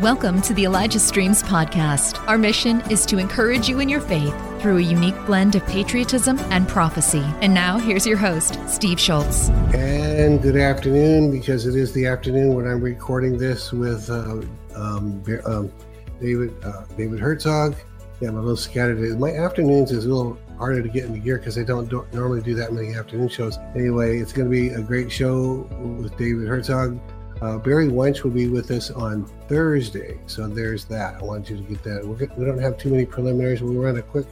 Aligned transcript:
Welcome 0.00 0.40
to 0.42 0.54
the 0.54 0.64
Elijah 0.64 0.98
Streams 0.98 1.42
podcast. 1.42 2.26
Our 2.26 2.38
mission 2.38 2.80
is 2.90 3.04
to 3.04 3.18
encourage 3.18 3.68
you 3.68 3.80
in 3.80 3.88
your 3.90 4.00
faith 4.00 4.34
through 4.62 4.78
a 4.78 4.80
unique 4.80 5.26
blend 5.26 5.56
of 5.56 5.66
patriotism 5.66 6.38
and 6.48 6.66
prophecy. 6.66 7.22
And 7.42 7.52
now, 7.52 7.76
here's 7.76 8.06
your 8.06 8.16
host, 8.16 8.58
Steve 8.66 8.98
Shultz. 8.98 9.50
And 9.74 10.40
good 10.40 10.56
afternoon, 10.56 11.30
because 11.30 11.66
it 11.66 11.76
is 11.76 11.92
the 11.92 12.06
afternoon 12.06 12.54
when 12.54 12.66
I'm 12.66 12.80
recording 12.80 13.36
this 13.36 13.72
with 13.72 14.08
uh, 14.08 14.40
um, 14.74 15.22
um, 15.44 15.70
David 16.18 16.54
uh, 16.64 16.86
David 16.96 17.20
Herzog. 17.20 17.76
Yeah, 18.22 18.30
I'm 18.30 18.36
a 18.36 18.40
little 18.40 18.56
scattered. 18.56 19.20
My 19.20 19.34
afternoons 19.34 19.92
is 19.92 20.06
a 20.06 20.08
little 20.08 20.38
harder 20.56 20.82
to 20.82 20.88
get 20.88 21.04
into 21.04 21.18
gear 21.18 21.36
because 21.36 21.58
I 21.58 21.62
don't 21.62 21.90
do- 21.90 22.06
normally 22.14 22.40
do 22.40 22.54
that 22.54 22.72
many 22.72 22.94
afternoon 22.94 23.28
shows. 23.28 23.58
Anyway, 23.74 24.18
it's 24.18 24.32
going 24.32 24.50
to 24.50 24.50
be 24.50 24.70
a 24.70 24.80
great 24.80 25.12
show 25.12 25.68
with 26.00 26.16
David 26.16 26.48
Herzog. 26.48 26.98
Uh, 27.40 27.56
Barry 27.56 27.88
Wunsch 27.88 28.22
will 28.22 28.30
be 28.30 28.48
with 28.48 28.70
us 28.70 28.90
on 28.90 29.24
Thursday, 29.48 30.18
so 30.26 30.46
there's 30.46 30.84
that. 30.86 31.14
I 31.20 31.24
wanted 31.24 31.50
you 31.50 31.56
to 31.56 31.62
get 31.62 31.82
that. 31.84 32.06
We're, 32.06 32.28
we 32.36 32.44
don't 32.44 32.58
have 32.58 32.76
too 32.76 32.90
many 32.90 33.06
preliminaries. 33.06 33.62
We'll 33.62 33.74
run 33.74 33.96
a 33.96 34.02
quick 34.02 34.26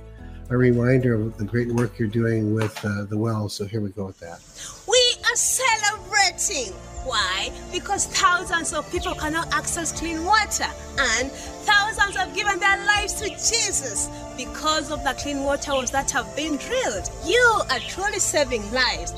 a 0.51 0.57
reminder 0.57 1.15
of 1.15 1.37
the 1.37 1.45
great 1.45 1.69
work 1.69 1.99
you're 1.99 2.09
doing 2.09 2.55
with 2.55 2.77
uh, 2.85 3.05
the 3.05 3.19
wells. 3.19 3.53
So 3.53 3.67
here 3.67 3.81
we 3.81 3.91
go 3.91 4.07
with 4.07 4.19
that. 4.21 4.41
We 4.89 5.15
are 5.25 5.37
celebrating. 5.37 6.73
Why? 7.05 7.51
Because 7.73 8.07
thousands 8.07 8.73
of 8.73 8.91
people 8.91 9.15
cannot 9.15 9.53
access 9.53 9.99
clean 9.99 10.25
water, 10.25 10.67
and 10.99 11.31
thousands 11.33 12.17
have 12.17 12.35
given 12.35 12.59
their 12.59 12.85
lives 12.87 13.15
to 13.15 13.29
Jesus 13.29 14.09
because 14.37 14.91
of 14.91 15.03
the 15.05 15.15
clean 15.15 15.45
water 15.45 15.73
wells 15.73 15.91
that 15.93 16.11
have 16.11 16.35
been 16.37 16.57
drilled. 16.57 17.11
You 17.25 17.61
are 17.71 17.79
truly 17.81 18.19
saving 18.19 18.71
lives. 18.73 19.15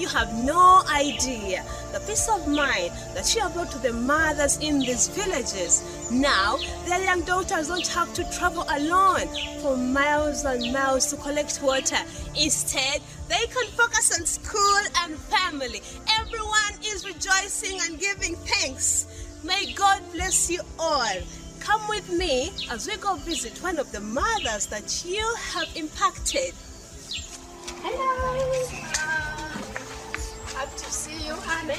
You 0.00 0.08
have 0.08 0.32
no 0.32 0.82
idea 0.90 1.62
the 1.92 2.00
peace 2.00 2.26
of 2.30 2.48
mind 2.48 2.90
that 3.12 3.34
you 3.34 3.42
have 3.42 3.52
brought 3.52 3.70
to 3.72 3.78
the 3.80 3.92
mothers 3.92 4.56
in 4.56 4.78
these 4.78 5.08
villages. 5.08 5.84
Now, 6.10 6.56
their 6.86 7.02
young 7.04 7.20
daughters 7.24 7.68
don't 7.68 7.86
have 7.88 8.14
to 8.14 8.24
travel 8.32 8.64
alone 8.70 9.28
for 9.60 9.76
miles 9.76 10.46
and 10.46 10.72
miles 10.72 11.08
to 11.08 11.16
collect 11.16 11.60
water. 11.62 11.98
Instead, 12.34 13.02
they 13.28 13.44
can 13.52 13.66
focus 13.76 14.18
on 14.18 14.24
school 14.24 14.80
and 15.02 15.18
family. 15.18 15.82
Everyone 16.18 16.72
is 16.82 17.04
rejoicing 17.04 17.78
and 17.82 18.00
giving 18.00 18.36
thanks. 18.36 19.06
May 19.44 19.74
God 19.74 20.00
bless 20.12 20.50
you 20.50 20.60
all. 20.78 21.18
Come 21.58 21.86
with 21.90 22.10
me 22.10 22.52
as 22.70 22.88
we 22.88 22.96
go 22.96 23.16
visit 23.16 23.62
one 23.62 23.78
of 23.78 23.92
the 23.92 24.00
mothers 24.00 24.64
that 24.68 25.04
you 25.04 25.30
have 25.52 25.68
impacted. 25.76 26.54
Hello. 27.82 29.09
Happy 30.60 30.76
to 30.76 30.92
see 30.92 31.26
you, 31.26 31.34
honey. 31.36 31.72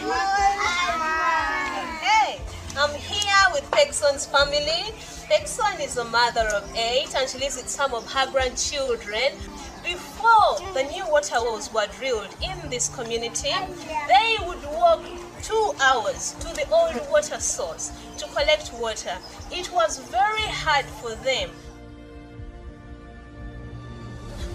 Hey, 2.02 2.42
I'm 2.76 2.90
here 2.96 3.46
with 3.54 3.70
Pegson's 3.70 4.26
family. 4.26 4.96
Pegson 5.30 5.80
is 5.80 5.98
a 5.98 6.04
mother 6.06 6.48
of 6.56 6.68
eight 6.76 7.14
and 7.16 7.30
she 7.30 7.38
lives 7.38 7.58
with 7.58 7.70
some 7.70 7.94
of 7.94 8.12
her 8.12 8.32
grandchildren. 8.32 9.38
Before 9.84 10.58
the 10.74 10.82
new 10.92 11.08
water 11.12 11.36
wells 11.36 11.72
were 11.72 11.86
drilled 12.00 12.36
in 12.42 12.72
this 12.72 12.90
community, 12.90 13.54
they 14.08 14.38
would 14.48 14.64
walk 14.74 15.04
two 15.44 15.74
hours 15.80 16.36
to 16.40 16.48
the 16.48 16.68
old 16.72 17.00
water 17.12 17.40
source 17.40 17.92
to 18.18 18.26
collect 18.30 18.74
water. 18.74 19.16
It 19.52 19.72
was 19.72 20.00
very 20.10 20.48
hard 20.50 20.86
for 20.86 21.14
them 21.24 21.52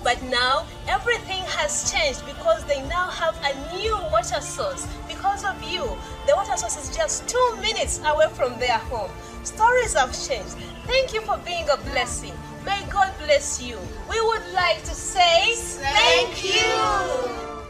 but 0.07 0.23
now 0.31 0.65
everything 0.87 1.43
has 1.59 1.91
changed 1.91 2.25
because 2.27 2.65
they 2.67 2.81
now 2.87 3.11
have 3.11 3.35
a 3.43 3.77
new 3.77 3.93
water 4.13 4.41
source. 4.41 4.87
Because 5.09 5.45
of 5.45 5.61
you, 5.65 5.83
the 6.29 6.37
water 6.37 6.57
source 6.57 6.77
is 6.77 6.97
just 6.97 7.29
two 7.29 7.57
minutes 7.61 8.01
away 8.07 8.29
from 8.31 8.57
their 8.61 8.79
home. 8.79 9.11
Stories 9.43 9.95
have 9.95 10.15
changed. 10.15 10.55
Thank 10.87 11.13
you 11.13 11.23
for 11.23 11.37
being 11.39 11.69
a 11.69 11.77
blessing. 11.91 12.35
May 12.65 12.87
God 12.89 13.13
bless 13.19 13.61
you. 13.61 13.79
We 14.09 14.21
would 14.21 14.47
like 14.55 14.79
to 14.85 14.95
say 14.95 15.55
thank 15.57 16.55
you. 16.55 17.67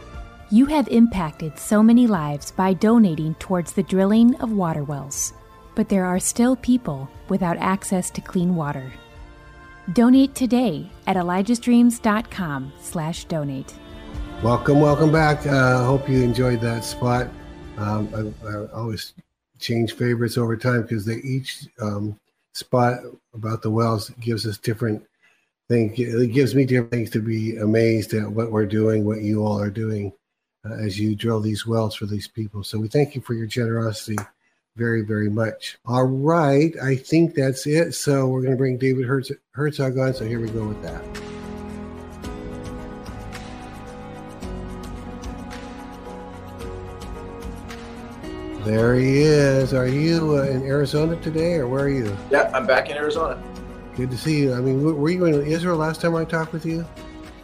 You 0.51 0.67
have 0.67 0.89
impacted 0.89 1.59
so 1.59 1.83
many 1.83 2.07
lives 2.07 2.51
by 2.51 2.75
donating 2.75 3.35
towards 3.37 3.73
the 3.73 3.83
drilling 3.83 4.35
of 4.43 4.53
water 4.53 4.85
wells. 4.85 5.33
But 5.75 5.89
there 5.89 6.05
are 6.05 6.21
still 6.21 6.55
people 6.55 7.09
without 7.31 7.57
access 7.57 8.11
to 8.11 8.21
clean 8.21 8.57
water. 8.57 8.93
Donate 9.93 10.35
today 10.35 10.89
at 11.07 11.17
elijahstreams.com 11.17 12.73
slash 12.81 13.25
donate. 13.27 13.73
Welcome, 14.43 14.81
welcome 14.81 15.13
back. 15.13 15.47
I 15.47 15.51
uh, 15.51 15.85
hope 15.85 16.09
you 16.09 16.23
enjoyed 16.23 16.61
that 16.61 16.85
spot. 16.85 17.29
Um, 17.79 18.35
I, 18.45 18.49
I, 18.49 18.67
always 18.73 19.15
change 19.59 19.93
favorites 19.93 20.37
over 20.37 20.57
time 20.57 20.83
because 20.83 21.05
they 21.05 21.17
each 21.17 21.69
um, 21.81 22.19
spot 22.53 22.99
about 23.33 23.63
the 23.63 23.71
wells 23.71 24.11
gives 24.21 24.47
us 24.47 24.59
different 24.59 25.05
things. 25.69 25.99
It 25.99 26.33
gives 26.33 26.55
me 26.55 26.65
different 26.65 26.91
things 26.91 27.11
to 27.11 27.21
be 27.21 27.57
amazed 27.57 28.13
at 28.15 28.31
what 28.31 28.51
we're 28.51 28.67
doing, 28.67 29.05
what 29.05 29.23
you 29.23 29.45
all 29.45 29.61
are 29.61 29.71
doing 29.71 30.13
uh, 30.69 30.75
as 30.75 30.99
you 30.99 31.15
drill 31.15 31.41
these 31.41 31.67
wells 31.67 31.95
for 31.95 32.07
these 32.07 32.29
people. 32.29 32.65
So 32.65 32.79
we 32.79 32.89
thank 32.89 33.15
you 33.15 33.21
for 33.21 33.35
your 33.35 33.47
generosity 33.47 34.17
very, 34.77 35.03
very 35.03 35.31
much. 35.31 35.79
All 35.87 36.05
right, 36.05 36.75
I 36.83 36.97
think 36.97 37.35
that's 37.35 37.67
it. 37.67 37.95
So 37.95 38.27
we're 38.29 38.43
going 38.43 38.53
to 38.53 38.59
bring 38.59 38.77
David 38.77 39.07
Herz- 39.07 39.33
Herzog 39.53 39.99
on. 39.99 40.15
So 40.15 40.25
here 40.25 40.41
we 40.41 40.49
go 40.51 40.69
with 40.69 40.83
that. 40.83 41.03
There 48.65 48.97
he 48.97 49.23
is. 49.23 49.73
Are 49.73 49.87
you 49.87 50.39
uh, 50.39 50.43
in 50.43 50.65
Arizona 50.65 51.15
today, 51.23 51.55
or 51.55 51.69
where 51.69 51.85
are 51.85 51.89
you? 51.89 52.17
Yeah, 52.33 52.51
I'm 52.53 52.67
back 52.67 52.91
in 52.91 52.97
Arizona. 52.97 53.41
Good 53.95 54.11
to 54.11 54.19
see 54.19 54.41
you. 54.41 54.55
I 54.55 54.61
mean, 54.61 54.83
were 54.83 55.09
you 55.09 55.25
in 55.27 55.47
Israel 55.47 55.77
last 55.77 56.01
time 56.01 56.17
I 56.17 56.25
talked 56.25 56.53
with 56.53 56.67
you? 56.67 56.85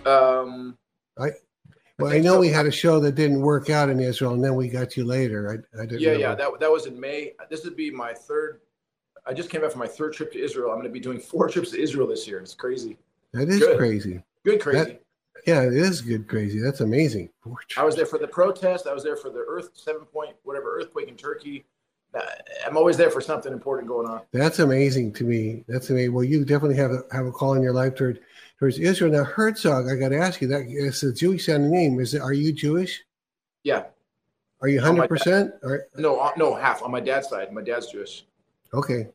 Um, 0.04 0.76
I 1.16 1.31
well, 1.98 2.12
I, 2.12 2.16
I 2.16 2.19
know 2.20 2.34
so. 2.34 2.41
we 2.41 2.48
had 2.48 2.66
a 2.66 2.70
show 2.70 3.00
that 3.00 3.14
didn't 3.14 3.41
work 3.41 3.70
out 3.70 3.88
in 3.88 4.00
Israel, 4.00 4.32
and 4.32 4.42
then 4.42 4.54
we 4.54 4.69
got 4.69 4.97
you 4.97 5.04
later. 5.04 5.64
I, 5.76 5.82
I 5.82 5.86
didn't. 5.86 6.00
Yeah, 6.00 6.12
yeah, 6.12 6.34
that 6.34 6.60
that 6.60 6.70
was 6.70 6.86
in 6.86 6.98
May. 6.98 7.32
This 7.50 7.64
would 7.64 7.76
be 7.76 7.91
my 7.91 8.12
third. 8.12 8.60
I 9.26 9.32
just 9.32 9.50
came 9.50 9.60
back 9.60 9.70
from 9.70 9.80
my 9.80 9.86
third 9.86 10.14
trip 10.14 10.32
to 10.32 10.42
Israel. 10.42 10.70
I'm 10.70 10.76
going 10.76 10.88
to 10.88 10.92
be 10.92 11.00
doing 11.00 11.19
four 11.19 11.48
trips 11.50 11.70
to 11.72 11.80
Israel 11.80 12.06
this 12.06 12.26
year. 12.26 12.41
It's 12.41 12.54
crazy. 12.54 12.97
That 13.32 13.48
is 13.48 13.60
good. 13.60 13.78
crazy. 13.78 14.22
Good 14.44 14.60
crazy. 14.60 14.78
That, 14.78 15.03
yeah, 15.47 15.62
it 15.62 15.75
is 15.75 16.00
good 16.00 16.28
crazy. 16.28 16.60
That's 16.60 16.80
amazing. 16.80 17.28
I 17.76 17.84
was 17.84 17.97
there 17.97 18.06
for 18.06 18.19
the 18.19 18.28
protest. 18.28 18.86
I 18.86 18.92
was 18.92 19.03
there 19.03 19.16
for 19.16 19.30
the 19.30 19.44
Earth 19.48 19.70
seven 19.74 20.04
point 20.04 20.36
whatever 20.44 20.76
earthquake 20.76 21.09
in 21.09 21.16
Turkey. 21.16 21.64
Uh, 22.14 22.20
I'm 22.66 22.76
always 22.76 22.97
there 22.97 23.10
for 23.10 23.22
something 23.22 23.53
important 23.53 23.88
going 23.88 24.06
on. 24.06 24.20
That's 24.32 24.59
amazing 24.59 25.14
to 25.14 25.24
me. 25.24 25.64
That's 25.66 25.88
amazing. 25.88 26.12
Well, 26.12 26.24
you 26.24 26.44
definitely 26.44 26.76
have 26.76 26.91
a, 26.91 27.03
have 27.10 27.26
a 27.26 27.32
call 27.32 27.54
in 27.54 27.62
your 27.62 27.72
life 27.72 27.94
toward 27.94 28.20
towards 28.62 28.78
Israel. 28.78 29.10
Now, 29.10 29.24
Herzog, 29.24 29.90
I 29.90 29.96
got 29.96 30.10
to 30.10 30.18
ask 30.18 30.40
you 30.40 30.46
that 30.46 30.62
it's 30.68 31.02
a 31.02 31.12
Jewish 31.12 31.46
sounding 31.46 31.72
name. 31.72 31.98
Is 31.98 32.14
it? 32.14 32.22
Are 32.22 32.32
you 32.32 32.52
Jewish? 32.52 33.02
Yeah. 33.64 33.86
Are 34.60 34.68
you 34.68 34.80
hundred 34.80 35.08
percent? 35.08 35.52
No, 35.98 36.20
uh, 36.20 36.30
no, 36.36 36.54
half 36.54 36.80
on 36.84 36.92
my 36.92 37.00
dad's 37.00 37.28
side. 37.28 37.52
My 37.52 37.62
dad's 37.62 37.88
Jewish. 37.88 38.24
Okay. 38.72 39.08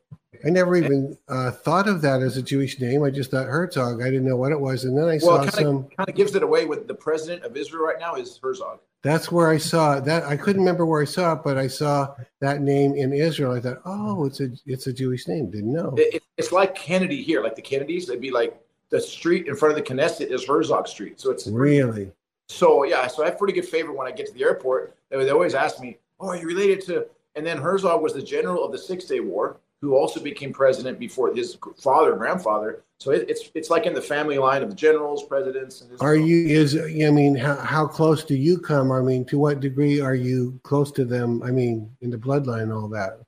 I 0.44 0.50
never 0.50 0.76
even 0.76 1.16
uh, 1.28 1.50
thought 1.50 1.88
of 1.88 2.02
that 2.02 2.20
as 2.20 2.36
a 2.36 2.42
Jewish 2.42 2.78
name. 2.78 3.02
I 3.02 3.08
just 3.08 3.30
thought 3.30 3.46
Herzog. 3.46 4.02
I 4.02 4.10
didn't 4.10 4.28
know 4.28 4.36
what 4.36 4.52
it 4.52 4.60
was, 4.60 4.84
and 4.84 4.94
then 4.94 5.04
I 5.04 5.18
well, 5.22 5.42
saw 5.44 5.48
some. 5.48 5.84
Kind 5.96 6.10
of 6.10 6.14
gives 6.14 6.34
it 6.34 6.42
away. 6.42 6.66
With 6.66 6.86
the 6.86 6.94
president 6.94 7.42
of 7.44 7.56
Israel 7.56 7.86
right 7.86 7.98
now 7.98 8.16
is 8.16 8.38
Herzog. 8.42 8.80
That's 9.02 9.32
where 9.32 9.48
I 9.48 9.56
saw 9.56 9.98
that. 10.00 10.24
I 10.24 10.36
couldn't 10.36 10.60
remember 10.60 10.84
where 10.84 11.00
I 11.00 11.06
saw 11.06 11.32
it, 11.32 11.40
but 11.42 11.56
I 11.56 11.68
saw 11.68 12.14
that 12.40 12.60
name 12.60 12.94
in 12.94 13.14
Israel. 13.14 13.52
I 13.52 13.60
thought, 13.60 13.80
oh, 13.86 14.26
it's 14.26 14.40
a 14.40 14.50
it's 14.66 14.88
a 14.88 14.92
Jewish 14.92 15.26
name. 15.26 15.50
Didn't 15.50 15.72
know. 15.72 15.94
It, 15.96 16.22
it's 16.36 16.52
like 16.52 16.74
Kennedy 16.74 17.22
here, 17.22 17.42
like 17.42 17.56
the 17.56 17.62
Kennedys. 17.62 18.06
They'd 18.06 18.20
be 18.20 18.30
like 18.30 18.60
the 18.90 19.00
street 19.00 19.46
in 19.46 19.56
front 19.56 19.76
of 19.76 19.84
the 19.84 19.94
Knesset 19.94 20.32
is 20.32 20.46
Herzog 20.46 20.88
Street. 20.88 21.20
So 21.20 21.30
it's 21.30 21.46
really 21.46 22.12
so 22.48 22.84
yeah. 22.84 23.06
So 23.06 23.22
I 23.22 23.26
have 23.26 23.38
pretty 23.38 23.52
good 23.52 23.66
favor 23.66 23.92
when 23.92 24.06
I 24.06 24.10
get 24.10 24.26
to 24.26 24.32
the 24.32 24.42
airport. 24.42 24.96
They, 25.10 25.22
they 25.22 25.30
always 25.30 25.54
ask 25.54 25.80
me, 25.80 25.98
"Oh, 26.18 26.28
are 26.28 26.36
you 26.36 26.46
related 26.46 26.80
to?" 26.86 27.06
And 27.34 27.46
then 27.46 27.58
Herzog 27.58 28.02
was 28.02 28.14
the 28.14 28.22
general 28.22 28.64
of 28.64 28.72
the 28.72 28.78
Six 28.78 29.04
Day 29.04 29.20
War, 29.20 29.58
who 29.80 29.94
also 29.94 30.20
became 30.20 30.52
president 30.52 30.98
before 30.98 31.32
his 31.34 31.58
father 31.76 32.10
and 32.10 32.18
grandfather. 32.18 32.82
So 33.00 33.10
it, 33.10 33.28
it's 33.28 33.50
it's 33.54 33.70
like 33.70 33.86
in 33.86 33.94
the 33.94 34.02
family 34.02 34.38
line 34.38 34.62
of 34.62 34.70
the 34.70 34.74
generals, 34.74 35.24
presidents. 35.24 35.82
And 35.82 36.00
are 36.00 36.16
you 36.16 36.48
is 36.48 36.74
I 36.76 37.10
mean 37.10 37.34
how 37.36 37.56
how 37.56 37.86
close 37.86 38.24
do 38.24 38.34
you 38.34 38.58
come? 38.58 38.90
I 38.90 39.00
mean, 39.02 39.24
to 39.26 39.38
what 39.38 39.60
degree 39.60 40.00
are 40.00 40.14
you 40.14 40.58
close 40.62 40.90
to 40.92 41.04
them? 41.04 41.42
I 41.42 41.50
mean, 41.50 41.90
in 42.00 42.10
the 42.10 42.18
bloodline 42.18 42.62
and 42.62 42.72
all 42.72 42.88
that. 42.88 43.20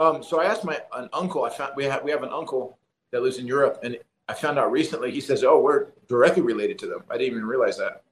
Um, 0.00 0.24
so 0.24 0.40
I 0.40 0.46
asked 0.46 0.64
my 0.64 0.80
an 0.94 1.08
uncle. 1.12 1.44
I 1.44 1.50
found 1.50 1.74
we 1.76 1.84
have 1.84 2.02
we 2.02 2.10
have 2.10 2.24
an 2.24 2.32
uncle 2.32 2.76
that 3.12 3.22
lives 3.22 3.38
in 3.38 3.46
Europe, 3.46 3.78
and 3.84 3.96
I 4.28 4.34
found 4.34 4.58
out 4.58 4.70
recently. 4.70 5.10
He 5.10 5.20
says, 5.20 5.44
"Oh, 5.44 5.60
we're 5.60 5.88
directly 6.08 6.42
related 6.42 6.78
to 6.80 6.86
them." 6.86 7.04
I 7.10 7.18
didn't 7.18 7.32
even 7.32 7.44
realize 7.46 7.76
that. 7.78 8.02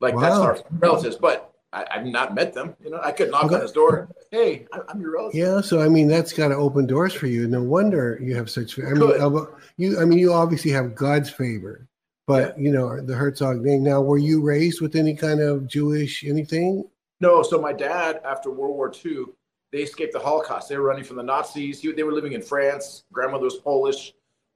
Like 0.00 0.14
wow. 0.14 0.20
that's 0.20 0.36
our 0.36 0.58
relatives, 0.78 1.16
but 1.16 1.54
I, 1.72 1.86
have 1.90 2.06
not 2.06 2.34
met 2.34 2.52
them. 2.52 2.76
You 2.82 2.90
know, 2.90 3.00
I 3.02 3.12
could 3.12 3.30
knock 3.30 3.44
okay. 3.44 3.54
on 3.54 3.60
his 3.62 3.72
door. 3.72 4.08
Hey, 4.30 4.66
I'm 4.88 5.00
your 5.00 5.12
relative. 5.12 5.38
Yeah, 5.38 5.60
so 5.60 5.80
I 5.80 5.88
mean, 5.88 6.08
that's 6.08 6.32
got 6.32 6.48
to 6.48 6.54
open 6.54 6.86
doors 6.86 7.14
for 7.14 7.26
you. 7.26 7.48
No 7.48 7.62
wonder 7.62 8.18
you 8.20 8.34
have 8.36 8.50
such. 8.50 8.78
I 8.78 8.92
mean, 8.92 9.20
uh, 9.20 9.46
you. 9.76 9.98
I 10.00 10.04
mean, 10.04 10.18
you 10.18 10.32
obviously 10.32 10.70
have 10.72 10.94
God's 10.94 11.30
favor, 11.30 11.86
but 12.26 12.58
yeah. 12.58 12.64
you 12.64 12.72
know 12.72 13.00
the 13.00 13.14
Herzog 13.14 13.62
name. 13.62 13.82
Now, 13.82 14.02
were 14.02 14.18
you 14.18 14.42
raised 14.42 14.80
with 14.80 14.96
any 14.96 15.14
kind 15.14 15.40
of 15.40 15.66
Jewish 15.66 16.24
anything? 16.24 16.84
No. 17.20 17.42
So 17.42 17.60
my 17.60 17.72
dad, 17.72 18.20
after 18.24 18.50
World 18.50 18.76
War 18.76 18.92
II, 18.92 19.26
they 19.72 19.78
escaped 19.78 20.12
the 20.12 20.18
Holocaust. 20.18 20.68
They 20.68 20.76
were 20.76 20.84
running 20.84 21.04
from 21.04 21.16
the 21.16 21.22
Nazis. 21.22 21.80
He, 21.80 21.92
they 21.92 22.02
were 22.02 22.12
living 22.12 22.32
in 22.32 22.42
France. 22.42 23.04
Grandmother 23.12 23.44
was 23.44 23.56
Polish. 23.56 24.12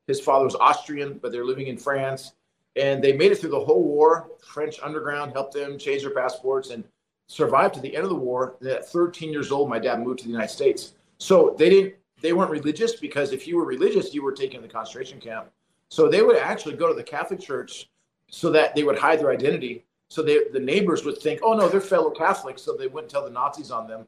His 0.07 0.21
father 0.21 0.45
was 0.45 0.55
Austrian, 0.57 1.19
but 1.19 1.33
they're 1.33 1.45
living 1.45 1.67
in 1.67 1.77
France. 1.77 2.33
And 2.77 3.03
they 3.03 3.13
made 3.13 3.33
it 3.33 3.37
through 3.37 3.51
the 3.51 3.65
whole 3.65 3.83
war. 3.83 4.31
French 4.47 4.79
underground 4.83 5.33
helped 5.33 5.55
them 5.55 5.79
change 5.79 6.03
their 6.03 6.11
passports 6.11 6.71
and 6.71 6.85
survived 7.27 7.75
to 7.75 7.81
the 7.81 7.95
end 7.95 8.05
of 8.05 8.11
the 8.11 8.17
war. 8.17 8.57
And 8.61 8.69
at 8.69 8.89
13 8.89 9.33
years 9.33 9.51
old, 9.51 9.69
my 9.69 9.79
dad 9.79 10.03
moved 10.03 10.19
to 10.21 10.25
the 10.25 10.31
United 10.31 10.53
States. 10.53 10.95
So 11.19 11.55
they 11.59 11.71
didn't. 11.71 11.95
They 12.23 12.33
weren't 12.33 12.51
religious 12.51 12.97
because 12.97 13.33
if 13.33 13.47
you 13.47 13.59
were 13.59 13.67
religious, 13.67 14.15
you 14.15 14.23
were 14.23 14.33
taken 14.33 14.61
to 14.61 14.67
the 14.67 14.73
concentration 14.73 15.21
camp. 15.21 15.51
So 15.91 16.09
they 16.09 16.23
would 16.23 16.37
actually 16.37 16.75
go 16.75 16.89
to 16.89 16.95
the 16.95 17.03
Catholic 17.03 17.41
Church 17.41 17.91
so 18.31 18.51
that 18.51 18.75
they 18.75 18.85
would 18.85 18.99
hide 18.99 19.21
their 19.21 19.31
identity. 19.31 19.85
So 20.09 20.23
they, 20.23 20.45
the 20.53 20.61
neighbors 20.61 21.05
would 21.05 21.19
think, 21.19 21.41
oh 21.43 21.53
no, 21.55 21.69
they're 21.69 21.81
fellow 21.81 22.11
Catholics, 22.11 22.63
so 22.63 22.75
they 22.75 22.87
wouldn't 22.87 23.11
tell 23.11 23.25
the 23.25 23.31
Nazis 23.31 23.71
on 23.71 23.87
them. 23.87 24.07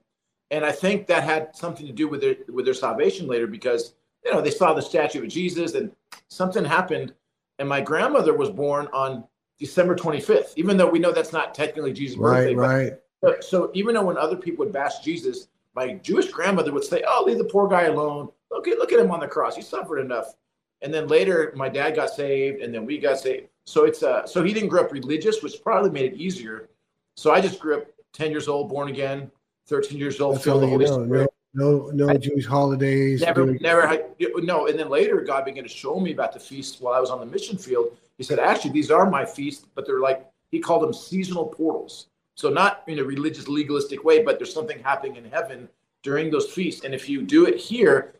And 0.50 0.64
I 0.64 0.72
think 0.72 1.06
that 1.06 1.22
had 1.22 1.54
something 1.54 1.86
to 1.86 1.92
do 1.92 2.08
with 2.08 2.22
their 2.22 2.36
with 2.48 2.64
their 2.64 2.74
salvation 2.74 3.26
later 3.26 3.46
because 3.46 3.94
you 4.24 4.32
know 4.32 4.40
they 4.40 4.50
saw 4.50 4.74
the 4.74 4.82
statue 4.82 5.22
of 5.22 5.28
Jesus 5.28 5.74
and 5.74 5.92
something 6.28 6.64
happened. 6.64 7.14
And 7.58 7.68
my 7.68 7.80
grandmother 7.80 8.36
was 8.36 8.50
born 8.50 8.88
on 8.92 9.24
December 9.58 9.96
25th, 9.96 10.52
even 10.56 10.76
though 10.76 10.88
we 10.88 11.00
know 11.00 11.10
that's 11.10 11.32
not 11.32 11.54
technically 11.54 11.92
Jesus' 11.92 12.16
birthday. 12.16 12.54
Right, 12.54 12.92
right. 13.22 13.42
So 13.42 13.70
even 13.74 13.94
though 13.94 14.04
when 14.04 14.16
other 14.16 14.36
people 14.36 14.64
would 14.64 14.72
bash 14.72 15.00
Jesus, 15.00 15.48
my 15.74 15.94
Jewish 15.94 16.30
grandmother 16.30 16.72
would 16.72 16.84
say, 16.84 17.02
"Oh, 17.06 17.24
leave 17.26 17.38
the 17.38 17.44
poor 17.44 17.68
guy 17.68 17.84
alone. 17.84 18.30
Look 18.50 18.68
at 18.68 18.78
look 18.78 18.92
at 18.92 19.00
him 19.00 19.10
on 19.10 19.20
the 19.20 19.28
cross. 19.28 19.56
He 19.56 19.62
suffered 19.62 19.98
enough." 19.98 20.34
And 20.82 20.94
then 20.94 21.08
later, 21.08 21.52
my 21.56 21.68
dad 21.68 21.96
got 21.96 22.10
saved, 22.10 22.62
and 22.62 22.72
then 22.72 22.86
we 22.86 22.98
got 22.98 23.18
saved. 23.18 23.48
So 23.66 23.84
it's 23.84 24.02
uh, 24.02 24.26
so 24.26 24.44
he 24.44 24.52
didn't 24.52 24.68
grow 24.68 24.82
up 24.82 24.92
religious, 24.92 25.42
which 25.42 25.62
probably 25.62 25.90
made 25.90 26.12
it 26.12 26.16
easier. 26.16 26.68
So 27.16 27.32
I 27.32 27.40
just 27.40 27.58
grew 27.58 27.78
up 27.78 27.86
10 28.12 28.30
years 28.30 28.46
old, 28.46 28.68
born 28.68 28.88
again, 28.88 29.30
13 29.66 29.98
years 29.98 30.20
old, 30.20 30.40
filled 30.40 30.62
the 30.62 30.68
Holy. 30.68 30.86
Spirit. 30.86 31.30
No, 31.58 31.90
no, 31.92 32.08
I, 32.08 32.16
Jewish 32.16 32.46
holidays. 32.46 33.20
Never, 33.22 33.46
doing... 33.46 33.58
never. 33.60 33.86
Had, 33.86 34.04
no, 34.20 34.68
and 34.68 34.78
then 34.78 34.88
later, 34.88 35.20
God 35.20 35.44
began 35.44 35.64
to 35.64 35.68
show 35.68 35.98
me 35.98 36.12
about 36.12 36.32
the 36.32 36.40
feasts 36.40 36.80
while 36.80 36.94
I 36.94 37.00
was 37.00 37.10
on 37.10 37.18
the 37.18 37.26
mission 37.26 37.58
field. 37.58 37.96
He 38.16 38.24
said, 38.24 38.38
"Actually, 38.38 38.72
these 38.72 38.90
are 38.90 39.10
my 39.10 39.24
feasts, 39.24 39.66
but 39.74 39.86
they're 39.86 40.00
like 40.00 40.24
he 40.50 40.60
called 40.60 40.82
them 40.82 40.92
seasonal 40.92 41.46
portals. 41.46 42.06
So 42.34 42.48
not 42.48 42.82
in 42.86 42.98
a 43.00 43.04
religious, 43.04 43.48
legalistic 43.48 44.04
way, 44.04 44.22
but 44.22 44.38
there's 44.38 44.54
something 44.54 44.80
happening 44.82 45.16
in 45.16 45.30
heaven 45.30 45.68
during 46.02 46.30
those 46.30 46.46
feasts. 46.50 46.84
And 46.84 46.94
if 46.94 47.08
you 47.08 47.22
do 47.22 47.46
it 47.46 47.56
here, 47.56 48.14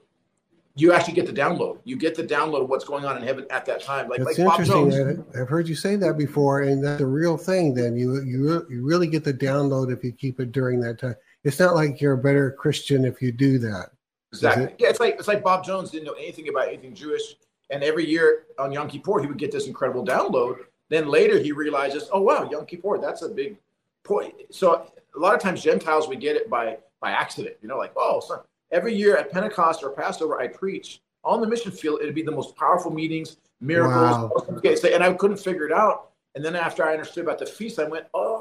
you 0.74 0.92
actually 0.92 1.14
get 1.14 1.26
the 1.26 1.32
download. 1.32 1.78
You 1.84 1.96
get 1.96 2.14
the 2.14 2.24
download 2.24 2.62
of 2.62 2.68
what's 2.68 2.84
going 2.84 3.04
on 3.04 3.16
in 3.16 3.22
heaven 3.22 3.46
at 3.50 3.64
that 3.66 3.82
time. 3.82 4.08
Like, 4.08 4.18
that's 4.18 4.38
like 4.38 4.58
interesting. 4.58 5.24
I've 5.40 5.48
heard 5.48 5.68
you 5.68 5.74
say 5.74 5.96
that 5.96 6.18
before, 6.18 6.62
and 6.62 6.84
that's 6.84 7.00
a 7.00 7.06
real 7.06 7.36
thing. 7.36 7.74
Then 7.74 7.96
you 7.96 8.22
you 8.22 8.66
you 8.68 8.84
really 8.84 9.06
get 9.06 9.24
the 9.24 9.34
download 9.34 9.92
if 9.92 10.04
you 10.04 10.12
keep 10.12 10.40
it 10.40 10.52
during 10.52 10.80
that 10.80 10.98
time. 10.98 11.16
It's 11.48 11.58
not 11.58 11.74
like 11.74 11.98
you're 11.98 12.12
a 12.12 12.18
better 12.18 12.50
Christian 12.50 13.06
if 13.06 13.22
you 13.22 13.32
do 13.32 13.58
that. 13.58 13.86
Exactly. 14.32 14.64
It? 14.64 14.76
Yeah, 14.78 14.90
it's 14.90 15.00
like 15.00 15.14
it's 15.14 15.28
like 15.28 15.42
Bob 15.42 15.64
Jones 15.64 15.90
didn't 15.90 16.04
know 16.04 16.12
anything 16.12 16.50
about 16.50 16.68
anything 16.68 16.94
Jewish, 16.94 17.22
and 17.70 17.82
every 17.82 18.06
year 18.06 18.44
on 18.58 18.70
Yom 18.70 18.86
Kippur 18.86 19.18
he 19.20 19.26
would 19.26 19.38
get 19.38 19.50
this 19.50 19.66
incredible 19.66 20.04
download. 20.04 20.58
Then 20.90 21.08
later 21.08 21.38
he 21.38 21.52
realizes, 21.52 22.10
oh 22.12 22.20
wow, 22.20 22.46
Yom 22.50 22.66
Kippur, 22.66 22.98
that's 22.98 23.22
a 23.22 23.30
big 23.30 23.56
point. 24.04 24.34
So 24.50 24.92
a 25.16 25.18
lot 25.18 25.34
of 25.34 25.40
times 25.40 25.62
Gentiles 25.62 26.06
we 26.06 26.16
get 26.16 26.36
it 26.36 26.50
by 26.50 26.76
by 27.00 27.12
accident. 27.12 27.56
You 27.62 27.68
know, 27.68 27.78
like 27.78 27.92
oh, 27.96 28.20
so 28.20 28.44
every 28.70 28.94
year 28.94 29.16
at 29.16 29.32
Pentecost 29.32 29.82
or 29.82 29.88
Passover, 29.88 30.38
I 30.38 30.48
preach 30.48 31.00
on 31.24 31.40
the 31.40 31.46
mission 31.46 31.72
field. 31.72 32.00
It'd 32.02 32.14
be 32.14 32.22
the 32.22 32.30
most 32.30 32.56
powerful 32.56 32.90
meetings, 32.90 33.38
miracles. 33.62 33.94
Wow. 33.94 34.56
Okay, 34.58 34.76
so, 34.76 34.88
and 34.88 35.02
I 35.02 35.14
couldn't 35.14 35.38
figure 35.38 35.66
it 35.66 35.72
out. 35.72 36.10
And 36.34 36.44
then 36.44 36.54
after 36.54 36.84
I 36.84 36.92
understood 36.92 37.24
about 37.24 37.38
the 37.38 37.46
feast, 37.46 37.78
I 37.78 37.84
went, 37.84 38.06
oh, 38.12 38.37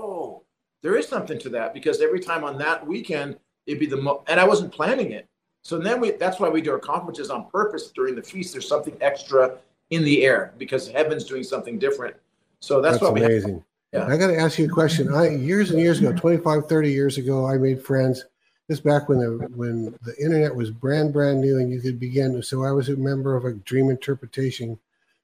there 0.81 0.95
is 0.95 1.07
something 1.07 1.39
to 1.39 1.50
that 1.50 1.74
because 1.74 2.01
every 2.01 2.19
time 2.19 2.44
on 2.44 2.57
that 2.59 2.85
weekend, 2.85 3.38
it'd 3.65 3.79
be 3.79 3.85
the 3.85 3.97
most, 3.97 4.24
and 4.27 4.39
I 4.39 4.45
wasn't 4.45 4.71
planning 4.71 5.12
it. 5.12 5.27
So 5.63 5.77
then 5.77 6.00
we, 6.00 6.12
that's 6.12 6.39
why 6.39 6.50
we 6.50 6.62
do 6.62 6.71
our 6.71 6.79
conferences 6.79 7.29
on 7.29 7.50
purpose 7.50 7.91
during 7.91 8.15
the 8.15 8.21
feast. 8.21 8.53
There's 8.53 8.68
something 8.68 8.95
extra 9.01 9.57
in 9.89 10.03
the 10.03 10.25
air 10.25 10.53
because 10.57 10.88
heaven's 10.88 11.25
doing 11.25 11.44
something 11.44 11.77
different. 11.77 12.15
So 12.59 12.81
that's, 12.81 13.00
that's 13.00 13.12
amazing. 13.12 13.63
Yeah. 13.94 14.06
I 14.06 14.18
got 14.18 14.27
to 14.27 14.38
ask 14.38 14.59
you 14.59 14.65
a 14.65 14.69
question. 14.69 15.13
I, 15.13 15.29
years 15.29 15.71
and 15.71 15.79
years 15.79 16.00
ago, 16.00 16.13
25, 16.13 16.68
30 16.68 16.91
years 16.91 17.18
ago, 17.18 17.45
I 17.45 17.57
made 17.57 17.81
friends 17.81 18.25
this 18.68 18.79
back 18.81 19.07
when 19.07 19.19
the 19.19 19.47
when 19.56 19.95
the 20.03 20.15
internet 20.21 20.53
was 20.53 20.71
brand 20.71 21.13
brand 21.13 21.39
new 21.39 21.57
and 21.57 21.71
you 21.71 21.79
could 21.79 22.00
begin. 22.00 22.41
So 22.44 22.63
I 22.63 22.71
was 22.71 22.89
a 22.89 22.97
member 22.97 23.35
of 23.35 23.45
a 23.45 23.53
dream 23.53 23.89
interpretation. 23.89 24.77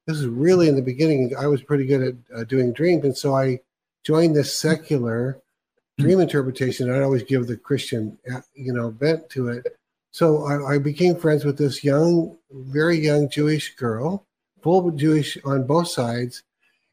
This 0.06 0.18
is 0.18 0.28
really 0.28 0.70
in 0.70 0.76
the 0.76 0.82
beginning. 0.82 1.34
I 1.38 1.48
was 1.48 1.62
pretty 1.62 1.86
good 1.86 2.02
at 2.02 2.16
uh, 2.36 2.44
doing 2.46 2.72
dreams, 2.74 3.04
and 3.04 3.16
so 3.16 3.36
I 3.36 3.60
joined 4.04 4.36
this 4.36 4.58
secular 4.58 5.40
dream 5.98 6.20
interpretation. 6.20 6.90
I'd 6.90 7.02
always 7.02 7.24
give 7.24 7.48
the 7.48 7.58
Christian, 7.58 8.18
uh, 8.32 8.42
you 8.54 8.74
know, 8.74 8.92
bent 8.92 9.30
to 9.32 9.50
it. 9.50 9.78
So 10.12 10.46
I, 10.46 10.76
I 10.76 10.78
became 10.78 11.16
friends 11.16 11.46
with 11.46 11.58
this 11.58 11.84
young, 11.84 12.38
very 12.52 12.98
young 12.98 13.30
Jewish 13.30 13.76
girl, 13.76 14.26
full 14.62 14.92
Jewish 14.92 15.38
on 15.46 15.66
both 15.66 15.88
sides. 15.88 16.44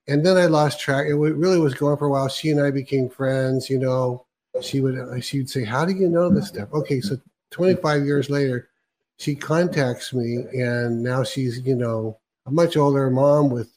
And 0.09 0.25
then 0.25 0.37
I 0.37 0.47
lost 0.47 0.81
track. 0.81 1.07
It 1.07 1.15
really 1.15 1.59
was 1.59 1.75
going 1.75 1.97
for 1.97 2.07
a 2.07 2.11
while. 2.11 2.29
She 2.29 2.51
and 2.51 2.61
I 2.61 2.71
became 2.71 3.09
friends, 3.09 3.69
you 3.69 3.79
know 3.79 4.25
she 4.61 4.81
would 4.81 4.99
uh, 4.99 5.21
she 5.21 5.39
would 5.39 5.51
say, 5.51 5.65
"How 5.65 5.85
do 5.85 5.93
you 5.93 6.09
know 6.09 6.29
this 6.29 6.49
stuff?" 6.49 6.73
Okay, 6.73 7.01
so 7.01 7.19
25 7.51 8.05
years 8.05 8.31
later, 8.31 8.69
she 9.17 9.35
contacts 9.35 10.13
me, 10.13 10.45
and 10.55 11.03
now 11.03 11.23
she's 11.23 11.61
you 11.61 11.77
know 11.77 12.19
a 12.47 12.51
much 12.51 12.77
older 12.77 13.11
mom 13.11 13.51
with 13.51 13.71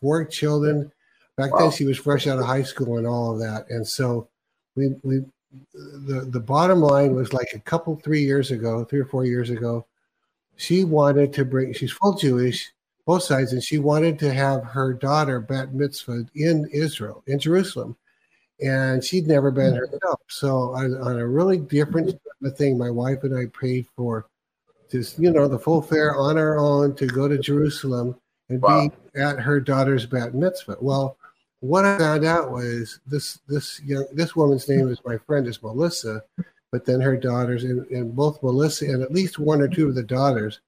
four 0.00 0.24
children. 0.24 0.92
Back 1.36 1.52
wow. 1.52 1.58
then, 1.60 1.70
she 1.70 1.84
was 1.84 1.98
fresh 1.98 2.26
out 2.26 2.38
of 2.38 2.46
high 2.46 2.62
school 2.62 2.98
and 2.98 3.06
all 3.06 3.32
of 3.32 3.38
that, 3.40 3.66
and 3.70 3.86
so 3.86 4.28
we 4.74 4.94
we 5.02 5.24
the 5.72 6.26
the 6.30 6.40
bottom 6.40 6.80
line 6.80 7.14
was 7.14 7.32
like 7.32 7.52
a 7.54 7.60
couple 7.60 7.96
three 7.96 8.22
years 8.22 8.50
ago, 8.50 8.84
three 8.84 9.00
or 9.00 9.06
four 9.06 9.24
years 9.24 9.50
ago, 9.50 9.86
she 10.56 10.84
wanted 10.84 11.32
to 11.34 11.44
bring. 11.44 11.72
She's 11.72 11.92
full 11.92 12.14
Jewish, 12.14 12.72
both 13.04 13.22
sides, 13.22 13.52
and 13.52 13.62
she 13.62 13.78
wanted 13.78 14.18
to 14.20 14.32
have 14.32 14.64
her 14.64 14.92
daughter 14.92 15.40
bat 15.40 15.74
mitzvah 15.74 16.26
in 16.34 16.68
Israel, 16.72 17.22
in 17.26 17.38
Jerusalem 17.38 17.96
and 18.60 19.04
she'd 19.04 19.26
never 19.26 19.50
been 19.50 19.74
mm. 19.74 19.78
herself. 19.78 20.20
So 20.28 20.74
on, 20.74 20.96
on 21.00 21.18
a 21.18 21.26
really 21.26 21.58
different 21.58 22.18
thing, 22.56 22.78
my 22.78 22.90
wife 22.90 23.22
and 23.24 23.36
I 23.36 23.46
paid 23.58 23.86
for 23.96 24.26
just 24.90 25.18
you 25.18 25.30
know 25.30 25.48
the 25.48 25.58
full 25.58 25.82
fare 25.82 26.16
on 26.16 26.38
our 26.38 26.58
own 26.58 26.94
to 26.96 27.06
go 27.06 27.28
to 27.28 27.38
Jerusalem 27.38 28.16
and 28.48 28.62
wow. 28.62 28.88
be 28.88 29.20
at 29.20 29.40
her 29.40 29.60
daughter's 29.60 30.06
bat 30.06 30.34
mitzvah. 30.34 30.76
Well, 30.80 31.16
what 31.66 31.84
I 31.84 31.98
found 31.98 32.24
out 32.24 32.50
was 32.50 33.00
this 33.06 33.40
this 33.48 33.80
young 33.82 34.06
this 34.12 34.36
woman's 34.36 34.68
name 34.68 34.88
is 34.88 34.98
my 35.04 35.18
friend 35.18 35.46
is 35.46 35.62
Melissa, 35.62 36.22
but 36.72 36.84
then 36.84 37.00
her 37.00 37.16
daughters 37.16 37.64
and, 37.64 37.86
and 37.88 38.14
both 38.14 38.42
Melissa 38.42 38.86
and 38.86 39.02
at 39.02 39.12
least 39.12 39.38
one 39.38 39.60
or 39.60 39.68
two 39.68 39.88
of 39.88 39.94
the 39.94 40.02
daughters 40.02 40.60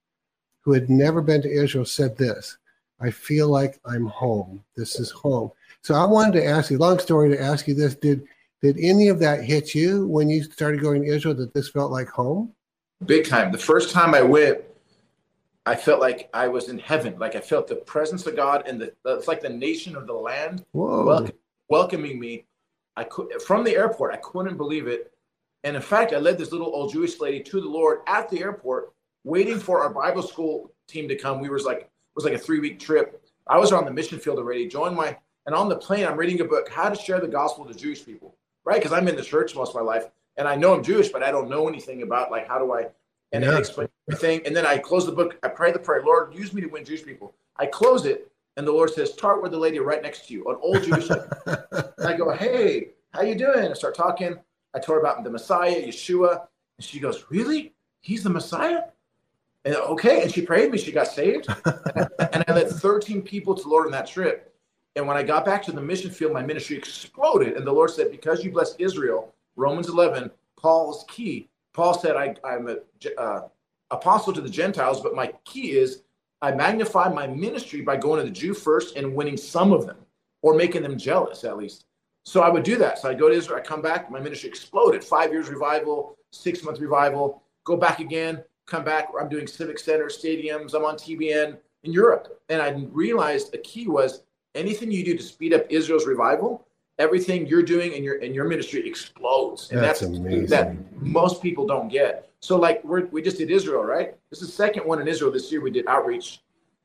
who 0.62 0.73
had 0.73 0.90
never 0.90 1.23
been 1.23 1.43
to 1.43 1.50
Israel 1.50 1.85
said 1.85 2.17
this. 2.17 2.59
I 3.00 3.11
feel 3.11 3.49
like 3.49 3.81
I'm 3.85 4.07
home. 4.07 4.64
This 4.76 4.99
is 4.99 5.11
home. 5.11 5.52
So 5.83 5.95
I 5.95 6.05
wanted 6.05 6.33
to 6.33 6.45
ask 6.45 6.71
you, 6.71 6.78
long 6.78 6.99
story 6.99 7.31
to 7.31 7.40
ask 7.40 7.69
you 7.69 7.75
this, 7.75 7.95
did 7.95 8.26
did 8.61 8.76
any 8.78 9.09
of 9.09 9.21
that 9.21 9.45
hit 9.45 9.75
you 9.75 10.07
when 10.09 10.28
you 10.28 10.43
started 10.43 10.81
going 10.81 11.02
to 11.02 11.09
Israel 11.09 11.35
that 11.37 11.55
this 11.55 11.69
felt 11.69 11.93
like 11.93 12.09
home? 12.09 12.52
Big 13.07 13.26
time. 13.26 13.52
The 13.52 13.59
first 13.59 13.93
time 13.93 14.14
I 14.14 14.23
went, 14.23 14.59
I 15.69 15.77
felt 15.77 16.01
like 16.01 16.31
I 16.33 16.49
was 16.49 16.71
in 16.71 16.79
heaven. 16.79 17.19
Like 17.19 17.37
I 17.37 17.41
felt 17.41 17.69
the 17.69 17.77
presence 17.77 18.27
of 18.27 18.35
God 18.35 18.67
and 18.67 18.81
the 18.81 18.95
it's 19.05 19.29
like 19.29 19.43
the 19.43 19.51
nation 19.51 19.97
of 19.97 20.07
the 20.07 20.15
land 20.15 20.65
welcome, 20.73 21.37
welcoming 21.69 22.19
me. 22.19 22.47
I 22.97 23.05
could 23.05 23.43
from 23.43 23.65
the 23.65 23.77
airport. 23.77 24.15
I 24.15 24.17
couldn't 24.17 24.57
believe 24.57 24.87
it. 24.87 25.13
And 25.65 25.77
in 25.77 25.83
fact, 25.83 26.15
I 26.15 26.19
led 26.19 26.39
this 26.39 26.53
little 26.53 26.69
old 26.69 26.93
Jewish 26.93 27.21
lady 27.21 27.41
to 27.41 27.61
the 27.61 27.69
Lord 27.69 28.01
at 28.07 28.31
the 28.31 28.41
airport, 28.41 28.95
waiting 29.25 29.59
for 29.59 29.83
our 29.83 29.91
Bible 29.91 30.23
school 30.23 30.73
team 30.87 31.07
to 31.09 31.17
come. 31.17 31.39
We 31.39 31.51
was 31.51 31.67
like 31.67 31.81
it 31.81 31.91
was 32.15 32.25
like 32.25 32.33
a 32.33 32.39
three 32.39 32.61
week 32.61 32.81
trip. 32.81 33.23
I 33.47 33.59
was 33.59 33.71
on 33.71 33.85
the 33.85 33.91
mission 33.91 34.19
field 34.19 34.39
already. 34.39 34.67
Joined 34.69 34.97
my 34.97 35.19
and 35.45 35.55
on 35.55 35.69
the 35.69 35.77
plane, 35.77 36.07
I'm 36.07 36.17
reading 36.17 36.41
a 36.41 36.45
book, 36.45 36.71
How 36.71 36.89
to 36.89 36.97
Share 36.97 37.21
the 37.21 37.29
Gospel 37.29 37.67
to 37.67 37.75
Jewish 37.75 38.05
People, 38.07 38.37
right? 38.65 38.77
Because 38.77 38.93
I'm 38.93 39.07
in 39.07 39.17
the 39.17 39.23
church 39.23 39.55
most 39.55 39.71
of 39.71 39.75
my 39.75 39.83
life 39.83 40.09
and 40.39 40.49
I 40.49 40.55
know 40.55 40.73
I'm 40.73 40.83
Jewish, 40.83 41.11
but 41.11 41.23
I 41.23 41.31
don't 41.31 41.51
know 41.51 41.69
anything 41.69 42.01
about 42.01 42.31
like 42.31 42.49
how 42.49 42.59
do 42.59 42.73
I 42.73 42.87
and 43.33 43.45
yeah. 43.45 43.59
explain 43.59 43.89
everything. 44.09 44.43
And 44.47 44.57
then 44.57 44.67
I 44.67 44.79
close 44.79 45.07
the 45.07 45.13
book, 45.13 45.39
I 45.43 45.49
pray 45.49 45.73
the 45.73 45.79
prayer, 45.79 46.03
Lord, 46.05 46.35
use 46.35 46.53
me 46.53 46.61
to 46.63 46.69
win 46.69 46.85
Jewish 46.85 47.05
people. 47.05 47.35
I 47.57 47.67
close 47.67 48.07
it, 48.07 48.31
and 48.57 48.67
the 48.67 48.73
Lord 48.73 48.91
says, 48.91 49.13
Start 49.13 49.43
with 49.43 49.53
the 49.53 49.59
lady 49.59 49.79
right 49.79 50.03
next 50.03 50.27
to 50.27 50.35
you, 50.35 50.45
an 50.49 50.57
old 50.61 50.83
Jewish 50.83 51.09
lady. 51.09 51.23
and 51.47 52.07
I 52.07 52.17
go, 52.17 52.33
Hey, 52.33 52.91
how 53.13 53.23
you 53.23 53.35
doing? 53.35 53.71
I 53.71 53.73
start 53.75 53.95
talking. 53.95 54.37
I 54.75 54.79
told 54.79 54.97
her 54.97 55.01
about 55.01 55.25
the 55.25 55.31
Messiah, 55.31 55.87
Yeshua. 55.87 56.47
And 56.77 56.85
she 56.85 57.01
goes, 57.01 57.25
Really? 57.31 57.75
He's 58.01 58.23
the 58.23 58.31
Messiah? 58.31 58.83
And 59.65 59.77
okay. 59.77 60.23
And 60.23 60.33
she 60.33 60.43
prayed 60.43 60.71
me. 60.71 60.79
She 60.79 60.93
got 60.93 61.09
saved. 61.09 61.47
and, 61.49 62.09
I, 62.19 62.29
and 62.33 62.45
I 62.49 62.53
led 62.53 62.69
13 62.69 63.23
people 63.23 63.55
to 63.55 63.63
the 63.63 63.69
Lord 63.69 63.87
on 63.87 63.93
that 63.93 64.07
trip. 64.07 64.55
And 64.97 65.07
when 65.07 65.17
I 65.17 65.23
got 65.23 65.45
back 65.45 65.63
to 65.65 65.73
the 65.73 65.81
mission 65.81 66.11
field, 66.11 66.33
my 66.33 66.43
ministry 66.43 66.77
exploded. 66.77 67.57
And 67.57 67.67
the 67.67 67.73
Lord 67.73 67.91
said, 67.91 68.11
Because 68.11 68.45
you 68.45 68.51
blessed 68.51 68.77
Israel, 68.79 69.35
Romans 69.57 69.89
11, 69.89 70.31
Paul's 70.57 71.05
key. 71.09 71.49
Paul 71.79 71.97
said, 71.97 72.17
I, 72.17 72.35
am 72.45 72.67
an 72.67 72.81
uh, 73.17 73.43
apostle 73.93 74.33
to 74.33 74.41
the 74.41 74.51
Gentiles, 74.51 75.01
but 75.01 75.15
my 75.15 75.33
key 75.45 75.77
is 75.77 76.03
I 76.43 76.51
magnify 76.51 77.09
my 77.09 77.29
ministry 77.29 77.83
by 77.83 77.97
going 77.97 78.19
to 78.19 78.25
the 78.25 78.35
Jew 78.35 78.53
first 78.53 78.97
and 78.97 79.15
winning 79.15 79.37
some 79.37 79.73
of 79.73 79.87
them 79.87 79.99
or 80.43 80.55
making 80.55 80.83
them 80.83 80.99
jealous 80.99 81.45
at 81.45 81.57
least. 81.57 81.85
So 82.25 82.41
I 82.41 82.49
would 82.49 82.65
do 82.65 82.79
that. 82.79 82.99
So 82.99 83.09
I 83.09 83.15
go 83.15 83.29
to 83.29 83.35
Israel, 83.37 83.61
I 83.61 83.63
come 83.63 83.81
back, 83.81 84.11
my 84.11 84.19
ministry 84.19 84.49
exploded. 84.49 85.05
Five 85.05 85.31
years 85.31 85.49
revival, 85.49 86.19
six 86.33 86.65
month 86.65 86.81
revival, 86.81 87.45
go 87.63 87.77
back 87.77 88.01
again, 88.01 88.43
come 88.67 88.83
back. 88.83 89.11
I'm 89.17 89.29
doing 89.29 89.47
civic 89.47 89.79
center, 89.79 90.07
stadiums. 90.07 90.75
I'm 90.75 90.85
on 90.85 90.97
TBN 90.97 91.59
in 91.85 91.93
Europe. 91.93 92.43
And 92.49 92.61
I 92.61 92.71
realized 92.91 93.55
a 93.55 93.59
key 93.59 93.87
was 93.87 94.23
anything 94.57 94.91
you 94.91 95.05
do 95.05 95.17
to 95.17 95.23
speed 95.23 95.55
up 95.55 95.65
Israel's 95.71 96.09
revival, 96.09 96.67
everything 96.99 97.47
you're 97.47 97.62
doing 97.62 97.93
in 97.93 98.02
your 98.02 98.17
in 98.17 98.35
your 98.35 98.47
ministry 98.47 98.87
explodes. 98.87 99.71
And 99.71 99.81
that's, 99.81 100.00
that's 100.00 100.17
amazing. 100.17 100.47
That 100.47 100.75
most 101.00 101.43
people 101.43 101.67
don't 101.67 101.88
get. 101.88 102.31
So 102.40 102.57
like 102.57 102.83
we 102.85 103.05
we 103.05 103.23
just 103.23 103.38
did 103.38 103.50
Israel, 103.50 103.83
right? 103.83 104.14
This 104.31 104.43
is 104.43 104.49
the 104.49 104.55
second 104.55 104.85
one 104.85 105.00
in 105.00 105.09
Israel 105.09 105.33
this 105.33 105.50
year. 105.50 105.61
We 105.61 105.71
did 105.71 105.87
outreach. 105.87 106.40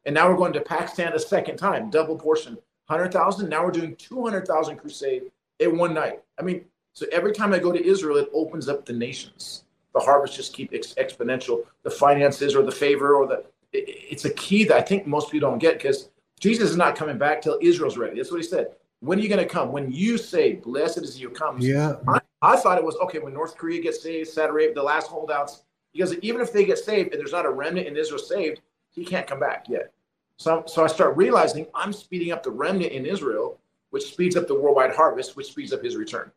And 0.06 0.14
now 0.16 0.30
we're 0.30 0.38
going 0.38 0.54
to 0.54 0.62
Pakistan 0.62 1.14
a 1.14 1.20
second 1.20 1.56
time, 1.56 1.90
double 1.90 2.18
portion, 2.18 2.58
100,000. 2.88 3.48
Now 3.48 3.64
we're 3.64 3.72
doing 3.72 3.96
200,000 3.96 4.76
crusade 4.76 5.24
in 5.60 5.78
one 5.78 5.94
night. 5.94 6.22
I 6.38 6.42
mean, 6.42 6.66
so 6.92 7.06
every 7.12 7.32
time 7.32 7.54
I 7.54 7.60
go 7.60 7.72
to 7.72 7.86
Israel, 7.86 8.18
it 8.18 8.30
opens 8.34 8.68
up 8.68 8.86
the 8.86 8.92
nations. 8.92 9.64
The 9.94 10.02
harvest 10.02 10.36
just 10.36 10.54
keep 10.54 10.74
ex- 10.74 10.94
exponential. 10.96 11.66
The 11.84 11.90
finances 11.90 12.54
or 12.54 12.64
the 12.64 12.72
favor 12.72 13.16
or 13.16 13.28
the, 13.28 13.46
it, 13.72 13.86
it's 13.88 14.26
a 14.26 14.34
key 14.34 14.66
that 14.66 14.78
I 14.78 14.82
think 14.82 15.08
most 15.08 15.32
people 15.32 15.50
don't 15.50 15.60
get 15.60 15.76
because 15.76 16.10
Jesus 16.40 16.72
is 16.72 16.78
not 16.78 16.98
coming 16.98 17.18
back 17.18 17.42
till 17.42 17.58
Israel's 17.62 17.98
ready. 17.98 18.18
That's 18.18 18.30
what 18.30 18.42
he 18.42 18.48
said. 18.48 18.76
When 19.04 19.20
are 19.20 19.22
you 19.22 19.28
going 19.28 19.46
to 19.46 19.46
come? 19.46 19.74
When 19.74 19.92
you 19.92 20.18
say, 20.18 20.54
"Blessed 20.54 21.00
is 21.00 21.20
you," 21.20 21.30
comes. 21.30 21.68
Yeah. 21.68 21.96
I, 22.08 22.22
I, 22.42 22.56
thought 22.56 22.78
it 22.78 22.84
was 22.84 22.96
okay 23.04 23.20
when 23.20 23.34
North 23.34 23.58
Korea 23.58 23.82
gets 23.82 24.02
saved, 24.02 24.38
Arabia, 24.38 24.74
the 24.74 24.82
last 24.82 25.08
holdouts, 25.08 25.64
because 25.92 26.16
even 26.20 26.40
if 26.40 26.54
they 26.54 26.64
get 26.64 26.78
saved 26.78 27.12
and 27.12 27.20
there's 27.20 27.34
not 27.34 27.46
a 27.46 27.50
remnant 27.50 27.86
in 27.86 27.98
Israel 27.98 28.18
saved, 28.18 28.62
he 28.92 29.04
can't 29.04 29.28
come 29.28 29.42
back 29.42 29.66
yet. 29.68 29.92
So, 30.38 30.64
so 30.68 30.86
I 30.86 30.88
start 30.88 31.18
realizing 31.18 31.68
I'm 31.76 31.92
speeding 31.92 32.32
up 32.32 32.44
the 32.44 32.52
remnant 32.52 32.94
in 32.94 33.06
Israel, 33.06 33.60
which 33.90 34.06
speeds 34.06 34.38
up 34.38 34.48
the 34.48 34.56
worldwide 34.56 34.96
harvest, 34.96 35.36
which 35.36 35.48
speeds 35.48 35.74
up 35.74 35.84
his 35.84 35.98
return. 35.98 36.32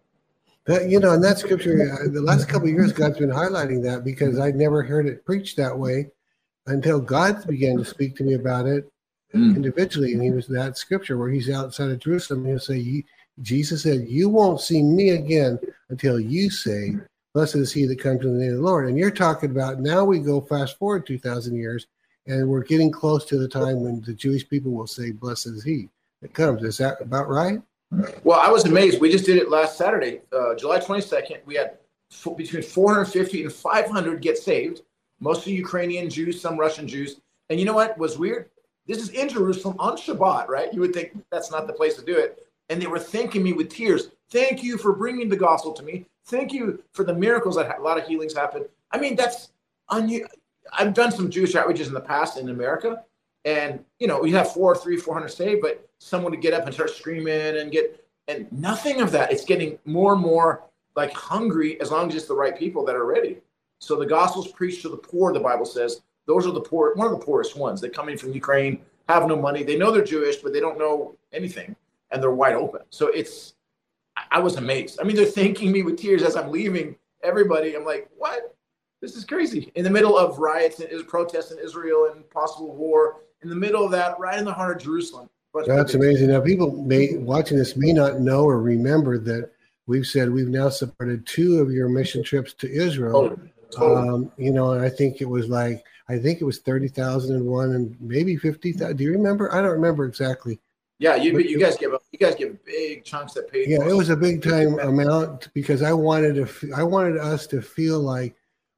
That, 0.65 0.91
you 0.91 0.99
know, 0.99 1.13
in 1.13 1.21
that 1.21 1.39
scripture, 1.39 1.81
uh, 1.93 2.11
the 2.13 2.21
last 2.21 2.49
couple 2.49 2.67
of 2.67 2.75
years, 2.75 2.93
God's 2.93 3.19
been 3.19 3.31
highlighting 3.31 3.81
that 3.85 4.03
because 4.03 4.41
I'd 4.41 4.57
never 4.57 4.83
heard 4.83 5.07
it 5.07 5.25
preached 5.25 5.57
that 5.59 5.79
way 5.79 6.11
until 6.67 6.99
God 6.99 7.47
began 7.47 7.77
to 7.77 7.85
speak 7.85 8.17
to 8.17 8.25
me 8.25 8.35
about 8.35 8.67
it 8.67 8.91
mm. 9.37 9.57
individually. 9.57 10.13
And 10.13 10.23
he 10.23 10.31
was 10.31 10.47
that 10.49 10.77
scripture 10.77 11.17
where 11.19 11.31
he's 11.31 11.51
outside 11.51 11.91
of 11.91 11.99
Jerusalem. 11.99 12.41
And 12.41 12.49
he'll 12.51 12.59
say, 12.61 13.05
Jesus 13.43 13.83
said, 13.83 14.07
You 14.09 14.29
won't 14.29 14.61
see 14.61 14.83
me 14.83 15.11
again 15.11 15.59
until 15.91 16.19
you 16.19 16.51
say, 16.51 16.97
Blessed 17.35 17.57
is 17.57 17.73
he 17.73 17.87
that 17.87 18.01
comes 18.01 18.25
in 18.25 18.33
the 18.33 18.43
name 18.43 18.53
of 18.53 18.59
the 18.59 18.63
Lord. 18.63 18.89
And 18.89 18.97
you're 18.97 19.11
talking 19.11 19.51
about 19.51 19.81
now 19.81 20.05
we 20.05 20.19
go 20.19 20.41
fast 20.41 20.79
forward 20.79 21.07
2,000 21.07 21.55
years, 21.55 21.87
and 22.27 22.49
we're 22.49 22.63
getting 22.65 22.91
close 22.91 23.25
to 23.27 23.39
the 23.39 23.49
time 23.49 23.83
when 23.83 24.01
the 24.01 24.15
Jewish 24.15 24.49
people 24.49 24.73
will 24.73 24.87
say, 24.87 25.13
Blessed 25.13 25.49
is 25.49 25.65
he 25.65 25.89
that 26.23 26.33
comes. 26.33 26.63
Is 26.63 26.79
that 26.79 27.01
about 27.01 27.29
right? 27.29 27.61
Well, 28.25 28.41
I 28.41 28.51
was 28.51 28.65
amazed. 28.65 29.01
We 29.01 29.11
just 29.11 29.27
did 29.27 29.37
it 29.37 29.49
last 29.49 29.79
Saturday, 29.79 30.21
uh, 30.33 30.55
July 30.55 30.81
22nd. 30.81 31.39
We 31.45 31.55
had 31.55 31.79
f- 32.11 32.37
between 32.37 32.63
450 32.63 33.45
and 33.45 33.53
500 33.53 34.21
get 34.21 34.39
saved, 34.39 34.83
mostly 35.21 35.53
Ukrainian 35.53 36.11
Jews, 36.11 36.41
some 36.41 36.59
Russian 36.59 36.89
Jews. 36.89 37.21
And 37.49 37.61
you 37.61 37.67
know 37.67 37.75
what 37.75 37.97
was 37.97 38.19
weird? 38.19 38.51
This 38.87 38.99
is 38.99 39.11
in 39.11 39.29
Jerusalem 39.29 39.77
on 39.79 39.97
Shabbat, 39.97 40.49
right? 40.49 40.73
You 40.73 40.81
would 40.81 40.95
think 40.95 41.17
that's 41.31 41.51
not 41.51 41.67
the 41.67 41.73
place 41.73 41.97
to 41.97 42.05
do 42.05 42.17
it. 42.17 42.47
And 42.69 42.81
they 42.81 42.87
were 42.87 42.99
thanking 42.99 43.43
me 43.43 43.53
with 43.53 43.69
tears. 43.69 44.11
Thank 44.31 44.63
you 44.63 44.79
for 44.79 44.93
bringing 44.93 45.29
the 45.29 45.37
gospel 45.37 45.73
to 45.73 45.83
me. 45.83 46.07
Thank 46.27 46.53
you 46.53 46.83
for 46.93 47.05
the 47.05 47.15
miracles 47.15 47.57
that 47.57 47.79
a 47.79 47.83
lot 47.83 47.99
of 47.99 48.07
healings 48.07 48.35
happen. 48.35 48.65
I 48.91 48.99
mean, 48.99 49.15
that's 49.15 49.51
unusual. 49.91 50.29
I've 50.73 50.95
done 50.95 51.13
some 51.13 51.31
Jewish 51.31 51.53
outreaches 51.55 51.87
in 51.87 51.95
the 51.95 52.01
past 52.01 52.39
in 52.39 52.49
America, 52.49 53.05
and 53.45 53.85
you 54.01 54.09
know, 54.09 54.19
we 54.21 54.33
have 54.33 54.53
four, 54.53 54.75
three, 54.75 54.97
four 54.97 55.15
hundred 55.15 55.29
saved, 55.29 55.63
but 55.63 55.89
someone 55.99 56.33
would 56.33 56.41
get 56.41 56.55
up 56.55 56.65
and 56.65 56.75
start 56.75 56.91
screaming 56.91 57.59
and 57.59 57.71
get, 57.71 58.05
and 58.27 58.51
nothing 58.51 59.01
of 59.01 59.13
that. 59.13 59.31
It's 59.31 59.45
getting 59.45 59.79
more 59.85 60.15
and 60.15 60.23
more 60.23 60.65
like 60.97 61.13
hungry 61.13 61.81
as 61.81 61.93
long 61.93 62.09
as 62.09 62.17
it's 62.17 62.27
the 62.27 62.35
right 62.35 62.59
people 62.59 62.85
that 62.85 62.97
are 62.97 63.05
ready. 63.05 63.39
So 63.79 63.95
the 63.95 64.07
gospel's 64.07 64.49
preached 64.49 64.83
to 64.83 64.89
the 64.89 64.97
poor, 64.97 65.33
the 65.33 65.39
Bible 65.39 65.67
says, 65.67 66.01
those 66.27 66.47
are 66.47 66.53
the 66.53 66.61
poor, 66.61 66.95
one 66.95 67.07
of 67.07 67.19
the 67.19 67.25
poorest 67.25 67.57
ones. 67.57 67.81
They're 67.81 67.91
coming 67.91 68.19
from 68.19 68.33
Ukraine, 68.33 68.81
have 69.09 69.27
no 69.27 69.37
money. 69.37 69.63
They 69.63 69.77
know 69.77 69.91
they're 69.91 70.05
Jewish, 70.05 70.37
but 70.37 70.53
they 70.53 70.61
don't 70.61 70.79
know 70.79 71.17
anything, 71.33 71.75
and 72.11 72.23
they're 72.23 72.31
wide 72.33 72.55
open. 72.55 72.83
So 72.91 73.09
it's, 73.09 73.55
I 74.31 74.41
was 74.41 74.57
amazed. 74.57 74.99
I 75.01 75.05
mean, 75.05 75.17
they're 75.17 75.27
thanking 75.27 75.71
me 75.73 75.83
with 75.83 75.99
tears 75.99 76.23
as 76.23 76.37
I'm 76.37 76.51
leaving. 76.51 76.97
Everybody, 77.23 77.77
I'm 77.77 77.85
like, 77.85 78.09
what? 78.17 78.55
This 79.03 79.15
is 79.15 79.25
crazy. 79.25 79.71
In 79.75 79.85
the 79.85 79.91
middle 79.91 80.17
of 80.17 80.39
riots 80.39 80.81
and 80.81 81.07
protests 81.07 81.51
in 81.51 81.59
Israel 81.59 82.11
and 82.13 82.29
possible 82.31 82.75
war, 82.75 83.21
in 83.43 83.49
the 83.49 83.55
middle 83.55 83.85
of 83.85 83.91
that, 83.93 84.19
right 84.19 84.39
in 84.39 84.45
the 84.45 84.53
heart 84.53 84.77
of 84.77 84.83
Jerusalem. 84.83 85.29
That's 85.67 85.95
amazing. 85.95 86.29
Now, 86.29 86.41
people 86.41 86.71
may 86.71 87.17
watching 87.17 87.57
this 87.57 87.77
may 87.77 87.93
not 87.93 88.21
know 88.21 88.45
or 88.45 88.61
remember 88.61 89.19
that 89.19 89.51
we've 89.87 90.07
said 90.07 90.31
we've 90.31 90.49
now 90.49 90.69
supported 90.69 91.27
two 91.27 91.61
of 91.61 91.71
your 91.71 91.89
mission 91.89 92.23
trips 92.23 92.53
to 92.55 92.71
Israel. 92.71 93.31
Totally. 93.31 93.53
Totally. 93.71 94.09
Um, 94.09 94.33
you 94.37 94.53
know, 94.53 94.73
and 94.73 94.85
I 94.85 94.89
think 94.89 95.21
it 95.21 95.29
was 95.29 95.49
like 95.49 95.85
I 96.09 96.19
think 96.19 96.41
it 96.41 96.45
was 96.45 96.59
thirty 96.59 96.89
thousand 96.89 97.37
and 97.37 97.47
one 97.47 97.73
and 97.73 97.97
maybe 98.01 98.37
fifty 98.37 98.73
thousand. 98.73 98.97
Do 98.97 99.05
you 99.05 99.13
remember? 99.13 99.53
I 99.53 99.61
don't 99.61 99.73
remember 99.73 100.05
exactly. 100.05 100.61
Yeah, 100.99 101.17
you 101.17 101.39
you 101.39 101.59
guys 101.59 101.77
give 101.77 101.93
you 102.13 102.19
guys 102.19 102.35
give 102.37 102.65
big 102.65 103.05
chunks 103.05 103.35
that 103.35 103.51
paid. 103.51 103.69
Yeah, 103.69 103.87
it 103.87 103.95
was 103.95 104.09
a 104.09 104.17
big 104.17 104.43
time 104.43 104.79
amount 104.79 105.53
because 105.53 105.83
I 105.83 105.93
wanted 105.93 106.35
to 106.37 106.73
I 106.75 106.83
wanted 106.83 107.19
us 107.19 107.47
to 107.49 107.61
feel 107.61 108.01
like 108.01 108.35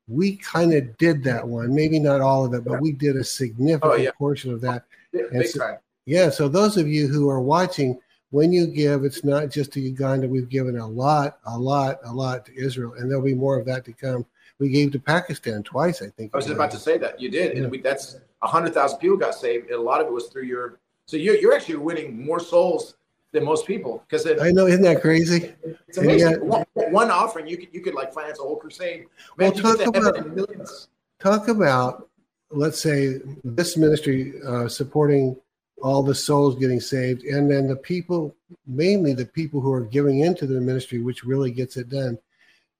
we 0.08 0.36
kind 0.36 0.72
of 0.72 0.96
did 0.96 1.22
that 1.24 1.46
one. 1.46 1.74
Maybe 1.74 2.00
not 2.00 2.20
all 2.20 2.44
of 2.44 2.54
it, 2.54 2.64
but 2.64 2.74
yeah. 2.74 2.80
we 2.80 2.92
did 2.92 3.16
a 3.16 3.24
significant 3.24 3.92
oh, 3.92 3.96
yeah. 3.96 4.10
portion 4.18 4.52
of 4.52 4.60
that. 4.62 4.84
Yeah, 5.12 5.22
big 5.30 5.46
so, 5.46 5.60
time. 5.60 5.78
Yeah, 6.06 6.30
so 6.30 6.48
those 6.48 6.76
of 6.76 6.88
you 6.88 7.06
who 7.06 7.28
are 7.28 7.42
watching, 7.42 8.00
when 8.30 8.50
you 8.50 8.66
give, 8.66 9.04
it's 9.04 9.22
not 9.22 9.50
just 9.50 9.72
to 9.72 9.80
Uganda. 9.80 10.26
We've 10.26 10.48
given 10.48 10.78
a 10.78 10.86
lot, 10.86 11.38
a 11.44 11.58
lot, 11.58 11.98
a 12.04 12.12
lot 12.12 12.46
to 12.46 12.58
Israel, 12.58 12.94
and 12.94 13.10
there'll 13.10 13.22
be 13.22 13.34
more 13.34 13.58
of 13.58 13.66
that 13.66 13.84
to 13.84 13.92
come 13.92 14.24
we 14.58 14.68
gave 14.68 14.92
to 14.92 14.98
Pakistan 14.98 15.62
twice, 15.62 16.02
I 16.02 16.08
think. 16.08 16.32
I 16.34 16.38
was 16.38 16.50
about 16.50 16.70
to 16.72 16.78
say 16.78 16.98
that 16.98 17.20
you 17.20 17.30
did, 17.30 17.56
yeah. 17.56 17.62
and 17.62 17.70
we, 17.70 17.80
that's 17.80 18.16
hundred 18.42 18.74
thousand 18.74 18.98
people 18.98 19.16
got 19.16 19.34
saved, 19.34 19.70
and 19.70 19.78
a 19.78 19.82
lot 19.82 20.00
of 20.00 20.06
it 20.06 20.12
was 20.12 20.28
through 20.28 20.44
your. 20.44 20.80
So 21.06 21.16
you're 21.16 21.36
you're 21.36 21.54
actually 21.54 21.76
winning 21.76 22.24
more 22.24 22.40
souls 22.40 22.96
than 23.32 23.44
most 23.44 23.66
people 23.66 24.04
because 24.08 24.26
I 24.26 24.50
know, 24.50 24.66
isn't 24.66 24.82
that 24.82 25.00
crazy? 25.00 25.52
It's 25.86 25.98
amazing. 25.98 26.46
One, 26.46 26.64
one, 26.74 27.10
offering, 27.10 27.46
you 27.46 27.56
could 27.56 27.68
you 27.72 27.80
could 27.80 27.94
like 27.94 28.12
finance 28.12 28.38
a 28.38 28.42
whole 28.42 28.56
crusade. 28.56 29.06
Man, 29.36 29.52
well, 29.62 29.76
talk 29.76 29.96
about 29.96 30.34
millions. 30.34 30.88
Talk 31.20 31.48
about 31.48 32.08
let's 32.50 32.80
say 32.80 33.18
this 33.44 33.76
ministry 33.76 34.34
uh, 34.46 34.68
supporting 34.68 35.36
all 35.82 36.02
the 36.02 36.14
souls 36.14 36.56
getting 36.56 36.80
saved, 36.80 37.22
and 37.24 37.50
then 37.50 37.68
the 37.68 37.76
people, 37.76 38.34
mainly 38.66 39.12
the 39.12 39.26
people 39.26 39.60
who 39.60 39.72
are 39.72 39.84
giving 39.84 40.20
into 40.20 40.46
the 40.46 40.60
ministry, 40.60 41.00
which 41.00 41.24
really 41.24 41.52
gets 41.52 41.76
it 41.76 41.88
done 41.88 42.18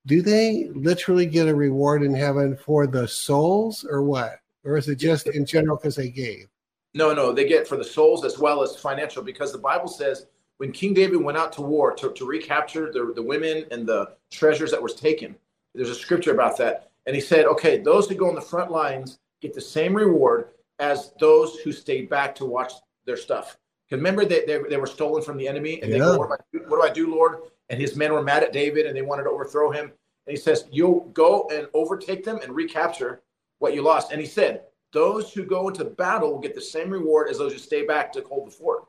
do 0.08 0.22
they 0.22 0.70
literally 0.74 1.26
get 1.26 1.48
a 1.48 1.54
reward 1.54 2.02
in 2.02 2.14
heaven 2.14 2.56
for 2.56 2.86
the 2.86 3.06
souls 3.06 3.84
or 3.88 4.02
what? 4.02 4.40
Or 4.64 4.78
is 4.78 4.88
it 4.88 4.96
just 4.96 5.26
in 5.28 5.44
general 5.44 5.76
because 5.76 5.96
they 5.96 6.08
gave? 6.08 6.48
No, 6.94 7.12
no, 7.12 7.30
they 7.30 7.46
get 7.46 7.68
for 7.68 7.76
the 7.76 7.84
souls 7.84 8.24
as 8.24 8.38
well 8.38 8.62
as 8.62 8.74
financial 8.74 9.22
because 9.22 9.52
the 9.52 9.58
Bible 9.58 9.86
says 9.86 10.26
when 10.56 10.72
King 10.72 10.94
David 10.94 11.22
went 11.22 11.36
out 11.36 11.52
to 11.52 11.62
war 11.62 11.94
to, 11.94 12.10
to 12.14 12.24
recapture 12.24 12.90
the, 12.90 13.12
the 13.14 13.22
women 13.22 13.66
and 13.70 13.86
the 13.86 14.14
treasures 14.30 14.70
that 14.70 14.82
was 14.82 14.94
taken, 14.94 15.36
there's 15.74 15.90
a 15.90 15.94
scripture 15.94 16.32
about 16.32 16.56
that. 16.56 16.90
And 17.06 17.14
he 17.14 17.20
said, 17.20 17.44
okay, 17.44 17.78
those 17.78 18.08
who 18.08 18.14
go 18.14 18.30
on 18.30 18.34
the 18.34 18.40
front 18.40 18.70
lines 18.70 19.18
get 19.42 19.52
the 19.52 19.60
same 19.60 19.94
reward 19.94 20.48
as 20.78 21.12
those 21.20 21.56
who 21.58 21.70
stayed 21.70 22.08
back 22.08 22.34
to 22.36 22.46
watch 22.46 22.72
their 23.04 23.18
stuff. 23.18 23.58
Because 23.86 23.98
remember, 23.98 24.24
they, 24.24 24.46
they, 24.46 24.58
they 24.70 24.76
were 24.78 24.86
stolen 24.86 25.22
from 25.22 25.36
the 25.36 25.46
enemy. 25.46 25.82
And 25.82 25.92
yeah. 25.92 25.98
they 25.98 26.04
go, 26.04 26.18
what 26.18 26.40
do, 26.50 26.60
what 26.66 26.82
do 26.82 26.82
I 26.82 26.92
do, 26.92 27.14
Lord? 27.14 27.40
And 27.70 27.80
his 27.80 27.96
men 27.96 28.12
were 28.12 28.22
mad 28.22 28.42
at 28.42 28.52
David 28.52 28.86
and 28.86 28.96
they 28.96 29.02
wanted 29.02 29.24
to 29.24 29.30
overthrow 29.30 29.70
him. 29.70 29.92
And 30.26 30.36
he 30.36 30.36
says, 30.36 30.66
You'll 30.70 31.00
go 31.12 31.48
and 31.52 31.66
overtake 31.74 32.24
them 32.24 32.38
and 32.42 32.54
recapture 32.54 33.22
what 33.58 33.74
you 33.74 33.82
lost. 33.82 34.12
And 34.12 34.20
he 34.20 34.26
said, 34.26 34.62
Those 34.92 35.32
who 35.32 35.44
go 35.44 35.68
into 35.68 35.84
battle 35.84 36.32
will 36.32 36.40
get 36.40 36.54
the 36.54 36.60
same 36.60 36.90
reward 36.90 37.28
as 37.28 37.38
those 37.38 37.52
who 37.52 37.58
stay 37.58 37.86
back 37.86 38.12
to 38.12 38.22
hold 38.22 38.46
the 38.46 38.50
fort. 38.50 38.84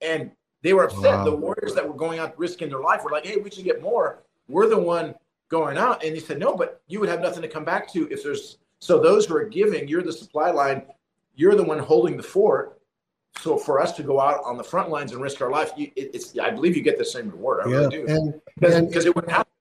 And 0.00 0.30
they 0.62 0.72
were 0.72 0.84
upset. 0.84 1.18
Wow. 1.18 1.24
The 1.24 1.36
warriors 1.36 1.74
that 1.74 1.86
were 1.86 1.94
going 1.94 2.18
out 2.18 2.38
risking 2.38 2.68
their 2.68 2.80
life 2.80 3.04
were 3.04 3.10
like, 3.10 3.26
Hey, 3.26 3.36
we 3.36 3.50
should 3.50 3.64
get 3.64 3.82
more. 3.82 4.24
We're 4.48 4.68
the 4.68 4.78
one 4.78 5.14
going 5.48 5.78
out. 5.78 6.04
And 6.04 6.14
he 6.14 6.20
said, 6.20 6.38
No, 6.38 6.56
but 6.56 6.82
you 6.88 7.00
would 7.00 7.08
have 7.08 7.20
nothing 7.20 7.42
to 7.42 7.48
come 7.48 7.64
back 7.64 7.90
to 7.92 8.08
if 8.10 8.22
there's 8.22 8.58
so 8.80 9.00
those 9.00 9.26
who 9.26 9.36
are 9.36 9.44
giving, 9.44 9.88
you're 9.88 10.02
the 10.02 10.12
supply 10.12 10.50
line, 10.50 10.82
you're 11.34 11.56
the 11.56 11.64
one 11.64 11.78
holding 11.78 12.16
the 12.16 12.22
fort 12.22 12.77
so 13.40 13.56
for 13.56 13.80
us 13.80 13.92
to 13.92 14.02
go 14.02 14.20
out 14.20 14.42
on 14.44 14.56
the 14.56 14.64
front 14.64 14.90
lines 14.90 15.12
and 15.12 15.20
risk 15.20 15.40
our 15.40 15.50
life, 15.50 15.72
you, 15.76 15.90
it, 15.96 16.10
it's 16.14 16.38
I 16.38 16.50
believe 16.50 16.76
you 16.76 16.82
get 16.82 16.98
the 16.98 17.04
same 17.04 17.30
reward. 17.30 17.60
I 17.64 17.70
yeah, 17.70 17.76
really 17.76 17.90
do. 17.90 18.06
And 18.06 18.40
because 18.88 19.04
it 19.04 19.14
wouldn't 19.14 19.32
happen. 19.32 19.52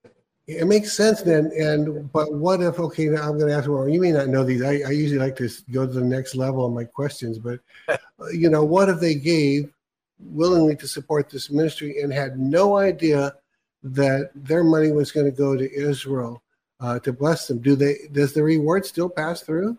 It 0.48 0.66
makes 0.66 0.94
sense 0.94 1.22
then. 1.22 1.52
And 1.58 2.12
but 2.12 2.34
what 2.34 2.62
if? 2.62 2.80
Okay, 2.80 3.06
now 3.06 3.30
I'm 3.30 3.38
going 3.38 3.50
to 3.50 3.56
ask. 3.56 3.70
Well, 3.70 3.88
you 3.90 4.00
may 4.00 4.12
not 4.12 4.30
know 4.30 4.44
these. 4.44 4.62
I, 4.62 4.80
I 4.88 4.92
usually 4.92 5.20
like 5.20 5.36
to 5.38 5.50
go 5.72 5.86
to 5.86 5.92
the 5.92 6.02
next 6.02 6.36
level 6.36 6.66
on 6.66 6.74
my 6.74 6.86
questions, 6.86 7.38
but 7.38 7.60
you 8.32 8.50
know, 8.50 8.64
what 8.64 8.90
if 8.90 9.00
they 9.00 9.16
gave 9.16 9.72
willingly 10.20 10.76
to 10.78 10.88
support 10.88 11.30
this 11.30 11.52
ministry 11.52 12.02
and 12.02 12.12
had 12.12 12.40
no 12.40 12.78
idea 12.78 13.36
that 13.84 14.32
their 14.34 14.64
money 14.64 14.92
was 14.92 15.12
going 15.12 15.26
to 15.26 15.32
go 15.32 15.56
to 15.56 15.72
Israel 15.72 16.42
uh, 16.80 16.98
to 17.00 17.12
bless 17.12 17.48
them? 17.48 17.60
Do 17.60 17.76
they? 17.76 17.96
Does 18.14 18.34
the 18.34 18.42
reward 18.42 18.86
still 18.86 19.10
pass 19.10 19.42
through? 19.42 19.78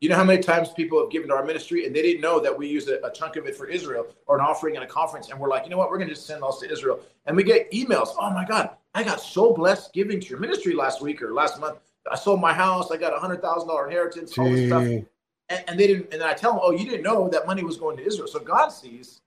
You 0.00 0.08
know 0.10 0.16
how 0.16 0.24
many 0.24 0.42
times 0.42 0.70
people 0.70 1.00
have 1.00 1.10
given 1.10 1.28
to 1.28 1.34
our 1.34 1.44
ministry 1.44 1.86
and 1.86 1.96
they 1.96 2.02
didn't 2.02 2.20
know 2.20 2.40
that 2.40 2.56
we 2.56 2.68
use 2.68 2.88
a, 2.88 2.98
a 3.04 3.10
chunk 3.10 3.36
of 3.36 3.46
it 3.46 3.56
for 3.56 3.66
Israel 3.66 4.06
or 4.26 4.38
an 4.38 4.44
offering 4.44 4.74
in 4.74 4.82
a 4.82 4.86
conference, 4.86 5.30
and 5.30 5.40
we're 5.40 5.48
like, 5.48 5.64
you 5.64 5.70
know 5.70 5.78
what, 5.78 5.90
we're 5.90 5.96
going 5.96 6.08
to 6.08 6.14
just 6.14 6.26
send 6.26 6.42
those 6.42 6.58
to 6.60 6.70
Israel, 6.70 7.00
and 7.26 7.36
we 7.36 7.42
get 7.42 7.70
emails. 7.72 8.08
Oh 8.18 8.30
my 8.30 8.44
God, 8.44 8.70
I 8.94 9.02
got 9.02 9.20
so 9.20 9.52
blessed 9.54 9.92
giving 9.92 10.20
to 10.20 10.26
your 10.28 10.38
ministry 10.38 10.74
last 10.74 11.00
week 11.00 11.22
or 11.22 11.32
last 11.32 11.60
month. 11.60 11.78
I 12.10 12.16
sold 12.16 12.40
my 12.40 12.52
house. 12.52 12.90
I 12.90 12.96
got 12.96 13.14
a 13.14 13.18
hundred 13.18 13.42
thousand 13.42 13.68
dollar 13.68 13.86
inheritance. 13.86 14.36
All 14.38 14.50
this 14.50 14.68
stuff. 14.68 14.82
And, 15.50 15.64
and, 15.68 15.80
they 15.80 15.86
didn't. 15.86 16.12
And 16.12 16.22
I 16.22 16.34
tell 16.34 16.52
them, 16.52 16.60
oh, 16.62 16.72
you 16.72 16.84
didn't 16.84 17.02
know 17.02 17.28
that 17.28 17.46
money 17.46 17.62
was 17.62 17.76
going 17.76 17.96
to 17.96 18.06
Israel. 18.06 18.28
So 18.28 18.38
God 18.38 18.68
sees. 18.68 19.20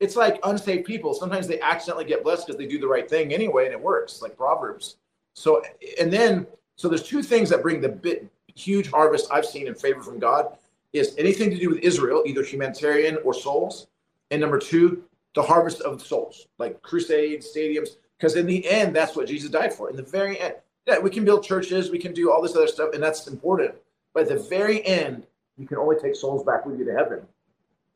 It's 0.00 0.16
like 0.16 0.38
unsaved 0.44 0.84
people. 0.86 1.14
Sometimes 1.14 1.48
they 1.48 1.60
accidentally 1.60 2.04
get 2.04 2.22
blessed 2.22 2.46
because 2.46 2.58
they 2.58 2.66
do 2.66 2.78
the 2.78 2.88
right 2.88 3.08
thing 3.08 3.32
anyway, 3.32 3.64
and 3.64 3.72
it 3.72 3.80
works. 3.80 4.22
Like 4.22 4.36
Proverbs. 4.36 4.96
So 5.34 5.62
and 6.00 6.12
then 6.12 6.46
so 6.76 6.88
there's 6.88 7.02
two 7.02 7.22
things 7.22 7.48
that 7.50 7.62
bring 7.62 7.80
the 7.80 7.88
bit 7.88 8.30
huge 8.56 8.90
harvest 8.90 9.28
I've 9.30 9.46
seen 9.46 9.66
in 9.66 9.74
favor 9.74 10.02
from 10.02 10.18
God 10.18 10.56
is 10.92 11.14
anything 11.18 11.50
to 11.50 11.58
do 11.58 11.70
with 11.70 11.78
Israel, 11.78 12.22
either 12.26 12.42
humanitarian 12.42 13.18
or 13.24 13.34
souls, 13.34 13.86
and 14.30 14.40
number 14.40 14.58
two, 14.58 15.04
the 15.34 15.42
harvest 15.42 15.82
of 15.82 16.02
souls, 16.02 16.48
like 16.58 16.80
crusades, 16.82 17.52
stadiums, 17.54 17.90
because 18.18 18.36
in 18.36 18.46
the 18.46 18.66
end, 18.68 18.96
that's 18.96 19.14
what 19.14 19.26
Jesus 19.28 19.50
died 19.50 19.72
for. 19.72 19.90
In 19.90 19.96
the 19.96 20.02
very 20.02 20.40
end, 20.40 20.54
yeah, 20.86 20.98
we 20.98 21.10
can 21.10 21.24
build 21.24 21.44
churches, 21.44 21.90
we 21.90 21.98
can 21.98 22.12
do 22.12 22.32
all 22.32 22.40
this 22.40 22.56
other 22.56 22.66
stuff, 22.66 22.94
and 22.94 23.02
that's 23.02 23.26
important. 23.26 23.74
But 24.14 24.24
at 24.24 24.28
the 24.30 24.48
very 24.48 24.84
end, 24.86 25.26
you 25.58 25.66
can 25.66 25.76
only 25.76 25.96
take 25.96 26.16
souls 26.16 26.42
back 26.44 26.64
with 26.64 26.78
you 26.78 26.84
to 26.86 26.92
heaven. 26.92 27.20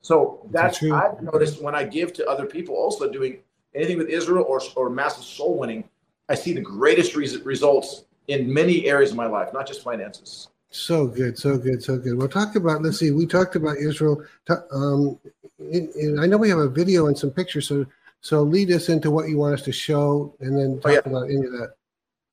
So 0.03 0.47
that's, 0.51 0.81
that's 0.81 0.93
I've 0.93 1.23
noticed 1.23 1.63
when 1.63 1.75
I 1.75 1.85
give 1.85 2.13
to 2.15 2.27
other 2.27 2.47
people, 2.47 2.75
also 2.75 3.11
doing 3.11 3.39
anything 3.75 3.97
with 3.99 4.09
Israel 4.09 4.45
or, 4.47 4.61
or 4.77 4.91
massive 4.91 5.25
soul 5.25 5.59
winning, 5.59 5.85
I 6.29 6.35
see 6.35 6.53
the 6.53 6.61
greatest 6.61 7.15
results 7.17 8.05
in 8.31 8.53
many 8.53 8.87
areas 8.87 9.11
of 9.11 9.17
my 9.17 9.27
life, 9.27 9.53
not 9.53 9.67
just 9.67 9.83
finances. 9.83 10.49
So 10.71 11.09
good, 11.09 11.37
so 11.37 11.59
good, 11.59 11.83
so 11.83 11.99
good. 11.99 12.17
We'll 12.17 12.29
talk 12.29 12.55
about. 12.55 12.83
Let's 12.83 12.99
see. 12.99 13.11
We 13.11 13.27
talked 13.27 13.57
about 13.57 13.79
Israel. 13.79 14.23
Um, 14.71 15.19
and 15.59 16.21
I 16.21 16.27
know 16.27 16.37
we 16.37 16.49
have 16.49 16.59
a 16.59 16.69
video 16.69 17.09
and 17.09 17.19
some 17.19 17.31
pictures. 17.31 17.67
So, 17.67 17.87
so 18.21 18.43
lead 18.43 18.71
us 18.71 18.89
into 18.89 19.11
what 19.11 19.29
you 19.29 19.37
want 19.37 19.55
us 19.55 19.63
to 19.63 19.73
show, 19.73 20.35
and 20.39 20.57
then 20.57 20.81
talk 20.81 20.91
oh, 20.91 20.95
yeah. 20.95 21.01
about 21.05 21.25
any 21.25 21.45
of 21.45 21.53
that. 21.53 21.75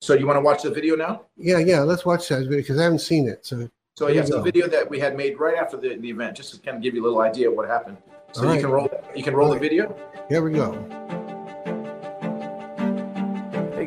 So 0.02 0.14
you 0.14 0.28
want 0.28 0.38
to 0.38 0.42
watch 0.42 0.62
the 0.62 0.70
video 0.70 0.96
now? 0.96 1.24
Yeah, 1.36 1.58
yeah. 1.58 1.80
Let's 1.80 2.06
watch 2.06 2.30
that 2.30 2.42
video 2.42 2.58
because 2.58 2.80
I 2.80 2.84
haven't 2.84 3.00
seen 3.00 3.28
it. 3.28 3.44
So, 3.44 3.68
so 3.96 4.08
yeah, 4.08 4.22
it's 4.22 4.30
a 4.30 4.42
video 4.42 4.68
that 4.68 4.88
we 4.88 5.00
had 5.00 5.18
made 5.18 5.40
right 5.40 5.58
after 5.58 5.76
the, 5.76 5.96
the 5.96 6.10
event, 6.12 6.38
just 6.38 6.54
to 6.54 6.60
kind 6.60 6.78
of 6.78 6.84
give 6.84 6.94
you 6.94 7.02
a 7.02 7.06
little 7.06 7.22
idea 7.22 7.50
of 7.50 7.56
what 7.56 7.68
happened. 7.68 7.98
So 8.34 8.42
All 8.42 8.48
you 8.48 8.52
right. 8.52 8.62
can 8.62 8.70
roll. 8.70 8.90
You 9.16 9.24
can 9.24 9.34
roll 9.34 9.52
the 9.52 9.60
video. 9.60 9.98
Here 10.30 10.44
we 10.44 10.52
go. 10.52 11.17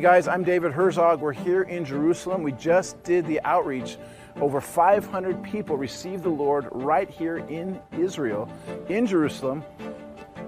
Guys, 0.01 0.27
I'm 0.27 0.43
David 0.43 0.71
Herzog. 0.71 1.21
We're 1.21 1.31
here 1.31 1.61
in 1.61 1.85
Jerusalem. 1.85 2.41
We 2.41 2.53
just 2.53 3.03
did 3.03 3.23
the 3.27 3.39
outreach 3.43 3.97
over 4.37 4.59
500 4.59 5.43
people 5.43 5.77
received 5.77 6.23
the 6.23 6.29
Lord 6.29 6.67
right 6.71 7.07
here 7.07 7.37
in 7.37 7.79
Israel, 7.95 8.49
in 8.89 9.05
Jerusalem. 9.05 9.63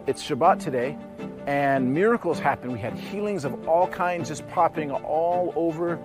It's 0.07 0.27
Shabbat 0.27 0.59
today, 0.59 0.97
and 1.45 1.93
miracles 1.93 2.39
happened. 2.39 2.73
We 2.73 2.79
had 2.79 2.93
healings 2.93 3.45
of 3.45 3.67
all 3.67 3.87
kinds 3.87 4.29
just 4.29 4.47
popping 4.47 4.89
all 4.89 5.53
over 5.55 5.99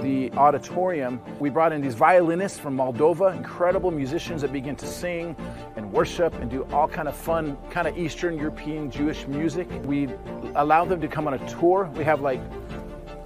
the 0.00 0.32
auditorium. 0.32 1.20
We 1.38 1.50
brought 1.50 1.74
in 1.74 1.82
these 1.82 1.94
violinists 1.94 2.58
from 2.58 2.74
Moldova, 2.74 3.36
incredible 3.36 3.90
musicians 3.90 4.40
that 4.40 4.50
begin 4.50 4.76
to 4.76 4.86
sing 4.86 5.36
and 5.76 5.92
worship 5.92 6.34
and 6.36 6.50
do 6.50 6.66
all 6.72 6.88
kind 6.88 7.08
of 7.08 7.14
fun, 7.14 7.58
kind 7.68 7.86
of 7.86 7.98
Eastern 7.98 8.38
European 8.38 8.90
Jewish 8.90 9.26
music. 9.26 9.68
We 9.84 10.08
allowed 10.54 10.88
them 10.88 11.02
to 11.02 11.08
come 11.08 11.26
on 11.26 11.34
a 11.34 11.50
tour. 11.50 11.90
We 11.96 12.04
have 12.04 12.22
like 12.22 12.40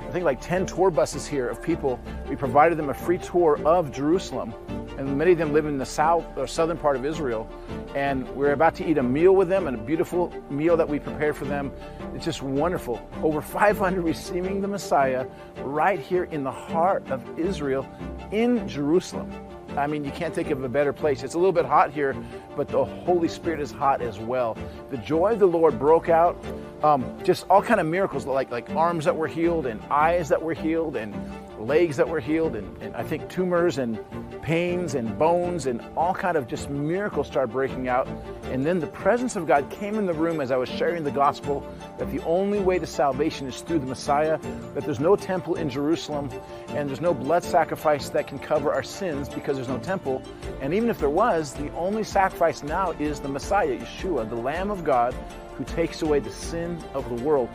I 0.09 0.11
think 0.11 0.25
like 0.25 0.41
10 0.41 0.65
tour 0.65 0.91
buses 0.91 1.27
here 1.27 1.51
of 1.51 1.63
people. 1.63 2.01
We 2.31 2.35
provided 2.35 2.79
them 2.79 2.89
a 2.89 2.95
free 2.95 3.19
tour 3.19 3.61
of 3.67 3.93
Jerusalem, 3.93 4.55
and 4.97 5.19
many 5.19 5.33
of 5.33 5.39
them 5.39 5.53
live 5.53 5.67
in 5.67 5.77
the 5.77 5.85
south 5.85 6.25
or 6.39 6.47
southern 6.47 6.79
part 6.79 6.97
of 6.97 7.05
Israel. 7.05 7.47
And 7.95 8.27
we're 8.35 8.53
about 8.53 8.75
to 8.77 8.87
eat 8.89 8.97
a 8.97 9.03
meal 9.03 9.37
with 9.37 9.51
them, 9.51 9.67
and 9.67 9.79
a 9.79 9.83
beautiful 9.83 10.33
meal 10.49 10.79
that 10.79 10.89
we 10.89 10.99
prepared 10.99 11.37
for 11.37 11.45
them. 11.45 11.71
It's 12.15 12.25
just 12.25 12.43
wonderful. 12.43 13.07
Over 13.23 13.43
500 13.43 14.01
receiving 14.03 14.63
the 14.63 14.69
Messiah 14.69 15.27
right 15.59 16.01
here 16.01 16.25
in 16.25 16.43
the 16.43 16.51
heart 16.53 17.07
of 17.11 17.39
Israel 17.39 17.87
in 18.33 18.67
Jerusalem. 18.67 19.31
I 19.77 19.87
mean, 19.87 20.05
you 20.05 20.11
can't 20.11 20.35
think 20.35 20.51
of 20.51 20.63
a 20.65 20.69
better 20.69 20.93
place. 20.93 21.23
It's 21.23 21.35
a 21.35 21.39
little 21.39 21.53
bit 21.53 21.65
hot 21.65 21.93
here, 21.93 22.17
but 22.57 22.69
the 22.69 22.85
Holy 22.85 23.29
Spirit 23.29 23.61
is 23.61 23.71
hot 23.71 24.03
as 24.03 24.19
well. 24.19 24.57
The 24.91 24.97
joy 24.99 25.33
of 25.33 25.39
the 25.39 25.47
Lord 25.47 25.79
broke 25.79 26.09
out. 26.09 26.43
Um, 26.83 27.19
just 27.25 27.47
all 27.51 27.63
kind 27.63 27.81
of 27.81 27.87
miracles, 27.87 28.25
like 28.27 28.51
like 28.51 28.71
arms 28.71 29.05
that 29.05 29.17
were 29.17 29.27
healed, 29.27 29.67
and 29.67 29.81
eyes 29.91 30.29
that 30.29 30.41
were 30.41 30.55
healed, 30.55 30.97
and 30.97 31.15
legs 31.61 31.97
that 31.97 32.09
were 32.09 32.21
healed, 32.21 32.57
and, 32.57 32.83
and 32.83 32.95
I 32.97 33.03
think 33.03 33.29
tumors 33.29 33.79
and 33.79 33.99
pains 34.43 34.95
and 34.95 35.19
bones 35.19 35.67
and 35.67 35.83
all 35.97 36.15
kind 36.15 36.37
of 36.37 36.47
just 36.47 36.71
miracles 36.71 37.27
started 37.27 37.53
breaking 37.53 37.89
out. 37.89 38.09
And 38.45 38.65
then 38.65 38.79
the 38.79 38.87
presence 38.87 39.37
of 39.37 39.47
God 39.47 39.69
came 39.71 39.97
in 39.97 40.07
the 40.07 40.15
room 40.15 40.41
as 40.41 40.51
I 40.51 40.57
was 40.57 40.69
sharing 40.69 41.05
the 41.05 41.11
gospel 41.11 41.67
that 41.99 42.11
the 42.11 42.23
only 42.25 42.61
way 42.61 42.79
to 42.79 42.87
salvation 42.87 43.47
is 43.47 43.61
through 43.61 43.81
the 43.81 43.87
Messiah, 43.87 44.39
that 44.75 44.85
there's 44.85 45.01
no 45.01 45.17
temple 45.17 45.57
in 45.57 45.69
Jerusalem, 45.69 46.31
and 46.69 46.89
there's 46.89 47.01
no 47.01 47.13
blood 47.13 47.45
sacrifice 47.45 48.09
that 48.11 48.27
can 48.27 48.39
cover 48.39 48.73
our 48.73 48.83
sins 48.83 49.29
because 49.29 49.57
there's 49.57 49.69
no 49.69 49.79
temple. 49.79 50.23
And 50.61 50.73
even 50.73 50.89
if 50.89 50.99
there 50.99 51.11
was, 51.11 51.55
the 51.55 51.73
only 51.73 52.05
sacrifice 52.05 52.63
now 52.63 52.93
is 52.93 53.21
the 53.21 53.29
Messiah, 53.29 53.79
Yeshua, 53.79 54.29
the 54.29 54.37
Lamb 54.37 54.71
of 54.71 54.85
God 54.85 55.15
who 55.57 55.65
takes 55.65 56.03
away 56.03 56.21
the 56.21 56.31
sin 56.31 56.79
of 56.95 57.09
the 57.09 57.23
world. 57.25 57.49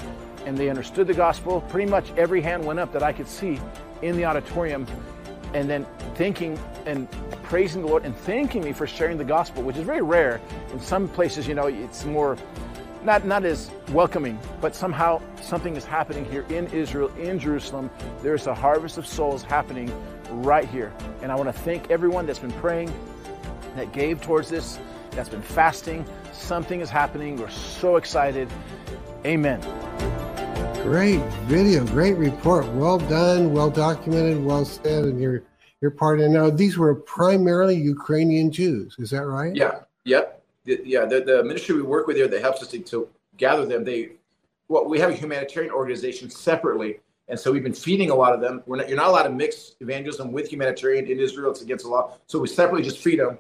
And 0.46 0.58
they 0.58 0.70
understood 0.70 1.08
the 1.08 1.14
gospel. 1.14 1.62
Pretty 1.62 1.90
much 1.90 2.12
every 2.18 2.42
hand 2.42 2.66
went 2.66 2.80
up 2.80 2.92
that 2.94 3.04
I 3.04 3.14
could 3.14 3.28
see 3.28 3.60
in 4.02 4.18
the 4.18 4.26
auditorium. 4.26 4.86
And 5.54 5.70
then 5.70 5.86
thanking 6.16 6.60
and 6.86 7.08
praising 7.44 7.84
the 7.84 7.88
Lord 7.88 8.04
and 8.06 8.16
thanking 8.16 8.64
me 8.64 8.74
for 8.74 8.88
sharing 8.88 9.18
the 9.18 9.24
gospel, 9.24 9.64
which 9.64 9.78
is 9.78 9.86
very 9.86 10.02
rare. 10.02 10.42
In 10.72 10.80
some 10.80 11.08
places, 11.08 11.48
you 11.48 11.54
know, 11.54 11.68
it's 11.68 12.06
more 12.06 12.38
not 13.04 13.26
not 13.26 13.44
as 13.44 13.70
welcoming, 13.92 14.40
but 14.62 14.76
somehow 14.76 15.22
something 15.42 15.76
is 15.76 15.86
happening 15.86 16.26
here 16.26 16.46
in 16.50 16.68
Israel, 16.68 17.12
in 17.18 17.38
Jerusalem. 17.38 17.90
There's 18.22 18.48
a 18.48 18.56
harvest 18.56 18.98
of 18.98 19.06
souls 19.06 19.44
happening 19.44 19.92
right 20.30 20.68
here. 20.68 20.92
And 21.22 21.32
I 21.32 21.36
want 21.36 21.54
to 21.54 21.62
thank 21.62 21.92
everyone 21.92 22.26
that's 22.26 22.40
been 22.40 22.52
praying, 22.54 22.94
that 23.76 23.92
gave 23.92 24.22
towards 24.22 24.50
this, 24.50 24.80
that's 25.12 25.30
been 25.30 25.42
fasting. 25.42 26.06
Something 26.32 26.82
is 26.82 26.90
happening. 26.90 27.38
We're 27.38 27.50
so 27.50 27.98
excited. 27.98 28.50
Amen. 29.26 29.62
Great 30.84 31.22
video, 31.46 31.86
great 31.86 32.18
report. 32.18 32.68
Well 32.74 33.00
done, 33.00 33.54
well 33.54 33.70
documented, 33.70 34.44
well 34.44 34.66
said, 34.66 35.06
and 35.06 35.20
your 35.20 35.44
your 35.82 35.92
part. 35.92 36.20
And 36.20 36.34
now 36.34 36.50
these 36.50 36.78
were 36.78 36.96
primarily 36.96 37.76
Ukrainian 37.76 38.52
Jews. 38.52 38.96
Is 39.00 39.10
that 39.12 39.26
right? 39.26 39.56
Yeah. 39.56 39.80
Yep. 40.06 40.44
Yeah. 40.66 41.06
The, 41.06 41.22
the 41.22 41.44
ministry 41.44 41.76
we 41.76 41.82
work 41.84 42.08
with 42.08 42.18
here 42.18 42.28
that 42.28 42.42
helps 42.42 42.62
us 42.62 42.68
to, 42.70 42.80
to 42.80 43.10
gather 43.38 43.66
them. 43.66 43.84
They 43.84 44.12
well, 44.68 44.86
we 44.86 45.00
have 45.00 45.10
a 45.10 45.14
humanitarian 45.14 45.72
organization 45.72 46.30
separately 46.30 47.00
and 47.28 47.40
so 47.40 47.52
we've 47.52 47.64
been 47.64 47.74
feeding 47.74 48.10
a 48.10 48.16
lot 48.16 48.34
of 48.34 48.42
them. 48.42 48.64
We're 48.66 48.78
not, 48.78 48.90
you're 48.90 48.98
not 48.98 49.08
allowed 49.08 49.24
to 49.24 49.30
mix 49.30 49.76
evangelism 49.80 50.32
with 50.32 50.52
humanitarian 50.52 51.08
in 51.08 51.20
Israel. 51.20 51.52
It's 51.52 51.62
against 51.62 51.86
the 51.86 51.92
law. 51.92 52.18
So 52.28 52.40
we 52.40 52.48
separately 52.48 52.84
just 52.84 53.00
feed 53.00 53.20
them. 53.20 53.38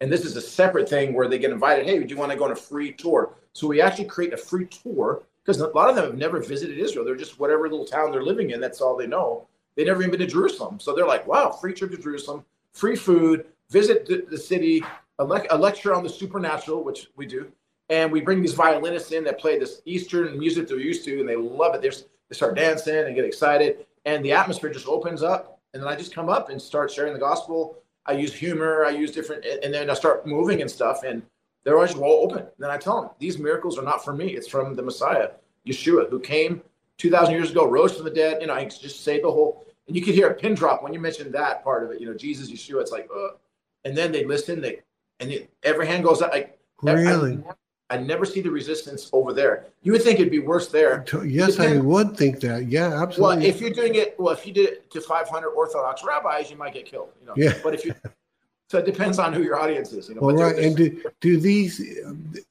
And 0.00 0.12
this 0.12 0.24
is 0.24 0.36
a 0.36 0.40
separate 0.40 0.88
thing 0.88 1.14
where 1.14 1.28
they 1.28 1.38
get 1.38 1.50
invited. 1.50 1.86
Hey, 1.86 1.98
do 1.98 2.06
you 2.06 2.16
want 2.16 2.32
to 2.32 2.36
go 2.36 2.44
on 2.44 2.52
a 2.52 2.56
free 2.56 2.92
tour? 2.92 3.34
So 3.52 3.66
we 3.66 3.80
actually 3.80 4.06
create 4.06 4.32
a 4.32 4.36
free 4.36 4.66
tour 4.66 5.22
because 5.44 5.60
a 5.60 5.68
lot 5.68 5.88
of 5.88 5.96
them 5.96 6.04
have 6.04 6.18
never 6.18 6.40
visited 6.40 6.78
Israel. 6.78 7.04
They're 7.04 7.16
just 7.16 7.38
whatever 7.38 7.68
little 7.68 7.86
town 7.86 8.10
they're 8.12 8.22
living 8.22 8.50
in. 8.50 8.60
That's 8.60 8.80
all 8.80 8.96
they 8.96 9.06
know. 9.06 9.46
They 9.76 9.84
never 9.84 10.00
even 10.02 10.12
been 10.12 10.20
to 10.20 10.26
Jerusalem. 10.26 10.78
So 10.78 10.94
they're 10.94 11.06
like, 11.06 11.26
wow, 11.26 11.50
free 11.50 11.72
trip 11.72 11.90
to 11.90 11.96
Jerusalem, 11.96 12.44
free 12.72 12.96
food, 12.96 13.46
visit 13.70 14.06
the, 14.06 14.24
the 14.30 14.38
city, 14.38 14.84
a, 15.18 15.24
le- 15.24 15.46
a 15.50 15.56
lecture 15.56 15.94
on 15.94 16.02
the 16.02 16.08
supernatural, 16.08 16.84
which 16.84 17.08
we 17.16 17.26
do. 17.26 17.50
And 17.88 18.12
we 18.12 18.20
bring 18.20 18.40
these 18.40 18.54
violinists 18.54 19.12
in 19.12 19.24
that 19.24 19.38
play 19.38 19.58
this 19.58 19.82
Eastern 19.84 20.38
music 20.38 20.68
they're 20.68 20.78
used 20.78 21.04
to, 21.04 21.20
and 21.20 21.28
they 21.28 21.36
love 21.36 21.74
it. 21.74 21.82
There's 21.82 22.04
they 22.28 22.36
start 22.36 22.54
dancing 22.56 22.96
and 22.96 23.14
get 23.14 23.26
excited, 23.26 23.84
and 24.06 24.24
the 24.24 24.32
atmosphere 24.32 24.72
just 24.72 24.88
opens 24.88 25.22
up. 25.22 25.60
And 25.74 25.82
then 25.82 25.88
I 25.88 25.96
just 25.96 26.14
come 26.14 26.30
up 26.30 26.48
and 26.48 26.60
start 26.60 26.90
sharing 26.90 27.12
the 27.12 27.18
gospel. 27.18 27.76
I 28.06 28.12
use 28.12 28.32
humor, 28.32 28.84
I 28.84 28.90
use 28.90 29.10
different, 29.10 29.44
and 29.44 29.72
then 29.72 29.90
I 29.90 29.94
start 29.94 30.26
moving 30.26 30.62
and 30.62 30.70
stuff, 30.70 31.02
and 31.04 31.22
they're 31.64 31.76
always 31.76 31.94
well 31.94 32.10
open. 32.10 32.38
And 32.38 32.50
then 32.58 32.70
I 32.70 32.76
tell 32.76 33.00
them 33.00 33.10
these 33.18 33.38
miracles 33.38 33.78
are 33.78 33.82
not 33.82 34.04
from 34.04 34.18
me; 34.18 34.28
it's 34.28 34.48
from 34.48 34.74
the 34.74 34.82
Messiah, 34.82 35.30
Yeshua, 35.66 36.10
who 36.10 36.20
came 36.20 36.62
two 36.98 37.10
thousand 37.10 37.34
years 37.34 37.50
ago, 37.50 37.68
rose 37.68 37.94
from 37.94 38.04
the 38.04 38.10
dead. 38.10 38.40
You 38.40 38.48
know, 38.48 38.54
I 38.54 38.64
just 38.64 39.04
say 39.04 39.20
the 39.20 39.30
whole, 39.30 39.64
and 39.86 39.96
you 39.96 40.02
could 40.02 40.14
hear 40.14 40.28
a 40.28 40.34
pin 40.34 40.54
drop 40.54 40.82
when 40.82 40.92
you 40.92 41.00
mentioned 41.00 41.32
that 41.34 41.62
part 41.64 41.84
of 41.84 41.90
it. 41.90 42.00
You 42.00 42.06
know, 42.06 42.14
Jesus, 42.14 42.50
Yeshua. 42.50 42.80
It's 42.80 42.92
like, 42.92 43.08
uh, 43.14 43.28
and 43.84 43.96
then 43.96 44.12
they 44.12 44.24
listen. 44.24 44.60
They 44.60 44.80
and 45.20 45.30
it, 45.30 45.50
every 45.62 45.86
hand 45.86 46.04
goes 46.04 46.22
up. 46.22 46.32
Like 46.32 46.58
really, 46.82 47.42
I, 47.48 47.54
I 47.94 47.98
never 47.98 48.24
see 48.24 48.40
the 48.40 48.50
resistance 48.50 49.10
over 49.12 49.32
there. 49.32 49.66
You 49.82 49.92
would 49.92 50.02
think 50.02 50.18
it'd 50.18 50.30
be 50.30 50.38
worse 50.38 50.68
there. 50.68 51.04
Yes, 51.24 51.60
I 51.60 51.76
would 51.76 52.16
think 52.16 52.40
that. 52.40 52.68
Yeah, 52.68 53.02
absolutely. 53.02 53.36
Well, 53.36 53.46
if 53.46 53.60
you're 53.60 53.70
doing 53.70 53.96
it, 53.96 54.16
well, 54.18 54.32
if 54.32 54.46
you 54.46 54.52
did 54.52 54.68
it 54.68 54.90
to 54.92 55.00
500 55.00 55.50
Orthodox 55.50 56.02
rabbis, 56.02 56.50
you 56.50 56.56
might 56.56 56.72
get 56.72 56.86
killed. 56.86 57.10
You 57.20 57.26
know. 57.26 57.34
Yeah. 57.36 57.54
But 57.62 57.74
if 57.74 57.84
you, 57.84 57.94
so 58.72 58.78
it 58.78 58.86
depends 58.86 59.18
on 59.18 59.34
who 59.34 59.42
your 59.42 59.60
audience 59.60 59.92
is. 59.92 60.08
You 60.08 60.14
know. 60.14 60.22
Well, 60.22 60.34
right. 60.34 60.56
And 60.56 60.74
do, 60.74 61.02
do 61.20 61.36
these? 61.36 61.78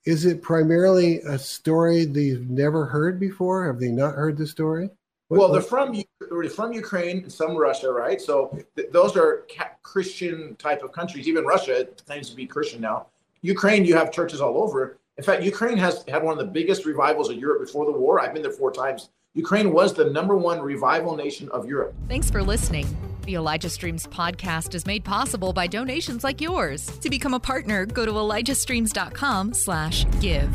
Is 0.05 0.25
it 0.25 0.43
primarily 0.43 1.17
a 1.21 1.39
story 1.39 2.05
they've 2.05 2.47
never 2.47 2.85
heard 2.85 3.19
before? 3.19 3.65
Have 3.65 3.79
they 3.79 3.87
not 3.87 4.13
heard 4.13 4.37
the 4.37 4.45
story? 4.45 4.91
well, 5.29 5.51
they're 5.51 5.63
from 5.63 5.99
they're 6.19 6.49
from 6.49 6.73
Ukraine 6.73 7.23
and 7.23 7.33
some 7.33 7.57
Russia, 7.57 7.91
right? 7.91 8.21
So 8.21 8.55
th- 8.75 8.91
those 8.91 9.17
are 9.17 9.45
ca- 9.51 9.71
Christian 9.81 10.55
type 10.57 10.83
of 10.83 10.91
countries. 10.91 11.27
Even 11.27 11.43
Russia 11.43 11.87
claims 12.05 12.29
to 12.29 12.35
be 12.35 12.45
Christian 12.45 12.81
now. 12.81 13.07
Ukraine, 13.41 13.83
you 13.83 13.95
have 13.95 14.11
churches 14.11 14.41
all 14.41 14.59
over. 14.59 14.99
In 15.17 15.23
fact, 15.23 15.41
Ukraine 15.41 15.77
has 15.77 16.03
had 16.07 16.21
one 16.21 16.33
of 16.33 16.37
the 16.45 16.51
biggest 16.51 16.85
revivals 16.85 17.31
of 17.31 17.37
Europe 17.37 17.61
before 17.61 17.85
the 17.87 17.93
war. 17.93 18.19
I've 18.19 18.31
been 18.31 18.43
there 18.43 18.51
four 18.51 18.71
times. 18.71 19.09
Ukraine 19.33 19.71
was 19.71 19.93
the 19.93 20.09
number 20.09 20.35
one 20.35 20.59
revival 20.59 21.15
nation 21.15 21.47
of 21.53 21.65
Europe. 21.65 21.95
Thanks 22.09 22.29
for 22.29 22.43
listening. 22.43 22.85
The 23.25 23.35
Elijah 23.35 23.69
Streams 23.69 24.05
podcast 24.05 24.75
is 24.75 24.85
made 24.85 25.05
possible 25.05 25.53
by 25.53 25.67
donations 25.67 26.25
like 26.25 26.41
yours. 26.41 26.85
To 26.99 27.09
become 27.09 27.33
a 27.33 27.39
partner, 27.39 27.85
go 27.85 28.05
to 28.05 28.11
elijahstreams.com 28.11 29.53
slash 29.53 30.05
give. 30.19 30.49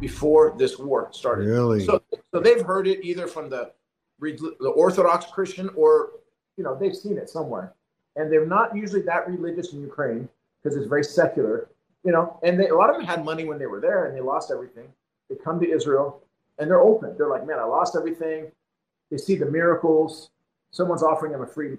Before 0.00 0.54
this 0.56 0.78
war 0.78 1.10
started. 1.12 1.46
Really? 1.46 1.84
So, 1.84 2.02
so 2.32 2.40
they've 2.40 2.62
heard 2.62 2.86
it 2.86 3.04
either 3.04 3.26
from 3.26 3.50
the 3.50 3.72
the 4.18 4.72
Orthodox 4.76 5.26
Christian 5.26 5.68
or, 5.76 6.12
you 6.56 6.64
know, 6.64 6.74
they've 6.74 6.96
seen 6.96 7.18
it 7.18 7.28
somewhere. 7.28 7.74
And 8.16 8.32
they're 8.32 8.46
not 8.46 8.74
usually 8.74 9.02
that 9.02 9.28
religious 9.28 9.74
in 9.74 9.82
Ukraine 9.82 10.26
because 10.62 10.74
it's 10.78 10.86
very 10.86 11.04
secular, 11.04 11.68
you 12.02 12.12
know, 12.12 12.38
and 12.42 12.58
they, 12.58 12.68
a 12.68 12.74
lot 12.74 12.88
of 12.88 12.96
them 12.96 13.04
had 13.04 13.26
money 13.26 13.44
when 13.44 13.58
they 13.58 13.66
were 13.66 13.80
there 13.80 14.06
and 14.06 14.16
they 14.16 14.22
lost 14.22 14.50
everything. 14.50 14.86
They 15.28 15.34
come 15.34 15.60
to 15.60 15.68
Israel 15.68 16.21
and 16.58 16.70
they're 16.70 16.80
open. 16.80 17.14
They're 17.16 17.28
like, 17.28 17.46
man, 17.46 17.58
I 17.58 17.64
lost 17.64 17.96
everything. 17.96 18.50
They 19.10 19.16
see 19.18 19.36
the 19.36 19.46
miracles. 19.46 20.30
Someone's 20.70 21.02
offering 21.02 21.32
them 21.32 21.42
a 21.42 21.46
free, 21.46 21.76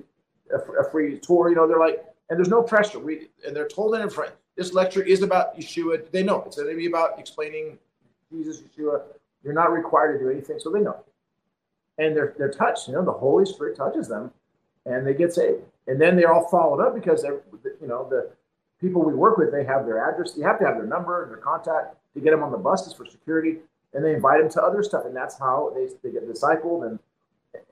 a, 0.52 0.58
a 0.82 0.92
free 0.92 1.20
tour. 1.20 1.50
You 1.50 1.56
know, 1.56 1.68
they're 1.68 1.80
like, 1.80 2.04
and 2.30 2.38
there's 2.38 2.50
no 2.50 2.62
pressure. 2.62 3.00
We 3.00 3.30
and 3.46 3.56
they're 3.56 3.68
told 3.68 3.96
in 3.96 4.10
front. 4.10 4.32
This 4.56 4.74
lecture 4.74 5.02
is 5.02 5.24
about 5.24 5.58
Yeshua. 5.58 6.10
They 6.12 6.24
know 6.24 6.44
it's 6.46 6.58
going 6.58 6.70
to 6.70 6.76
be 6.76 6.86
about 6.86 7.20
explaining 7.20 7.80
Jesus, 8.32 8.62
Yeshua. 8.62 9.02
You're 9.44 9.54
not 9.54 9.74
required 9.74 10.20
to 10.20 10.26
do 10.26 10.30
anything, 10.32 10.60
so 10.60 10.72
they 10.72 10.80
know. 10.80 11.04
And 11.98 12.16
they're 12.16 12.34
they're 12.38 12.52
touched. 12.52 12.88
You 12.88 12.94
know, 12.94 13.04
the 13.04 13.12
Holy 13.12 13.46
Spirit 13.46 13.76
touches 13.76 14.08
them, 14.08 14.32
and 14.86 15.06
they 15.06 15.14
get 15.14 15.34
saved. 15.34 15.64
And 15.88 16.00
then 16.00 16.16
they're 16.16 16.32
all 16.32 16.48
followed 16.48 16.82
up 16.82 16.96
because 16.96 17.22
they're, 17.22 17.42
you 17.82 17.88
know, 17.88 18.08
the 18.10 18.30
people 18.80 19.02
we 19.04 19.14
work 19.14 19.38
with, 19.38 19.52
they 19.52 19.66
have 19.66 19.86
their 19.86 20.08
address. 20.10 20.34
You 20.38 20.44
have 20.44 20.60
to 20.60 20.66
have 20.66 20.76
their 20.76 20.86
number 20.86 21.24
and 21.24 21.32
their 21.32 21.40
contact 21.40 21.96
to 22.14 22.22
get 22.22 22.32
them 22.32 22.44
on 22.44 22.52
the 22.52 22.58
buses 22.58 22.94
for 22.94 23.06
security 23.06 23.58
and 23.94 24.04
they 24.04 24.14
invite 24.14 24.42
them 24.42 24.50
to 24.52 24.64
other 24.64 24.84
stuff, 24.84 25.06
and 25.06 25.16
that's 25.16 25.38
how 25.38 25.72
they, 25.76 25.88
they 26.04 26.14
get 26.14 26.28
discipled, 26.28 26.88
and 26.88 27.00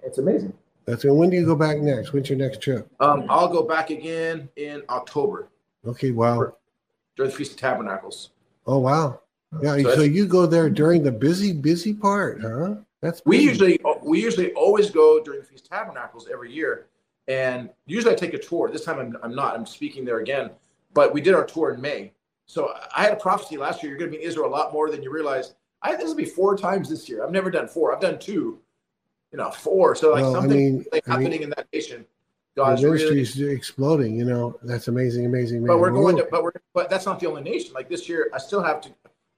it's 0.04 0.18
amazing. 0.18 0.54
That's 0.86 1.04
when 1.04 1.30
do 1.30 1.38
you 1.38 1.46
go 1.46 1.56
back 1.56 1.78
next? 1.78 2.12
When's 2.14 2.30
your 2.30 2.40
next 2.40 2.62
trip? 2.62 2.90
Um, 3.00 3.26
I'll 3.30 3.48
go 3.48 3.64
back 3.64 3.90
again 3.92 4.50
in 4.56 4.84
October. 4.90 5.50
Okay, 5.86 6.12
wow. 6.12 6.54
During 7.16 7.32
the 7.32 7.38
Feast 7.38 7.54
of 7.54 7.58
Tabernacles. 7.58 8.32
Oh 8.66 8.80
wow. 8.80 9.22
Yeah, 9.62 9.78
so, 9.82 9.96
so 9.96 10.02
you 10.02 10.26
go 10.26 10.46
there 10.46 10.70
during 10.70 11.04
the 11.04 11.12
busy, 11.12 11.52
busy 11.52 11.94
part, 11.94 12.42
huh? 12.42 12.76
That's 13.02 13.22
busy. 13.22 13.24
we 13.26 13.44
usually 13.44 13.80
we 14.02 14.22
usually 14.22 14.54
always 14.54 14.90
go 14.90 15.22
during 15.24 15.42
the 15.42 15.46
Feast 15.46 15.66
of 15.66 15.72
Tabernacles 15.72 16.30
every 16.32 16.52
year, 16.52 16.88
and 17.28 17.70
usually 17.86 18.14
I 18.14 18.16
take 18.16 18.34
a 18.34 18.40
tour. 18.40 18.70
This 18.72 18.86
time 18.86 19.00
I'm, 19.00 19.18
I'm 19.24 19.36
not. 19.36 19.56
I'm 19.56 19.66
speaking 19.66 20.06
there 20.06 20.20
again, 20.20 20.52
but 20.94 21.14
we 21.14 21.22
did 21.22 21.34
our 21.34 21.46
tour 21.46 21.74
in 21.74 21.82
May. 21.82 22.14
So 22.46 22.74
I 22.96 23.04
had 23.04 23.14
a 23.14 23.18
prophecy 23.18 23.58
last 23.58 23.82
year. 23.82 23.92
You're 23.92 24.00
going 24.00 24.12
to 24.12 24.18
be 24.18 24.24
in 24.24 24.28
Israel 24.28 24.48
a 24.48 24.50
lot 24.50 24.74
more 24.74 24.90
than 24.90 25.04
you 25.04 25.12
realize. 25.12 25.54
I 25.82 25.96
this 25.96 26.08
will 26.08 26.16
be 26.16 26.26
four 26.26 26.58
times 26.58 26.90
this 26.90 27.10
year. 27.10 27.24
I've 27.24 27.32
never 27.32 27.50
done 27.50 27.68
four. 27.68 27.94
I've 27.94 28.02
done 28.02 28.20
two. 28.20 28.60
You 29.32 29.38
know, 29.38 29.52
four. 29.52 29.96
So 29.96 30.12
like 30.12 30.24
well, 30.24 30.34
something 30.34 30.52
I 30.52 30.56
mean, 30.56 30.86
like 30.92 31.06
happening 31.06 31.28
I 31.28 31.32
mean, 31.32 31.44
in 31.44 31.50
that 31.52 31.68
nation. 31.74 32.06
God's 32.56 32.82
the 32.82 32.88
ministry's 32.88 33.40
really, 33.40 33.56
exploding. 33.56 34.18
You 34.18 34.26
know, 34.26 34.60
that's 34.64 34.90
amazing, 34.90 35.26
amazing. 35.26 35.60
amazing. 35.60 35.68
But 35.68 35.80
we're 35.80 35.92
going 35.92 36.18
to, 36.18 36.28
but 36.30 36.44
we're, 36.44 36.52
but 36.74 36.90
that's 36.90 37.06
not 37.06 37.20
the 37.20 37.28
only 37.28 37.42
nation. 37.42 37.74
Like 37.74 37.88
this 37.88 38.10
year, 38.10 38.30
I 38.34 38.40
still 38.40 38.62
have 38.62 38.82
to. 38.82 38.90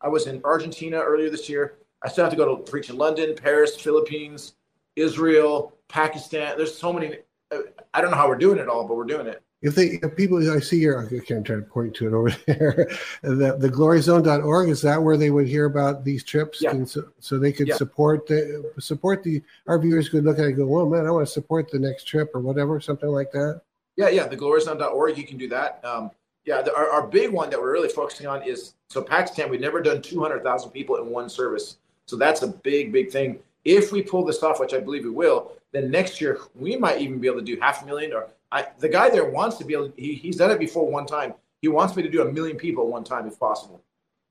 I 0.01 0.07
was 0.07 0.25
in 0.25 0.41
Argentina 0.43 0.99
earlier 0.99 1.29
this 1.29 1.47
year. 1.47 1.75
I 2.01 2.09
still 2.09 2.25
have 2.25 2.31
to 2.31 2.37
go 2.37 2.55
to 2.55 2.63
preach 2.63 2.89
in 2.89 2.97
London, 2.97 3.35
Paris, 3.35 3.79
Philippines, 3.79 4.55
Israel, 4.95 5.77
Pakistan. 5.87 6.57
There's 6.57 6.75
so 6.75 6.91
many. 6.91 7.17
Uh, 7.51 7.59
I 7.93 8.01
don't 8.01 8.09
know 8.09 8.17
how 8.17 8.27
we're 8.27 8.35
doing 8.35 8.57
it 8.57 8.67
all, 8.67 8.87
but 8.87 8.97
we're 8.97 9.05
doing 9.05 9.27
it 9.27 9.43
if 9.63 9.75
they 9.75 9.99
if 10.03 10.15
people 10.15 10.37
I 10.51 10.59
see 10.59 10.79
here, 10.79 10.99
I 10.99 11.25
can't 11.25 11.45
try 11.45 11.55
to 11.55 11.61
point 11.61 11.95
to 11.95 12.07
it 12.07 12.13
over 12.13 12.29
there. 12.45 12.89
the 13.21 13.55
the 13.57 13.69
gloryzone.org 13.69 14.69
is 14.69 14.81
that 14.81 15.01
where 15.01 15.15
they 15.15 15.31
would 15.31 15.47
hear 15.47 15.65
about 15.65 16.03
these 16.03 16.23
trips, 16.23 16.61
yeah. 16.61 16.71
and 16.71 16.87
so, 16.87 17.05
so 17.19 17.39
they 17.39 17.53
could 17.53 17.69
yeah. 17.69 17.75
support 17.75 18.27
the 18.27 18.71
support 18.79 19.23
the 19.23 19.41
our 19.67 19.79
viewers 19.79 20.09
could 20.09 20.25
look 20.25 20.37
at 20.37 20.43
it 20.43 20.47
and 20.49 20.57
go, 20.57 20.79
oh 20.79 20.87
man, 20.87 21.07
I 21.07 21.11
want 21.11 21.25
to 21.25 21.31
support 21.31 21.71
the 21.71 21.79
next 21.79 22.03
trip 22.03 22.31
or 22.35 22.41
whatever, 22.41 22.79
something 22.81 23.09
like 23.09 23.31
that. 23.31 23.61
Yeah, 23.95 24.09
yeah, 24.09 24.27
the 24.27 24.35
gloryzone.org, 24.35 25.17
you 25.17 25.25
can 25.25 25.37
do 25.37 25.47
that. 25.49 25.83
Um, 25.85 26.11
yeah, 26.45 26.61
the, 26.61 26.75
our, 26.75 26.89
our 26.89 27.07
big 27.07 27.31
one 27.31 27.49
that 27.51 27.61
we're 27.61 27.71
really 27.71 27.89
focusing 27.89 28.27
on 28.27 28.43
is 28.43 28.73
so 28.89 29.01
Pakistan. 29.01 29.49
We've 29.49 29.61
never 29.61 29.81
done 29.81 30.01
two 30.01 30.19
hundred 30.19 30.43
thousand 30.43 30.71
people 30.71 30.97
in 30.97 31.07
one 31.07 31.29
service, 31.29 31.77
so 32.05 32.17
that's 32.17 32.41
a 32.41 32.47
big, 32.47 32.91
big 32.91 33.11
thing. 33.11 33.39
If 33.63 33.93
we 33.93 34.01
pull 34.01 34.25
this 34.25 34.43
off, 34.43 34.59
which 34.59 34.73
I 34.73 34.81
believe 34.81 35.05
we 35.05 35.11
will, 35.11 35.53
then 35.71 35.89
next 35.89 36.19
year 36.19 36.39
we 36.53 36.75
might 36.75 36.99
even 36.99 37.19
be 37.19 37.27
able 37.27 37.39
to 37.39 37.45
do 37.45 37.57
half 37.61 37.81
a 37.81 37.85
million 37.85 38.11
or 38.11 38.27
I, 38.53 38.67
the 38.77 38.87
guy 38.87 39.09
there 39.09 39.29
wants 39.29 39.57
to 39.57 39.65
be 39.65 39.73
able. 39.73 39.91
He, 39.97 40.13
he's 40.13 40.37
done 40.37 40.51
it 40.51 40.59
before 40.59 40.89
one 40.89 41.07
time. 41.07 41.33
He 41.61 41.67
wants 41.67 41.95
me 41.95 42.03
to 42.03 42.09
do 42.09 42.21
a 42.21 42.31
million 42.31 42.55
people 42.55 42.87
one 42.87 43.03
time 43.03 43.27
if 43.27 43.39
possible. 43.39 43.81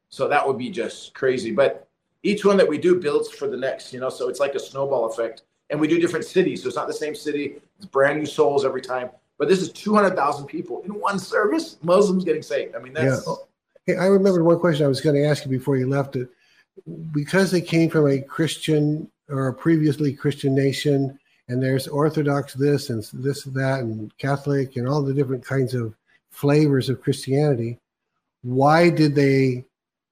So 0.09 0.29
that 0.29 0.47
would 0.47 0.57
be 0.57 0.71
just 0.71 1.13
crazy. 1.13 1.51
But 1.51 1.89
each 2.23 2.45
one 2.45 2.57
that 2.57 2.69
we 2.69 2.79
do 2.79 3.01
builds 3.01 3.29
for 3.31 3.49
the 3.49 3.57
next. 3.57 3.93
You 3.93 4.01
know, 4.01 4.09
so 4.09 4.29
it's 4.29 4.41
like 4.41 4.55
a 4.55 4.61
snowball 4.61 5.07
effect. 5.07 5.43
And 5.71 5.81
we 5.81 5.89
do 5.89 5.99
different 5.99 6.25
cities, 6.25 6.63
so 6.63 6.69
it's 6.69 6.77
not 6.77 6.87
the 6.87 6.93
same 6.93 7.15
city. 7.15 7.57
It's 7.79 7.87
brand 7.87 8.19
new 8.19 8.27
souls 8.27 8.65
every 8.65 8.83
time. 8.83 9.11
But 9.39 9.49
this 9.49 9.61
is 9.61 9.73
two 9.73 9.95
hundred 9.95 10.15
thousand 10.15 10.47
people 10.47 10.83
in 10.85 10.93
one 10.93 11.19
service. 11.19 11.79
Muslims 11.83 12.25
getting 12.25 12.43
saved. 12.43 12.77
I 12.77 12.79
mean, 12.79 12.93
that's. 12.93 13.27
Yeah. 13.27 13.35
Hey, 13.87 13.97
I 13.97 14.07
remember 14.07 14.45
one 14.45 14.61
question 14.61 14.85
I 14.85 14.89
was 14.89 15.01
going 15.01 15.17
to 15.17 15.25
ask 15.25 15.45
you 15.45 15.51
before 15.51 15.77
you 15.77 15.89
left 15.89 16.15
it. 16.15 16.29
Because 17.13 17.51
they 17.51 17.61
came 17.61 17.91
from 17.91 18.07
a 18.09 18.21
Christian 18.21 19.11
or 19.29 19.49
a 19.49 19.55
previously 19.55 20.13
Christian 20.13 20.55
nation, 20.55 21.19
and 21.49 21.63
there's 21.63 21.89
Orthodox 21.89 22.55
this 22.55 22.91
and 22.91 23.03
this 23.13 23.45
that 23.45 23.81
and 23.81 24.17
Catholic 24.19 24.77
and 24.77 24.89
all 24.89 25.03
the 25.03 25.15
different 25.15 25.45
kinds 25.45 25.75
of 25.75 25.95
flavors 26.31 26.89
of 26.89 27.03
Christianity. 27.03 27.79
Why 28.43 28.91
did 28.91 29.15
they 29.15 29.65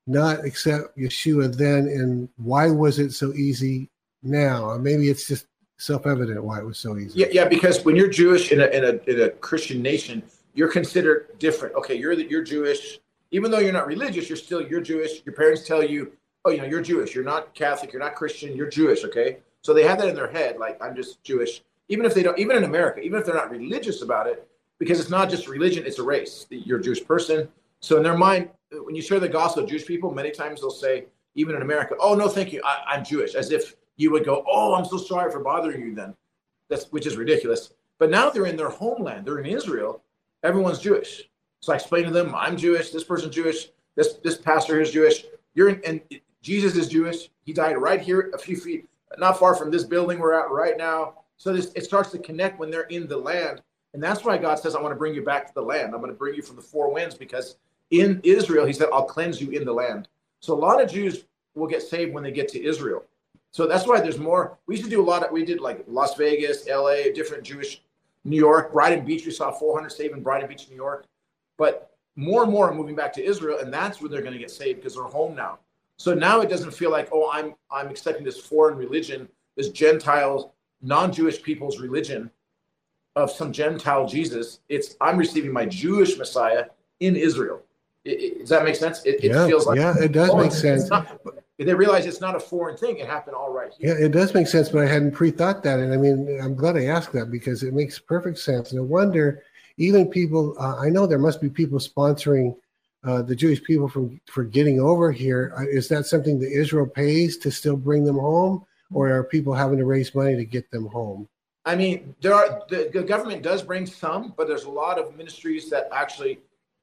not 0.07 0.45
accept 0.45 0.99
Yeshua 0.99 1.55
then, 1.57 1.87
and 1.87 2.29
why 2.37 2.71
was 2.71 2.99
it 2.99 3.13
so 3.13 3.33
easy 3.35 3.89
now? 4.23 4.65
Or 4.65 4.79
Maybe 4.79 5.09
it's 5.09 5.27
just 5.27 5.47
self-evident 5.79 6.43
why 6.43 6.59
it 6.59 6.65
was 6.65 6.79
so 6.79 6.97
easy. 6.99 7.21
Yeah, 7.21 7.29
yeah. 7.31 7.49
Because 7.49 7.85
when 7.85 7.97
you're 7.97 8.11
Jewish 8.11 8.53
in 8.53 8.61
a 8.61 8.67
in 8.67 8.85
a, 8.85 9.11
in 9.11 9.23
a 9.23 9.31
Christian 9.31 9.81
nation, 9.83 10.23
you're 10.55 10.71
considered 10.71 11.39
different. 11.39 11.75
Okay, 11.77 11.95
you're 11.95 12.13
you're 12.13 12.43
Jewish, 12.43 12.99
even 13.31 13.51
though 13.51 13.61
you're 13.61 13.73
not 13.73 13.87
religious, 13.87 14.29
you're 14.29 14.37
still 14.37 14.61
you're 14.61 14.81
Jewish. 14.81 15.23
Your 15.25 15.35
parents 15.35 15.67
tell 15.67 15.83
you, 15.83 16.13
oh, 16.45 16.51
you 16.51 16.59
know, 16.59 16.65
you're 16.65 16.83
Jewish. 16.83 17.15
You're 17.15 17.25
not 17.25 17.55
Catholic. 17.55 17.93
You're 17.93 18.03
not 18.03 18.15
Christian. 18.15 18.57
You're 18.57 18.69
Jewish. 18.69 19.05
Okay, 19.05 19.39
so 19.63 19.75
they 19.75 19.83
have 19.83 19.99
that 19.99 20.09
in 20.09 20.15
their 20.15 20.31
head, 20.31 20.59
like 20.59 20.83
I'm 20.83 20.97
just 20.97 21.23
Jewish. 21.23 21.63
Even 21.89 22.07
if 22.07 22.15
they 22.15 22.23
don't, 22.23 22.39
even 22.39 22.57
in 22.57 22.65
America, 22.65 23.01
even 23.01 23.19
if 23.19 23.27
they're 23.27 23.35
not 23.35 23.51
religious 23.51 24.03
about 24.03 24.27
it, 24.27 24.47
because 24.79 25.01
it's 25.01 25.11
not 25.11 25.29
just 25.29 25.49
religion, 25.49 25.85
it's 25.85 25.99
a 25.99 26.03
race. 26.03 26.47
You're 26.51 26.79
a 26.79 26.83
Jewish 26.83 27.05
person. 27.05 27.49
So 27.81 27.97
in 27.97 28.03
their 28.03 28.17
mind, 28.17 28.51
when 28.71 28.95
you 28.95 29.03
share 29.03 29.21
the 29.21 29.29
gospel 29.29 29.67
Jewish 29.67 29.87
people, 29.87 30.13
many 30.13 30.31
times 30.31 30.61
they'll 30.61 30.71
say, 30.71 31.07
even 31.35 31.55
in 31.55 31.63
America, 31.63 31.95
oh 32.01 32.15
no, 32.15 32.29
thank 32.29 32.53
you, 32.53 32.63
I, 32.65 32.83
I'm 32.87 33.05
Jewish, 33.05 33.35
as 33.35 33.51
if 33.51 33.77
you 33.97 34.11
would 34.11 34.25
go, 34.25 34.45
oh, 34.49 34.75
I'm 34.75 34.85
so 34.85 34.97
sorry 34.97 35.31
for 35.31 35.41
bothering 35.41 35.83
you. 35.83 35.95
Then, 35.95 36.15
that's 36.69 36.87
which 36.87 37.07
is 37.07 37.17
ridiculous. 37.17 37.75
But 37.99 38.11
now 38.11 38.31
they're 38.31 38.47
in 38.47 38.57
their 38.57 38.71
homeland. 38.71 39.27
They're 39.27 39.39
in 39.39 39.47
Israel. 39.47 40.03
Everyone's 40.43 40.79
Jewish. 40.79 41.29
So 41.61 41.73
I 41.73 41.77
explain 41.77 42.05
to 42.05 42.11
them, 42.11 42.35
I'm 42.35 42.57
Jewish. 42.57 42.91
This 42.91 43.05
person's 43.05 43.35
Jewish. 43.35 43.69
This 43.97 44.15
this 44.25 44.39
pastor 44.39 44.81
is 44.81 44.91
Jewish. 44.91 45.27
You're 45.55 45.69
in, 45.69 45.83
and 45.85 46.01
Jesus 46.41 46.77
is 46.77 46.89
Jewish. 46.89 47.29
He 47.45 47.53
died 47.53 47.77
right 47.77 48.01
here, 48.01 48.31
a 48.33 48.39
few 48.39 48.57
feet 48.57 48.89
not 49.19 49.39
far 49.39 49.55
from 49.55 49.71
this 49.71 49.85
building 49.85 50.19
we're 50.19 50.39
at 50.39 50.51
right 50.51 50.77
now. 50.77 51.15
So 51.37 51.53
this, 51.53 51.73
it 51.75 51.85
starts 51.85 52.11
to 52.13 52.19
connect 52.19 52.59
when 52.59 52.71
they're 52.71 52.83
in 52.83 53.09
the 53.09 53.17
land. 53.17 53.63
And 53.93 54.03
that's 54.03 54.25
why 54.25 54.39
God 54.39 54.59
says, 54.59 54.75
I 54.75 54.81
want 54.81 54.93
to 54.93 54.99
bring 54.99 55.15
you 55.15 55.23
back 55.23 55.47
to 55.49 55.55
the 55.55 55.63
land. 55.63 55.95
I'm 55.95 56.01
going 56.01 56.13
to 56.13 56.19
bring 56.19 56.35
you 56.35 56.43
from 56.43 56.57
the 56.57 56.63
four 56.63 56.93
winds 56.93 57.15
because 57.15 57.57
in 57.91 58.21
Israel, 58.23 58.67
he 58.67 58.73
said, 58.73 58.89
I'll 58.93 59.05
cleanse 59.05 59.41
you 59.41 59.51
in 59.51 59.65
the 59.65 59.73
land. 59.73 60.09
So 60.41 60.55
a 60.55 60.55
lot 60.55 60.83
of 60.83 60.91
Jews 60.91 61.25
will 61.55 61.67
get 61.67 61.83
saved 61.83 62.15
when 62.15 62.23
they 62.23 62.31
get 62.31 62.49
to 62.49 62.65
Israel. 62.65 63.05
So 63.51 63.67
that's 63.67 63.87
why 63.87 64.01
there's 64.01 64.19
more. 64.19 64.59
We 64.67 64.77
used 64.77 64.85
to 64.85 64.91
do 64.91 65.03
a 65.03 65.05
lot 65.05 65.25
of, 65.25 65.33
we 65.33 65.45
did 65.45 65.61
like 65.61 65.85
Las 65.89 66.15
Vegas, 66.15 66.69
LA, 66.69 67.11
different 67.15 67.43
Jewish, 67.43 67.83
New 68.25 68.37
York, 68.37 68.73
Brighton 68.73 69.05
Beach. 69.05 69.27
We 69.27 69.33
saw 69.33 69.51
400 69.51 69.91
saved 69.91 70.15
in 70.15 70.23
Brighton 70.23 70.49
Beach, 70.49 70.69
New 70.71 70.77
York. 70.77 71.07
But 71.59 71.91
more 72.15 72.45
and 72.45 72.53
more 72.53 72.71
are 72.71 72.75
moving 72.75 72.95
back 72.95 73.13
to 73.15 73.25
Israel, 73.25 73.59
and 73.59 73.73
that's 73.73 74.01
where 74.01 74.09
they're 74.09 74.23
going 74.23 74.35
to 74.35 74.39
get 74.39 74.51
saved 74.51 74.81
because 74.81 74.95
they're 74.95 75.05
home 75.05 75.35
now. 75.35 75.59
So 76.01 76.15
now 76.15 76.41
it 76.41 76.49
doesn't 76.49 76.71
feel 76.71 76.91
like, 76.91 77.11
oh, 77.13 77.31
I'm 77.31 77.53
I'm 77.71 77.89
accepting 77.89 78.25
this 78.25 78.41
foreign 78.41 78.79
religion, 78.79 79.29
this 79.55 79.69
Gentile, 79.69 80.55
non-Jewish 80.81 81.43
people's 81.43 81.79
religion 81.79 82.31
of 83.17 83.31
some 83.31 83.53
Gentile 83.53 84.09
Jesus. 84.09 84.61
It's 84.71 84.97
I'm 85.03 85.19
receiving 85.19 85.53
my 85.53 85.67
Jewish 85.67 86.17
Messiah 86.17 86.65
in 87.01 87.17
Israel. 87.17 87.61
It, 88.07 88.11
it, 88.13 88.39
does 88.39 88.49
that 88.49 88.65
make 88.65 88.77
sense? 88.77 89.05
It, 89.05 89.23
yeah, 89.23 89.47
feels 89.47 89.67
like 89.67 89.77
yeah, 89.79 89.95
it 90.01 90.13
does 90.13 90.35
make 90.35 90.53
sense. 90.53 90.89
Not, 90.89 91.21
they 91.59 91.75
realize 91.75 92.07
it's 92.07 92.23
not 92.23 92.35
a 92.35 92.41
foreign 92.41 92.79
thing. 92.79 92.97
It 92.97 93.07
happened 93.07 93.37
all 93.37 93.53
right 93.53 93.71
here. 93.77 93.95
Yeah, 93.95 94.07
it 94.07 94.13
does 94.13 94.33
make 94.33 94.47
sense, 94.47 94.71
but 94.71 94.81
I 94.81 94.87
hadn't 94.87 95.13
pre-thought 95.13 95.63
that, 95.65 95.81
and 95.81 95.93
I 95.93 95.99
mean, 95.99 96.41
I'm 96.43 96.55
glad 96.55 96.79
I 96.79 96.87
asked 96.87 97.13
that 97.13 97.31
because 97.31 97.63
it 97.63 97.75
makes 97.75 97.99
perfect 97.99 98.39
sense. 98.39 98.73
No 98.73 98.85
wonder 98.85 99.43
even 99.77 100.09
people. 100.09 100.57
Uh, 100.59 100.79
I 100.79 100.89
know 100.89 101.07
there 101.07 101.19
must 101.19 101.43
be 101.43 101.51
people 101.51 101.79
sponsoring 101.79 102.57
uh, 103.05 103.23
the 103.23 103.35
Jewish 103.35 103.63
people 103.63 103.89
from 103.89 104.21
for 104.27 104.45
getting 104.45 104.81
over 104.81 105.11
here. 105.11 105.53
Uh, 105.57 105.81
that 105.89 106.07
something 106.07 106.39
that 106.41 106.51
Israel 106.51 106.87
pays 106.87 107.39
to 107.39 107.51
still 107.51 107.77
bring 107.77 108.05
them 108.05 108.19
home, 108.19 108.65
or 108.93 109.11
are 109.11 109.25
people 109.25 109.55
having 109.55 109.79
to 109.79 109.85
raise 109.85 110.15
money 110.15 110.37
to 110.37 110.45
get 110.45 110.71
them 110.71 110.87
home? 110.87 111.29
I 111.65 111.77
mean, 111.77 112.15
there 112.21 112.35
are 112.35 112.63
the, 112.69 112.91
the 112.93 113.03
government 113.03 113.43
does 113.43 113.63
bring 113.63 113.87
some, 113.87 114.35
but 114.37 114.49
there's 114.49 114.65
a 114.65 114.71
lot 114.71 114.99
of 114.99 115.17
ministries 115.17 115.71
that 115.71 115.89
actually 115.93 116.41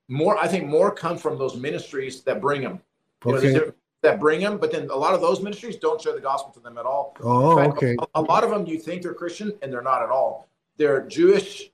more. 0.07 0.37
I 0.37 0.47
think 0.47 0.65
more 0.65 0.91
come 0.91 1.17
from 1.17 1.37
those 1.37 1.55
ministries 1.55 2.21
that 2.21 2.41
bring 2.41 2.61
them. 2.61 2.81
Okay. 3.25 3.53
Know, 3.53 3.73
that 4.03 4.19
bring 4.19 4.39
them, 4.41 4.57
but 4.57 4.71
then 4.71 4.89
a 4.89 4.95
lot 4.95 5.13
of 5.13 5.21
those 5.21 5.41
ministries 5.41 5.75
don't 5.77 5.99
share 5.99 6.13
the 6.13 6.21
gospel 6.21 6.51
to 6.53 6.59
them 6.59 6.77
at 6.77 6.85
all. 6.85 7.15
Oh, 7.21 7.57
fact, 7.57 7.77
okay. 7.77 7.95
A, 8.13 8.19
a, 8.19 8.21
lot 8.21 8.43
of 8.43 8.51
them 8.51 8.65
you 8.67 8.77
think 8.77 9.01
they're 9.01 9.13
Christian 9.13 9.53
and 9.61 9.73
they're 9.73 9.81
not 9.81 10.03
at 10.03 10.09
all. 10.09 10.47
They're 10.77 11.01
Jewish 11.01 11.71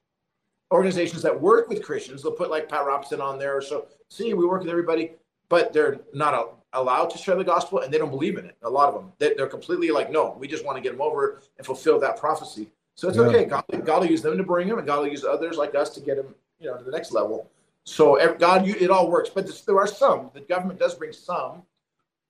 organizations 0.74 1.22
that 1.22 1.40
work 1.40 1.70
with 1.70 1.84
Christians. 1.84 2.24
They'll 2.24 2.32
put 2.34 2.50
like 2.50 2.68
Pat 2.70 2.86
Robertson 2.86 3.22
on 3.22 3.40
there. 3.40 3.62
So 3.62 3.88
see, 4.10 4.34
we 4.34 4.46
work 4.46 4.62
with 4.62 4.70
everybody, 4.70 5.12
but 5.50 5.72
they're 5.72 6.02
not 6.14 6.34
a, 6.34 6.48
allowed 6.78 7.10
to 7.12 7.18
share 7.18 7.36
the 7.36 7.44
gospel 7.44 7.80
and 7.80 7.94
they 7.94 7.98
don't 7.98 8.10
believe 8.10 8.38
in 8.38 8.46
it. 8.46 8.58
A 8.64 8.70
lot 8.70 8.90
of 8.90 8.96
them, 8.96 9.12
they, 9.20 9.36
are 9.36 9.48
completely 9.48 9.92
like, 9.92 10.12
no, 10.12 10.36
we 10.40 10.48
just 10.48 10.66
want 10.66 10.78
to 10.78 10.82
get 10.82 10.92
them 10.92 11.02
over 11.02 11.42
and 11.58 11.66
fulfill 11.66 12.00
that 12.00 12.18
prophecy. 12.18 12.72
So 12.96 13.08
it's 13.08 13.18
yeah. 13.18 13.24
okay. 13.24 13.46
God, 13.46 13.64
God 13.86 14.02
will 14.02 14.10
use 14.10 14.22
them 14.22 14.38
to 14.38 14.44
bring 14.44 14.68
them, 14.68 14.78
and 14.78 14.86
God 14.86 15.00
will 15.00 15.08
use 15.08 15.24
others 15.24 15.58
like 15.58 15.74
us 15.74 15.90
to 15.92 16.00
get 16.00 16.18
them, 16.18 16.36
you 16.60 16.68
know, 16.68 16.78
to 16.78 16.84
the 16.84 16.92
next 16.92 17.12
level. 17.12 17.50
So 17.86 18.36
God, 18.36 18.68
you, 18.68 18.76
it 18.80 18.92
all 18.92 19.10
works. 19.10 19.30
But 19.30 19.50
there 19.66 19.78
are 19.78 19.88
some. 19.88 20.30
The 20.34 20.42
government 20.42 20.80
does 20.80 20.94
bring 20.94 21.12
some 21.12 21.64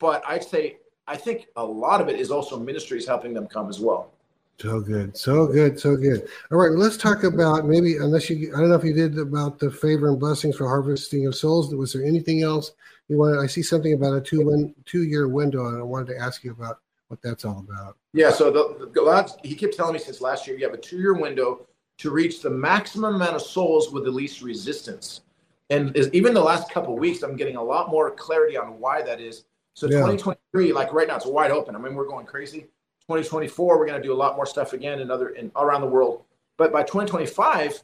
but 0.03 0.21
I'd 0.27 0.43
say 0.43 0.79
I 1.07 1.15
think 1.15 1.47
a 1.55 1.63
lot 1.63 2.01
of 2.01 2.09
it 2.09 2.19
is 2.19 2.29
also 2.29 2.59
ministries 2.59 3.07
helping 3.07 3.33
them 3.33 3.47
come 3.47 3.69
as 3.69 3.79
well. 3.79 4.11
So 4.59 4.79
good, 4.79 5.17
so 5.17 5.47
good, 5.47 5.79
so 5.79 5.95
good. 5.95 6.27
All 6.51 6.57
right, 6.57 6.71
let's 6.71 6.95
talk 6.95 7.23
about 7.23 7.65
maybe 7.65 7.97
unless 7.97 8.29
you 8.29 8.53
I 8.55 8.59
don't 8.59 8.69
know 8.69 8.75
if 8.75 8.83
you 8.83 8.93
did 8.93 9.17
about 9.17 9.59
the 9.59 9.71
favor 9.71 10.09
and 10.09 10.19
blessings 10.19 10.57
for 10.57 10.67
harvesting 10.67 11.27
of 11.27 11.35
souls. 11.35 11.73
Was 11.73 11.93
there 11.93 12.03
anything 12.05 12.43
else 12.43 12.71
you 13.09 13.17
wanted? 13.17 13.39
I 13.39 13.47
see 13.47 13.63
something 13.63 13.93
about 13.93 14.13
a 14.13 14.21
two 14.21 14.45
win, 14.45 14.73
two 14.85 15.03
year 15.03 15.27
window, 15.27 15.67
and 15.67 15.77
I 15.77 15.81
wanted 15.81 16.13
to 16.13 16.19
ask 16.19 16.43
you 16.43 16.51
about 16.51 16.79
what 17.07 17.21
that's 17.21 17.45
all 17.45 17.65
about. 17.67 17.97
Yeah, 18.13 18.31
so 18.31 18.51
the, 18.51 18.85
the 18.85 18.91
God, 18.91 19.31
he 19.43 19.55
kept 19.55 19.75
telling 19.75 19.93
me 19.93 19.99
since 19.99 20.21
last 20.21 20.47
year 20.47 20.57
you 20.57 20.65
have 20.65 20.73
a 20.73 20.81
two 20.81 20.97
year 20.97 21.13
window 21.13 21.67
to 21.97 22.11
reach 22.11 22.41
the 22.41 22.49
maximum 22.49 23.15
amount 23.15 23.35
of 23.35 23.41
souls 23.41 23.91
with 23.91 24.05
the 24.05 24.11
least 24.11 24.41
resistance. 24.41 25.21
And 25.69 25.95
even 26.13 26.33
the 26.33 26.43
last 26.43 26.69
couple 26.71 26.97
weeks, 26.97 27.23
I'm 27.23 27.35
getting 27.35 27.55
a 27.55 27.63
lot 27.63 27.89
more 27.89 28.11
clarity 28.11 28.57
on 28.57 28.79
why 28.79 29.01
that 29.01 29.19
is 29.19 29.45
so 29.73 29.87
yeah. 29.87 29.97
2023, 29.97 30.71
like 30.71 30.93
right 30.93 31.07
now, 31.07 31.15
it's 31.15 31.25
wide 31.25 31.51
open. 31.51 31.75
I 31.75 31.79
mean, 31.79 31.95
we're 31.95 32.07
going 32.07 32.25
crazy. 32.25 32.67
2024, 33.07 33.77
we're 33.77 33.85
going 33.85 34.01
to 34.01 34.07
do 34.07 34.13
a 34.13 34.15
lot 34.15 34.35
more 34.37 34.45
stuff 34.45 34.73
again 34.73 34.99
in 34.99 35.11
other 35.11 35.29
in 35.29 35.51
around 35.55 35.81
the 35.81 35.87
world. 35.87 36.23
But 36.57 36.71
by 36.71 36.83
2025, 36.83 37.83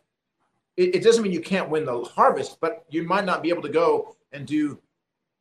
it, 0.77 0.95
it 0.95 1.03
doesn't 1.03 1.23
mean 1.23 1.33
you 1.33 1.41
can't 1.41 1.69
win 1.69 1.85
the 1.85 2.01
harvest, 2.03 2.59
but 2.61 2.85
you 2.89 3.03
might 3.03 3.25
not 3.25 3.43
be 3.43 3.49
able 3.49 3.61
to 3.63 3.69
go 3.69 4.15
and 4.31 4.47
do, 4.47 4.79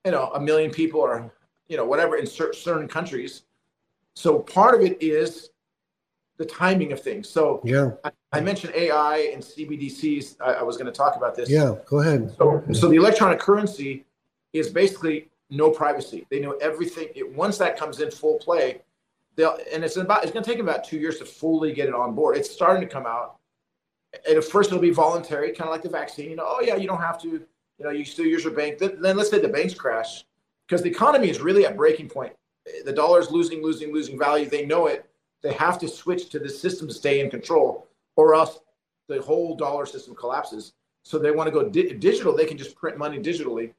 you 0.04 0.10
know, 0.10 0.32
a 0.34 0.40
million 0.40 0.70
people 0.70 1.00
or 1.00 1.32
you 1.68 1.76
know 1.76 1.84
whatever 1.84 2.16
in 2.16 2.26
certain 2.26 2.88
countries. 2.88 3.42
So 4.14 4.40
part 4.40 4.74
of 4.74 4.80
it 4.80 5.00
is 5.00 5.50
the 6.38 6.44
timing 6.44 6.92
of 6.92 7.00
things. 7.00 7.28
So 7.28 7.60
yeah, 7.64 7.92
I, 8.02 8.10
I 8.32 8.40
mentioned 8.40 8.74
AI 8.74 9.30
and 9.32 9.40
CBDCs. 9.40 10.36
I, 10.40 10.54
I 10.54 10.62
was 10.62 10.76
going 10.76 10.86
to 10.86 10.92
talk 10.92 11.14
about 11.14 11.36
this. 11.36 11.48
Yeah, 11.48 11.76
go 11.86 12.00
ahead. 12.00 12.34
So, 12.36 12.64
so 12.72 12.88
the 12.88 12.96
electronic 12.96 13.38
currency 13.38 14.06
is 14.52 14.70
basically 14.70 15.28
no 15.50 15.70
privacy. 15.70 16.26
They 16.30 16.40
know 16.40 16.52
everything. 16.60 17.08
It, 17.14 17.32
once 17.32 17.58
that 17.58 17.78
comes 17.78 18.00
in 18.00 18.10
full 18.10 18.38
play, 18.38 18.82
they'll 19.38 19.56
and 19.72 19.82
it's 19.82 19.96
about 19.96 20.22
it's 20.22 20.32
going 20.32 20.44
to 20.44 20.50
take 20.50 20.58
them 20.58 20.68
about 20.68 20.84
two 20.84 20.98
years 20.98 21.18
to 21.18 21.24
fully 21.24 21.72
get 21.72 21.88
it 21.88 21.94
on 21.94 22.14
board. 22.14 22.36
It's 22.36 22.50
starting 22.50 22.86
to 22.86 22.92
come 22.92 23.06
out. 23.06 23.36
And 24.26 24.36
at 24.36 24.44
first, 24.44 24.68
it'll 24.70 24.82
be 24.82 24.90
voluntary, 24.90 25.52
kind 25.52 25.68
of 25.68 25.72
like 25.72 25.82
the 25.82 25.88
vaccine. 25.88 26.28
You 26.28 26.36
know, 26.36 26.46
oh 26.46 26.60
yeah, 26.60 26.76
you 26.76 26.86
don't 26.86 27.00
have 27.00 27.20
to. 27.22 27.28
You 27.28 27.84
know, 27.84 27.90
you 27.90 28.04
still 28.04 28.26
use 28.26 28.42
your 28.42 28.52
bank. 28.52 28.78
Then, 28.78 29.00
then 29.00 29.16
let's 29.16 29.30
say 29.30 29.38
the 29.38 29.48
banks 29.48 29.72
crash 29.72 30.24
because 30.66 30.82
the 30.82 30.90
economy 30.90 31.30
is 31.30 31.40
really 31.40 31.64
at 31.64 31.76
breaking 31.76 32.08
point. 32.08 32.32
The 32.84 32.92
dollar 32.92 33.20
is 33.20 33.30
losing, 33.30 33.62
losing, 33.62 33.92
losing 33.92 34.18
value. 34.18 34.50
They 34.50 34.66
know 34.66 34.88
it. 34.88 35.08
They 35.42 35.52
have 35.52 35.78
to 35.78 35.88
switch 35.88 36.28
to 36.30 36.40
the 36.40 36.48
system 36.48 36.88
to 36.88 36.94
stay 36.94 37.20
in 37.20 37.30
control, 37.30 37.86
or 38.16 38.34
else 38.34 38.58
the 39.06 39.22
whole 39.22 39.54
dollar 39.54 39.86
system 39.86 40.14
collapses. 40.16 40.72
So 41.04 41.18
they 41.18 41.30
want 41.30 41.46
to 41.46 41.52
go 41.52 41.68
di- 41.68 41.94
digital. 41.94 42.36
They 42.36 42.44
can 42.44 42.58
just 42.58 42.76
print 42.76 42.98
money 42.98 43.18
digitally 43.18 43.72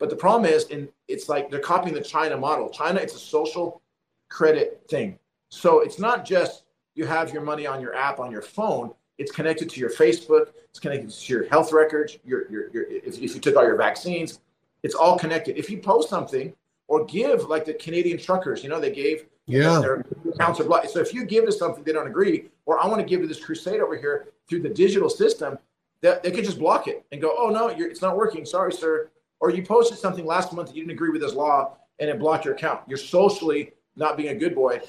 but 0.00 0.08
the 0.08 0.16
problem 0.16 0.50
is, 0.50 0.64
in 0.64 0.88
it's 1.06 1.28
like 1.28 1.50
they're 1.50 1.60
copying 1.60 1.94
the 1.94 2.00
China 2.00 2.36
model. 2.36 2.70
China, 2.70 2.98
it's 2.98 3.14
a 3.14 3.18
social 3.18 3.82
credit 4.30 4.82
thing. 4.88 5.18
So 5.50 5.80
it's 5.80 5.98
not 5.98 6.24
just 6.24 6.64
you 6.94 7.04
have 7.06 7.32
your 7.32 7.42
money 7.42 7.66
on 7.66 7.80
your 7.80 7.94
app 7.94 8.18
on 8.18 8.30
your 8.30 8.42
phone. 8.42 8.92
It's 9.18 9.30
connected 9.30 9.68
to 9.70 9.80
your 9.80 9.90
Facebook. 9.90 10.52
It's 10.70 10.78
connected 10.78 11.10
to 11.10 11.32
your 11.32 11.46
health 11.48 11.72
records. 11.72 12.18
Your, 12.24 12.50
your, 12.50 12.70
your 12.70 12.84
if, 12.84 13.18
if 13.18 13.34
you 13.34 13.40
took 13.40 13.56
all 13.56 13.64
your 13.64 13.76
vaccines, 13.76 14.40
it's 14.82 14.94
all 14.94 15.18
connected. 15.18 15.58
If 15.58 15.68
you 15.68 15.78
post 15.78 16.08
something 16.08 16.54
or 16.88 17.04
give, 17.04 17.44
like 17.44 17.64
the 17.64 17.74
Canadian 17.74 18.18
truckers, 18.18 18.62
you 18.62 18.70
know, 18.70 18.80
they 18.80 18.90
gave 18.90 19.26
yeah 19.46 19.80
their 19.80 20.04
accounts 20.32 20.60
are 20.60 20.64
blocked. 20.64 20.90
So 20.90 21.00
if 21.00 21.12
you 21.12 21.24
give 21.24 21.44
to 21.46 21.52
something 21.52 21.84
they 21.84 21.92
don't 21.92 22.06
agree, 22.06 22.48
or 22.66 22.82
I 22.82 22.86
want 22.86 23.00
to 23.00 23.06
give 23.06 23.20
to 23.20 23.26
this 23.26 23.44
crusade 23.44 23.80
over 23.80 23.96
here 23.96 24.28
through 24.48 24.62
the 24.62 24.68
digital 24.68 25.10
system, 25.10 25.58
that 26.02 26.22
they 26.22 26.30
could 26.30 26.44
just 26.44 26.58
block 26.58 26.88
it 26.88 27.04
and 27.12 27.20
go, 27.20 27.34
oh 27.36 27.50
no, 27.50 27.68
it's 27.68 28.00
not 28.00 28.16
working. 28.16 28.46
Sorry, 28.46 28.72
sir 28.72 29.10
or 29.40 29.50
you 29.50 29.62
posted 29.62 29.98
something 29.98 30.24
last 30.24 30.52
month 30.52 30.68
that 30.68 30.76
you 30.76 30.82
didn't 30.82 30.92
agree 30.92 31.10
with 31.10 31.22
this 31.22 31.34
law 31.34 31.76
and 31.98 32.08
it 32.08 32.18
blocked 32.18 32.44
your 32.44 32.54
account. 32.54 32.80
You're 32.86 32.98
socially 32.98 33.72
not 33.96 34.16
being 34.16 34.30
a 34.30 34.38
good 34.38 34.54
boy. 34.54 34.80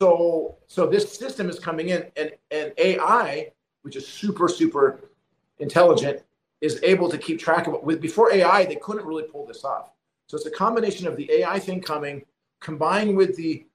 So 0.00 0.56
so 0.66 0.86
this 0.86 1.16
system 1.16 1.48
is 1.48 1.58
coming 1.58 1.90
in 1.90 2.06
and 2.16 2.32
and 2.50 2.72
AI, 2.78 3.52
which 3.82 3.96
is 3.96 4.06
super 4.06 4.48
super 4.48 5.10
intelligent, 5.58 6.22
is 6.60 6.80
able 6.82 7.08
to 7.08 7.18
keep 7.18 7.38
track 7.38 7.66
of 7.66 7.74
it. 7.74 7.84
With 7.84 8.00
before 8.00 8.32
AI, 8.32 8.64
they 8.64 8.76
couldn't 8.76 9.06
really 9.06 9.24
pull 9.24 9.46
this 9.46 9.64
off. 9.64 9.92
So 10.26 10.36
it's 10.36 10.46
a 10.46 10.50
combination 10.50 11.06
of 11.06 11.16
the 11.16 11.30
AI 11.30 11.58
thing 11.58 11.80
coming 11.80 12.24
combined 12.60 13.16
with 13.16 13.36
the 13.36 13.66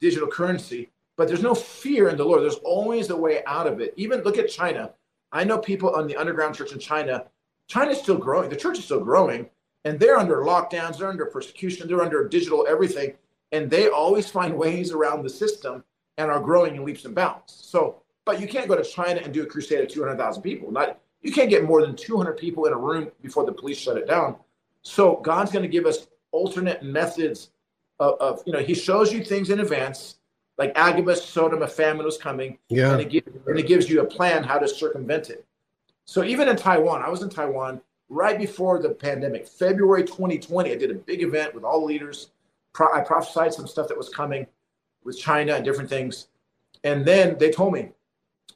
digital 0.00 0.28
currency. 0.28 0.90
But 1.16 1.28
there's 1.28 1.42
no 1.42 1.54
fear 1.54 2.10
in 2.10 2.18
the 2.18 2.24
Lord. 2.24 2.42
There's 2.42 2.56
always 2.56 3.08
a 3.08 3.16
way 3.16 3.42
out 3.46 3.66
of 3.66 3.80
it. 3.80 3.94
Even 3.96 4.20
look 4.20 4.36
at 4.36 4.50
China. 4.50 4.92
I 5.32 5.44
know 5.44 5.56
people 5.56 5.94
on 5.94 6.06
the 6.06 6.16
underground 6.16 6.54
church 6.54 6.72
in 6.72 6.78
China 6.78 7.24
China's 7.68 7.98
still 7.98 8.18
growing. 8.18 8.48
The 8.48 8.56
church 8.56 8.78
is 8.78 8.84
still 8.84 9.00
growing, 9.00 9.48
and 9.84 9.98
they're 9.98 10.18
under 10.18 10.36
lockdowns, 10.38 10.98
they're 10.98 11.08
under 11.08 11.26
persecution, 11.26 11.88
they're 11.88 12.02
under 12.02 12.28
digital 12.28 12.66
everything, 12.68 13.14
and 13.52 13.70
they 13.70 13.88
always 13.88 14.28
find 14.28 14.56
ways 14.56 14.92
around 14.92 15.22
the 15.22 15.30
system 15.30 15.84
and 16.18 16.30
are 16.30 16.40
growing 16.40 16.76
in 16.76 16.84
leaps 16.84 17.04
and 17.04 17.14
bounds. 17.14 17.52
So, 17.52 18.02
but 18.24 18.40
you 18.40 18.48
can't 18.48 18.68
go 18.68 18.76
to 18.76 18.84
China 18.84 19.20
and 19.22 19.32
do 19.32 19.42
a 19.42 19.46
crusade 19.46 19.80
of 19.80 19.88
200,000 19.88 20.42
people. 20.42 20.70
Not 20.70 20.98
you 21.22 21.32
can't 21.32 21.50
get 21.50 21.64
more 21.64 21.80
than 21.84 21.96
200 21.96 22.36
people 22.36 22.66
in 22.66 22.72
a 22.72 22.78
room 22.78 23.10
before 23.22 23.44
the 23.44 23.52
police 23.52 23.78
shut 23.78 23.96
it 23.96 24.06
down. 24.06 24.36
So 24.82 25.16
God's 25.16 25.50
going 25.50 25.64
to 25.64 25.68
give 25.68 25.86
us 25.86 26.06
alternate 26.30 26.82
methods 26.82 27.50
of, 27.98 28.14
of, 28.20 28.42
you 28.46 28.52
know, 28.52 28.60
He 28.60 28.74
shows 28.74 29.12
you 29.12 29.24
things 29.24 29.50
in 29.50 29.60
advance, 29.60 30.16
like 30.58 30.72
Agabus, 30.76 31.24
Sodom, 31.24 31.62
a 31.62 31.66
famine 31.66 32.04
was 32.04 32.16
coming, 32.16 32.58
yeah, 32.68 32.92
and 32.92 33.00
it, 33.00 33.10
gives, 33.10 33.26
and 33.46 33.58
it 33.58 33.66
gives 33.66 33.90
you 33.90 34.00
a 34.00 34.04
plan 34.04 34.44
how 34.44 34.58
to 34.58 34.68
circumvent 34.68 35.30
it. 35.30 35.44
So 36.04 36.22
even 36.22 36.48
in 36.48 36.56
Taiwan, 36.56 37.02
I 37.02 37.08
was 37.08 37.22
in 37.22 37.28
Taiwan 37.28 37.80
right 38.08 38.38
before 38.38 38.80
the 38.80 38.90
pandemic, 38.90 39.48
February 39.48 40.04
2020. 40.04 40.70
I 40.70 40.76
did 40.76 40.90
a 40.90 40.94
big 40.94 41.22
event 41.22 41.54
with 41.54 41.64
all 41.64 41.84
leaders. 41.84 42.28
I 42.80 43.00
prophesied 43.00 43.54
some 43.54 43.66
stuff 43.66 43.88
that 43.88 43.98
was 43.98 44.08
coming 44.08 44.46
with 45.04 45.18
China 45.18 45.54
and 45.54 45.64
different 45.64 45.88
things. 45.88 46.28
And 46.84 47.04
then 47.04 47.36
they 47.38 47.50
told 47.50 47.72
me, 47.72 47.90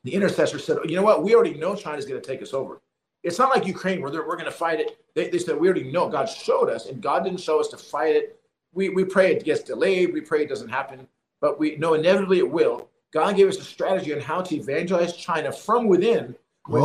the 0.05 0.15
intercessor 0.15 0.59
said, 0.59 0.79
oh, 0.81 0.85
you 0.85 0.97
know 0.97 1.03
what? 1.03 1.23
We 1.23 1.35
already 1.35 1.55
know 1.55 1.75
China's 1.75 2.07
going 2.07 2.21
to 2.21 2.27
take 2.27 2.43
us 2.43 2.55
over. 2.55 2.81
It's 3.23 3.39
not 3.39 3.51
like 3.51 3.67
Ukraine 3.67 4.01
where 4.01 4.11
we're 4.13 4.37
going 4.37 4.45
to 4.47 4.51
fight 4.51 4.81
it. 4.81 4.99
They, 5.15 5.29
they 5.29 5.39
said, 5.39 5.59
we 5.59 5.69
already 5.69 5.91
know. 5.91 6.09
God 6.09 6.27
showed 6.27 6.71
us, 6.71 6.87
and 6.87 7.03
God 7.03 7.25
didn't 7.25 7.41
show 7.41 7.61
us 7.61 7.69
to 7.69 7.77
fight 7.77 8.17
it. 8.17 8.41
We, 8.73 8.89
we 8.89 9.05
pray 9.05 9.33
it 9.33 9.45
gets 9.45 9.63
delayed. 9.63 10.13
We 10.13 10.21
pray 10.21 10.43
it 10.43 10.49
doesn't 10.49 10.69
happen, 10.69 11.07
but 11.41 11.59
we 11.59 11.77
know 11.77 11.95
inevitably 11.95 12.39
it 12.39 12.51
will. 12.51 12.89
God 13.13 13.37
gave 13.37 13.49
us 13.49 13.59
a 13.59 13.65
strategy 13.65 14.15
on 14.15 14.21
how 14.21 14.41
to 14.41 14.57
evangelize 14.57 15.17
China 15.17 15.53
from 15.53 15.89
within 15.89 16.35
with, 16.69 16.83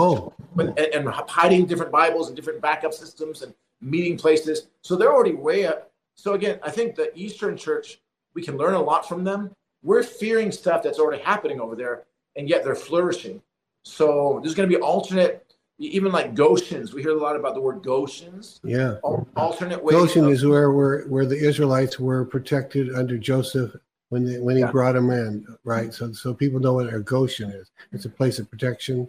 with, 0.55 0.67
and, 0.79 1.07
and, 1.07 1.09
hiding 1.09 1.65
different 1.67 1.91
Bibles 1.91 2.27
and 2.27 2.35
different 2.35 2.61
backup 2.61 2.93
systems 2.93 3.43
and 3.43 3.53
meeting 3.81 4.17
places. 4.17 4.67
So 4.81 4.95
they're 4.95 5.13
already 5.13 5.35
way 5.35 5.67
up. 5.67 5.91
So 6.15 6.33
again, 6.33 6.59
I 6.63 6.71
think 6.71 6.95
the 6.95 7.11
Eastern 7.17 7.55
Church, 7.57 7.99
we 8.33 8.41
can 8.41 8.57
learn 8.57 8.73
a 8.73 8.81
lot 8.81 9.07
from 9.07 9.23
them. 9.23 9.51
We're 9.83 10.03
fearing 10.03 10.51
stuff 10.51 10.81
that's 10.81 10.97
already 10.97 11.21
happening 11.21 11.59
over 11.61 11.75
there, 11.75 12.05
and 12.35 12.49
yet 12.49 12.63
they're 12.63 12.75
flourishing. 12.75 13.41
So 13.83 14.39
there's 14.41 14.55
going 14.55 14.67
to 14.67 14.75
be 14.75 14.81
alternate, 14.81 15.53
even 15.77 16.11
like 16.11 16.33
Goshens. 16.33 16.93
We 16.93 17.03
hear 17.03 17.11
a 17.11 17.21
lot 17.21 17.35
about 17.35 17.53
the 17.53 17.61
word 17.61 17.83
Goshens. 17.83 18.59
Yeah. 18.63 18.95
Alternate 19.35 19.83
ways. 19.83 19.95
Goshen 19.95 20.25
of, 20.25 20.31
is 20.31 20.43
where 20.43 20.71
where 20.71 21.03
where 21.03 21.25
the 21.25 21.37
Israelites 21.37 21.99
were 21.99 22.25
protected 22.25 22.95
under 22.95 23.17
Joseph 23.17 23.75
when 24.09 24.25
they, 24.25 24.39
when 24.39 24.55
he 24.55 24.61
yeah. 24.61 24.71
brought 24.71 24.93
them 24.93 25.11
in, 25.11 25.45
right? 25.63 25.93
So 25.93 26.11
so 26.13 26.33
people 26.33 26.59
know 26.59 26.73
what 26.73 26.91
a 26.91 26.99
Goshen 26.99 27.51
is. 27.51 27.69
It's 27.91 28.05
a 28.05 28.09
place 28.09 28.39
of 28.39 28.49
protection. 28.49 29.07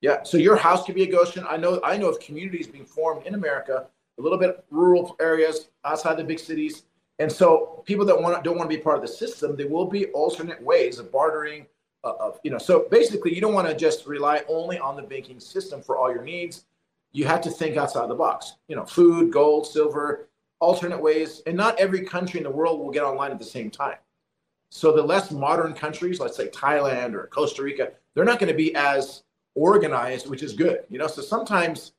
Yeah. 0.00 0.22
So 0.24 0.38
your 0.38 0.56
house 0.56 0.84
could 0.84 0.96
be 0.96 1.04
a 1.04 1.10
Goshen. 1.10 1.44
I 1.48 1.56
know 1.56 1.80
I 1.84 1.96
know 1.96 2.08
of 2.08 2.18
communities 2.18 2.66
being 2.66 2.86
formed 2.86 3.26
in 3.26 3.34
America, 3.34 3.86
a 4.20 4.22
little 4.22 4.38
bit 4.38 4.64
rural 4.70 5.16
areas 5.20 5.68
outside 5.84 6.16
the 6.16 6.24
big 6.24 6.38
cities. 6.38 6.84
And 7.18 7.30
so 7.30 7.82
people 7.84 8.04
that 8.06 8.20
want 8.20 8.42
don't 8.44 8.56
want 8.56 8.70
to 8.70 8.76
be 8.76 8.82
part 8.82 8.96
of 8.96 9.02
the 9.02 9.08
system, 9.08 9.56
there 9.56 9.68
will 9.68 9.86
be 9.86 10.06
alternate 10.06 10.62
ways 10.62 10.98
of 10.98 11.10
bartering 11.10 11.66
uh, 12.04 12.14
of 12.20 12.40
you 12.42 12.50
know. 12.50 12.58
So 12.58 12.86
basically, 12.90 13.34
you 13.34 13.40
don't 13.40 13.54
want 13.54 13.68
to 13.68 13.74
just 13.74 14.06
rely 14.06 14.42
only 14.48 14.78
on 14.78 14.96
the 14.96 15.02
banking 15.02 15.40
system 15.40 15.82
for 15.82 15.98
all 15.98 16.12
your 16.12 16.22
needs. 16.22 16.64
You 17.12 17.26
have 17.26 17.40
to 17.42 17.50
think 17.50 17.76
outside 17.76 18.08
the 18.08 18.14
box. 18.14 18.54
You 18.68 18.76
know, 18.76 18.84
food, 18.84 19.32
gold, 19.32 19.66
silver, 19.66 20.28
alternate 20.60 21.00
ways, 21.02 21.42
and 21.46 21.56
not 21.56 21.78
every 21.78 22.04
country 22.04 22.38
in 22.38 22.44
the 22.44 22.50
world 22.50 22.78
will 22.80 22.90
get 22.90 23.02
online 23.02 23.32
at 23.32 23.38
the 23.38 23.44
same 23.44 23.70
time. 23.70 23.96
So 24.70 24.92
the 24.92 25.02
less 25.02 25.32
modern 25.32 25.74
countries, 25.74 26.20
let's 26.20 26.36
say 26.36 26.48
Thailand 26.48 27.14
or 27.14 27.26
Costa 27.26 27.62
Rica, 27.62 27.90
they're 28.14 28.24
not 28.24 28.38
going 28.38 28.52
to 28.52 28.56
be 28.56 28.74
as 28.76 29.24
organized, 29.56 30.30
which 30.30 30.42
is 30.42 30.52
good. 30.52 30.84
You 30.88 30.98
know, 30.98 31.08
so 31.08 31.22
sometimes 31.22 31.92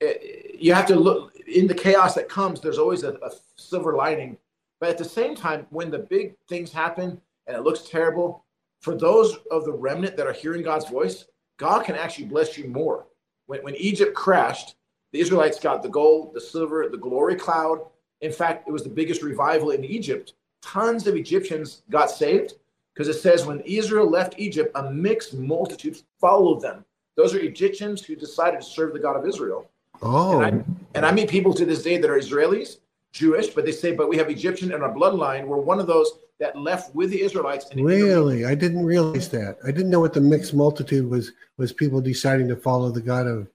it, 0.00 0.20
eh, 0.22 0.56
you 0.58 0.74
have 0.74 0.86
to 0.86 0.96
look 0.96 1.34
in 1.46 1.66
the 1.66 1.74
chaos 1.74 2.14
that 2.14 2.28
comes. 2.28 2.60
There's 2.60 2.78
always 2.78 3.02
a, 3.02 3.12
a 3.14 3.30
silver 3.56 3.94
lining, 3.94 4.36
but 4.80 4.90
at 4.90 4.98
the 4.98 5.04
same 5.04 5.34
time, 5.34 5.66
when 5.70 5.90
the 5.90 5.98
big 5.98 6.34
things 6.48 6.72
happen 6.72 7.20
and 7.46 7.56
it 7.56 7.62
looks 7.62 7.88
terrible, 7.88 8.44
for 8.80 8.94
those 8.94 9.36
of 9.50 9.64
the 9.64 9.72
remnant 9.72 10.16
that 10.16 10.26
are 10.26 10.32
hearing 10.32 10.62
God's 10.62 10.88
voice, 10.88 11.26
God 11.58 11.84
can 11.84 11.96
actually 11.96 12.26
bless 12.26 12.58
you 12.58 12.68
more. 12.68 13.06
When, 13.46 13.62
when 13.62 13.74
Egypt 13.76 14.14
crashed, 14.14 14.76
the 15.12 15.20
Israelites 15.20 15.60
got 15.60 15.82
the 15.82 15.88
gold, 15.88 16.34
the 16.34 16.40
silver, 16.40 16.88
the 16.90 16.98
glory 16.98 17.36
cloud. 17.36 17.86
In 18.20 18.32
fact, 18.32 18.68
it 18.68 18.72
was 18.72 18.82
the 18.82 18.90
biggest 18.90 19.22
revival 19.22 19.70
in 19.70 19.84
Egypt. 19.84 20.34
Tons 20.62 21.06
of 21.06 21.16
Egyptians 21.16 21.82
got 21.90 22.10
saved 22.10 22.54
because 22.94 23.08
it 23.08 23.20
says 23.20 23.46
when 23.46 23.60
Israel 23.60 24.08
left 24.08 24.38
Egypt, 24.38 24.72
a 24.74 24.90
mixed 24.90 25.34
multitude 25.34 26.00
followed 26.20 26.60
them. 26.60 26.84
Those 27.16 27.34
are 27.34 27.38
Egyptians 27.38 28.04
who 28.04 28.16
decided 28.16 28.60
to 28.60 28.66
serve 28.66 28.92
the 28.92 28.98
God 28.98 29.16
of 29.16 29.26
Israel. 29.26 29.70
Oh. 30.02 30.40
And 30.40 30.44
I, 30.44 30.58
oh. 30.58 30.64
and 30.94 31.06
I 31.06 31.12
meet 31.12 31.28
people 31.28 31.52
to 31.54 31.64
this 31.64 31.82
day 31.82 31.98
that 31.98 32.10
are 32.10 32.18
Israelis, 32.18 32.78
Jewish, 33.12 33.48
but 33.48 33.64
they 33.64 33.72
say, 33.72 33.92
but 33.92 34.08
we 34.08 34.16
have 34.16 34.30
Egyptian 34.30 34.72
in 34.72 34.82
our 34.82 34.92
bloodline. 34.92 35.46
We're 35.46 35.56
one 35.56 35.80
of 35.80 35.86
those 35.86 36.10
that 36.38 36.56
left 36.58 36.94
with 36.94 37.10
the 37.10 37.20
Israelites. 37.20 37.66
really, 37.74 38.44
I 38.44 38.54
didn't 38.54 38.84
realize 38.84 39.28
that. 39.30 39.58
I 39.66 39.70
didn't 39.70 39.90
know 39.90 40.00
what 40.00 40.12
the 40.12 40.20
mixed 40.20 40.54
multitude 40.54 41.08
was. 41.08 41.32
Was 41.56 41.72
people 41.72 42.00
deciding 42.00 42.48
to 42.48 42.56
follow 42.56 42.90
the 42.90 43.00
God 43.00 43.26
of 43.26 43.48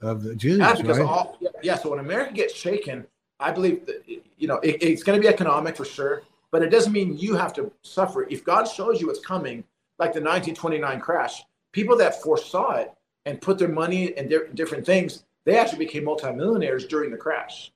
of 0.00 0.22
the 0.22 0.34
Jews? 0.34 0.58
Yeah, 0.58 0.74
because 0.74 0.98
right? 0.98 1.06
all, 1.06 1.36
yeah, 1.40 1.50
yeah, 1.62 1.76
So 1.76 1.90
when 1.90 1.98
America 1.98 2.32
gets 2.32 2.54
shaken, 2.54 3.06
I 3.40 3.50
believe 3.50 3.84
that 3.86 4.02
you 4.06 4.48
know 4.48 4.56
it, 4.58 4.82
it's 4.82 5.02
going 5.02 5.20
to 5.20 5.22
be 5.22 5.28
economic 5.28 5.76
for 5.76 5.84
sure, 5.84 6.22
but 6.50 6.62
it 6.62 6.70
doesn't 6.70 6.92
mean 6.92 7.18
you 7.18 7.34
have 7.34 7.52
to 7.54 7.70
suffer. 7.82 8.26
If 8.30 8.44
God 8.44 8.64
shows 8.64 9.00
you 9.00 9.08
what's 9.08 9.24
coming, 9.24 9.64
like 9.98 10.12
the 10.12 10.20
1929 10.20 11.00
crash, 11.00 11.42
people 11.72 11.96
that 11.98 12.22
foresaw 12.22 12.76
it 12.76 12.92
and 13.26 13.40
put 13.40 13.58
their 13.58 13.68
money 13.68 14.16
in 14.16 14.28
di- 14.28 14.48
different 14.54 14.86
things, 14.86 15.24
they 15.48 15.56
actually 15.56 15.78
became 15.78 16.04
multimillionaires 16.04 16.86
during 16.86 17.10
the 17.10 17.16
crash. 17.16 17.72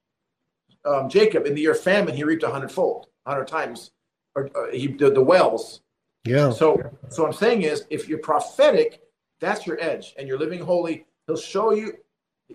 Um, 0.84 1.08
Jacob, 1.08 1.46
in 1.46 1.54
the 1.54 1.62
year 1.62 1.72
of 1.72 1.80
famine, 1.80 2.14
he 2.14 2.22
reaped 2.22 2.42
a 2.42 2.50
hundredfold, 2.50 3.06
a 3.24 3.30
hundred 3.30 3.48
times 3.48 3.92
or 4.34 4.50
uh, 4.56 4.70
he 4.72 4.88
the, 4.88 5.10
the 5.10 5.22
wells. 5.22 5.80
Yeah. 6.24 6.50
So 6.50 6.82
so 7.08 7.26
I'm 7.26 7.32
saying 7.32 7.62
is 7.62 7.84
if 7.90 8.08
you're 8.08 8.18
prophetic, 8.18 9.00
that's 9.40 9.66
your 9.66 9.80
edge, 9.80 10.14
and 10.18 10.28
you're 10.28 10.38
living 10.38 10.60
holy. 10.60 11.06
He'll 11.26 11.36
show 11.36 11.72
you. 11.72 11.94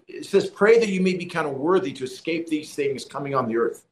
It 0.07 0.25
says, 0.25 0.49
"Pray 0.49 0.79
that 0.79 0.89
you 0.89 1.01
may 1.01 1.15
be 1.15 1.25
kind 1.25 1.47
of 1.47 1.53
worthy 1.53 1.91
to 1.93 2.03
escape 2.03 2.47
these 2.47 2.75
things 2.75 3.03
coming 3.05 3.35
on 3.35 3.47
the 3.47 3.57
earth." 3.57 3.85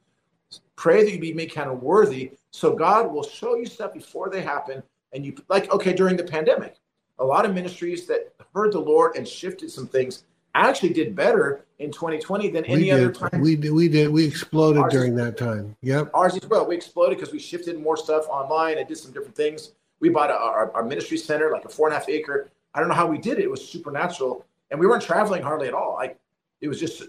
Pray 0.76 1.04
that 1.04 1.12
you 1.12 1.20
be 1.20 1.34
made 1.34 1.54
kind 1.54 1.70
of 1.70 1.82
worthy, 1.82 2.32
so 2.52 2.76
God 2.76 3.12
will 3.12 3.24
show 3.24 3.56
you 3.56 3.66
stuff 3.66 3.94
before 3.94 4.30
they 4.30 4.42
happen. 4.42 4.84
And 5.14 5.26
you 5.26 5.36
like 5.50 5.72
okay 5.72 5.94
during 5.94 6.18
the 6.18 6.24
pandemic, 6.24 6.76
a 7.20 7.26
lot 7.26 7.46
of 7.46 7.54
ministries 7.54 8.06
that 8.08 8.34
heard 8.54 8.74
the 8.74 8.80
Lord 8.80 9.16
and 9.16 9.28
shifted 9.28 9.72
some 9.72 9.88
things 9.88 10.24
actually 10.62 10.94
did 10.94 11.16
better 11.16 11.66
in 11.80 11.92
2020 11.92 12.50
than 12.50 12.66
any 12.66 12.92
other 12.92 13.12
time. 13.12 13.42
We 13.42 13.56
did. 13.56 13.72
We 13.72 13.90
did. 13.90 14.10
We 14.10 14.26
exploded 14.26 14.84
ours 14.84 14.94
during 14.94 15.16
that 15.16 15.38
time. 15.38 15.76
Yep. 15.82 16.12
Ours 16.14 16.36
as 16.36 16.50
well. 16.50 16.66
We 16.66 16.76
exploded 16.76 17.18
because 17.18 17.34
we 17.34 17.40
shifted 17.40 17.80
more 17.80 17.98
stuff 17.98 18.28
online 18.30 18.78
and 18.78 18.88
did 18.88 18.98
some 18.98 19.12
different 19.12 19.36
things. 19.36 19.72
We 20.00 20.10
bought 20.10 20.30
a, 20.30 20.36
our, 20.36 20.72
our 20.74 20.84
ministry 20.84 21.18
center, 21.18 21.52
like 21.52 21.66
a 21.66 21.70
four 21.70 21.88
and 21.88 21.96
a 21.96 22.00
half 22.00 22.10
acre. 22.10 22.50
I 22.74 22.80
don't 22.80 22.90
know 22.90 22.96
how 22.96 23.08
we 23.08 23.18
did 23.18 23.40
it. 23.40 23.44
It 23.44 23.52
was 23.52 23.68
supernatural, 23.68 24.46
and 24.72 24.80
we 24.80 24.88
weren't 24.88 25.04
traveling 25.04 25.42
hardly 25.42 25.68
at 25.68 25.74
all. 25.74 25.96
Like 25.96 26.20
it 26.62 26.68
was 26.68 26.80
just 26.80 27.04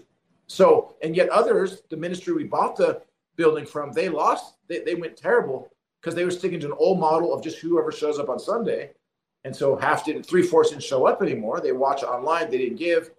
so. 0.47 0.95
And 1.01 1.15
yet 1.15 1.29
others, 1.29 1.83
the 1.89 1.97
ministry 1.97 2.33
we 2.33 2.43
bought 2.43 2.75
the 2.75 3.01
building 3.35 3.65
from, 3.65 3.93
they 3.93 4.09
lost. 4.09 4.55
They, 4.67 4.79
they 4.79 4.95
went 4.95 5.15
terrible 5.15 5.69
because 6.01 6.15
they 6.15 6.25
were 6.25 6.31
sticking 6.31 6.59
to 6.61 6.67
an 6.67 6.75
old 6.77 6.99
model 6.99 7.33
of 7.33 7.43
just 7.43 7.59
whoever 7.59 7.91
shows 7.91 8.19
up 8.19 8.29
on 8.29 8.39
Sunday. 8.39 8.91
And 9.43 9.55
so 9.55 9.77
half 9.77 10.03
didn't, 10.03 10.23
three 10.23 10.41
fourths 10.41 10.71
didn't 10.71 10.83
show 10.83 11.05
up 11.07 11.21
anymore. 11.21 11.61
They 11.61 11.71
watch 11.71 12.03
online. 12.03 12.49
They 12.51 12.57
didn't 12.57 12.77
give. 12.77 13.11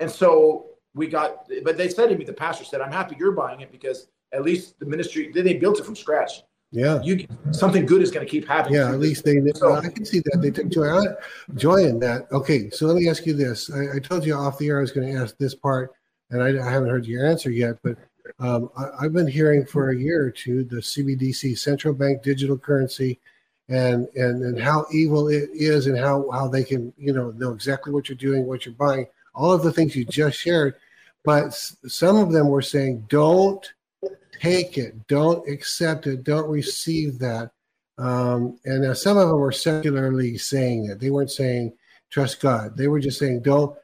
And 0.00 0.10
so 0.10 0.66
we 0.94 1.06
got, 1.06 1.48
but 1.62 1.76
they 1.76 1.88
said 1.88 2.08
to 2.08 2.16
me, 2.16 2.24
the 2.24 2.32
pastor 2.32 2.64
said, 2.64 2.80
I'm 2.80 2.92
happy 2.92 3.16
you're 3.18 3.32
buying 3.32 3.60
it 3.60 3.72
because 3.72 4.08
at 4.32 4.42
least 4.42 4.78
the 4.78 4.86
ministry, 4.86 5.30
they 5.32 5.54
built 5.54 5.78
it 5.78 5.84
from 5.84 5.96
scratch. 5.96 6.42
Yeah. 6.74 7.00
You 7.02 7.28
something 7.52 7.86
good 7.86 8.02
is 8.02 8.10
going 8.10 8.26
to 8.26 8.30
keep 8.30 8.48
happening. 8.48 8.80
Yeah, 8.80 8.90
at 8.90 8.98
least 8.98 9.24
they. 9.24 9.40
So, 9.54 9.76
I 9.76 9.88
can 9.88 10.04
see 10.04 10.18
that 10.24 10.40
they 10.42 10.50
took 10.50 10.68
joy, 10.70 11.04
joy 11.54 11.84
in 11.84 12.00
that. 12.00 12.26
Okay, 12.32 12.68
so 12.70 12.86
let 12.86 12.96
me 12.96 13.08
ask 13.08 13.24
you 13.26 13.32
this. 13.32 13.70
I, 13.70 13.96
I, 13.96 13.98
told 14.00 14.26
you 14.26 14.34
off 14.34 14.58
the 14.58 14.66
air 14.66 14.78
I 14.78 14.80
was 14.80 14.90
going 14.90 15.06
to 15.06 15.20
ask 15.20 15.36
this 15.38 15.54
part, 15.54 15.92
and 16.30 16.42
I, 16.42 16.48
I 16.48 16.68
haven't 16.68 16.88
heard 16.88 17.06
your 17.06 17.26
answer 17.26 17.48
yet. 17.48 17.76
But 17.84 17.96
um, 18.40 18.70
I, 18.76 19.04
have 19.04 19.12
been 19.12 19.28
hearing 19.28 19.64
for 19.64 19.90
a 19.90 19.96
year 19.96 20.24
or 20.24 20.32
two 20.32 20.64
the 20.64 20.78
CBDC, 20.78 21.56
central 21.56 21.94
bank 21.94 22.24
digital 22.24 22.58
currency, 22.58 23.20
and 23.68 24.08
and 24.16 24.42
and 24.42 24.58
how 24.58 24.84
evil 24.92 25.28
it 25.28 25.50
is, 25.52 25.86
and 25.86 25.96
how 25.96 26.28
how 26.32 26.48
they 26.48 26.64
can 26.64 26.92
you 26.98 27.12
know 27.12 27.30
know 27.32 27.52
exactly 27.52 27.92
what 27.92 28.08
you're 28.08 28.16
doing, 28.16 28.46
what 28.46 28.66
you're 28.66 28.74
buying 28.74 29.06
all 29.34 29.52
of 29.52 29.62
the 29.62 29.72
things 29.72 29.96
you 29.96 30.04
just 30.04 30.38
shared. 30.38 30.74
But 31.24 31.54
some 31.86 32.16
of 32.16 32.32
them 32.32 32.48
were 32.48 32.62
saying, 32.62 33.06
don't 33.08 33.66
take 34.40 34.76
it, 34.76 35.06
don't 35.06 35.48
accept 35.48 36.06
it, 36.06 36.24
don't 36.24 36.48
receive 36.48 37.18
that. 37.20 37.50
Um, 37.96 38.58
and 38.64 38.84
uh, 38.84 38.94
some 38.94 39.16
of 39.16 39.28
them 39.28 39.38
were 39.38 39.52
secularly 39.52 40.36
saying 40.36 40.90
it. 40.90 41.00
They 41.00 41.10
weren't 41.10 41.30
saying 41.30 41.72
trust 42.10 42.40
God. 42.40 42.76
They 42.76 42.88
were 42.88 43.00
just 43.00 43.18
saying 43.18 43.42
don't 43.42 43.76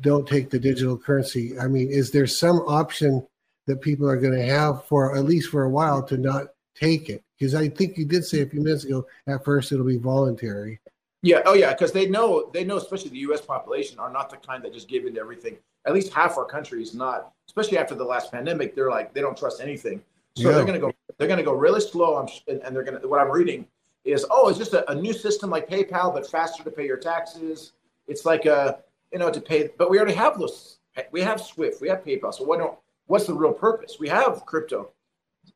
don't 0.00 0.28
take 0.28 0.50
the 0.50 0.58
digital 0.58 0.96
currency. 0.96 1.58
I 1.58 1.66
mean, 1.66 1.88
is 1.90 2.10
there 2.10 2.26
some 2.26 2.58
option 2.60 3.26
that 3.66 3.80
people 3.80 4.08
are 4.08 4.16
going 4.16 4.34
to 4.34 4.44
have 4.44 4.84
for 4.86 5.16
at 5.16 5.24
least 5.24 5.50
for 5.50 5.64
a 5.64 5.70
while 5.70 6.02
to 6.04 6.16
not 6.16 6.48
take 6.74 7.08
it? 7.08 7.24
Because 7.38 7.54
I 7.54 7.68
think 7.68 7.96
you 7.96 8.04
did 8.04 8.24
say 8.24 8.42
a 8.42 8.46
few 8.46 8.60
minutes 8.60 8.84
ago, 8.84 9.06
at 9.26 9.44
first 9.44 9.72
it'll 9.72 9.84
be 9.86 9.96
voluntary. 9.96 10.80
Yeah. 11.22 11.42
Oh, 11.46 11.54
yeah. 11.54 11.72
Because 11.72 11.92
they 11.92 12.08
know 12.08 12.50
they 12.52 12.64
know, 12.64 12.76
especially 12.76 13.10
the 13.10 13.18
U.S. 13.18 13.40
population, 13.40 13.98
are 13.98 14.10
not 14.10 14.28
the 14.28 14.36
kind 14.36 14.62
that 14.64 14.74
just 14.74 14.88
give 14.88 15.06
into 15.06 15.20
everything. 15.20 15.56
At 15.86 15.94
least 15.94 16.12
half 16.12 16.36
our 16.36 16.44
country 16.44 16.82
is 16.82 16.94
not. 16.94 17.32
Especially 17.46 17.78
after 17.78 17.94
the 17.94 18.04
last 18.04 18.32
pandemic, 18.32 18.74
they're 18.74 18.90
like 18.90 19.14
they 19.14 19.20
don't 19.20 19.36
trust 19.36 19.60
anything. 19.60 20.02
So 20.36 20.48
yeah. 20.48 20.56
they're 20.56 20.64
going 20.64 20.80
to 20.80 20.86
go. 20.86 20.92
They're 21.18 21.28
to 21.38 21.44
go 21.44 21.52
really 21.52 21.80
slow. 21.80 22.16
I'm, 22.16 22.28
and 22.48 22.74
they're 22.74 22.84
to. 23.00 23.08
What 23.08 23.20
I'm 23.20 23.30
reading 23.30 23.66
is, 24.04 24.26
oh, 24.30 24.48
it's 24.48 24.58
just 24.58 24.74
a, 24.74 24.90
a, 24.90 24.94
new 24.94 25.12
system 25.12 25.50
like 25.50 25.68
PayPal, 25.68 26.12
but 26.12 26.28
faster 26.28 26.64
to 26.64 26.70
pay 26.70 26.86
your 26.86 26.96
taxes. 26.96 27.72
It's 28.08 28.24
like 28.24 28.46
a, 28.46 28.78
you 29.12 29.18
know, 29.18 29.30
to 29.30 29.40
pay. 29.40 29.70
But 29.78 29.90
we 29.90 29.98
already 29.98 30.14
have 30.14 30.38
those. 30.38 30.78
We 31.12 31.20
have 31.20 31.40
Swift. 31.40 31.80
We 31.80 31.88
have 31.88 32.04
PayPal. 32.04 32.34
So 32.34 32.44
what 32.44 32.58
don't? 32.58 32.76
What's 33.06 33.26
the 33.26 33.34
real 33.34 33.52
purpose? 33.52 33.96
We 34.00 34.08
have 34.08 34.44
crypto. 34.46 34.90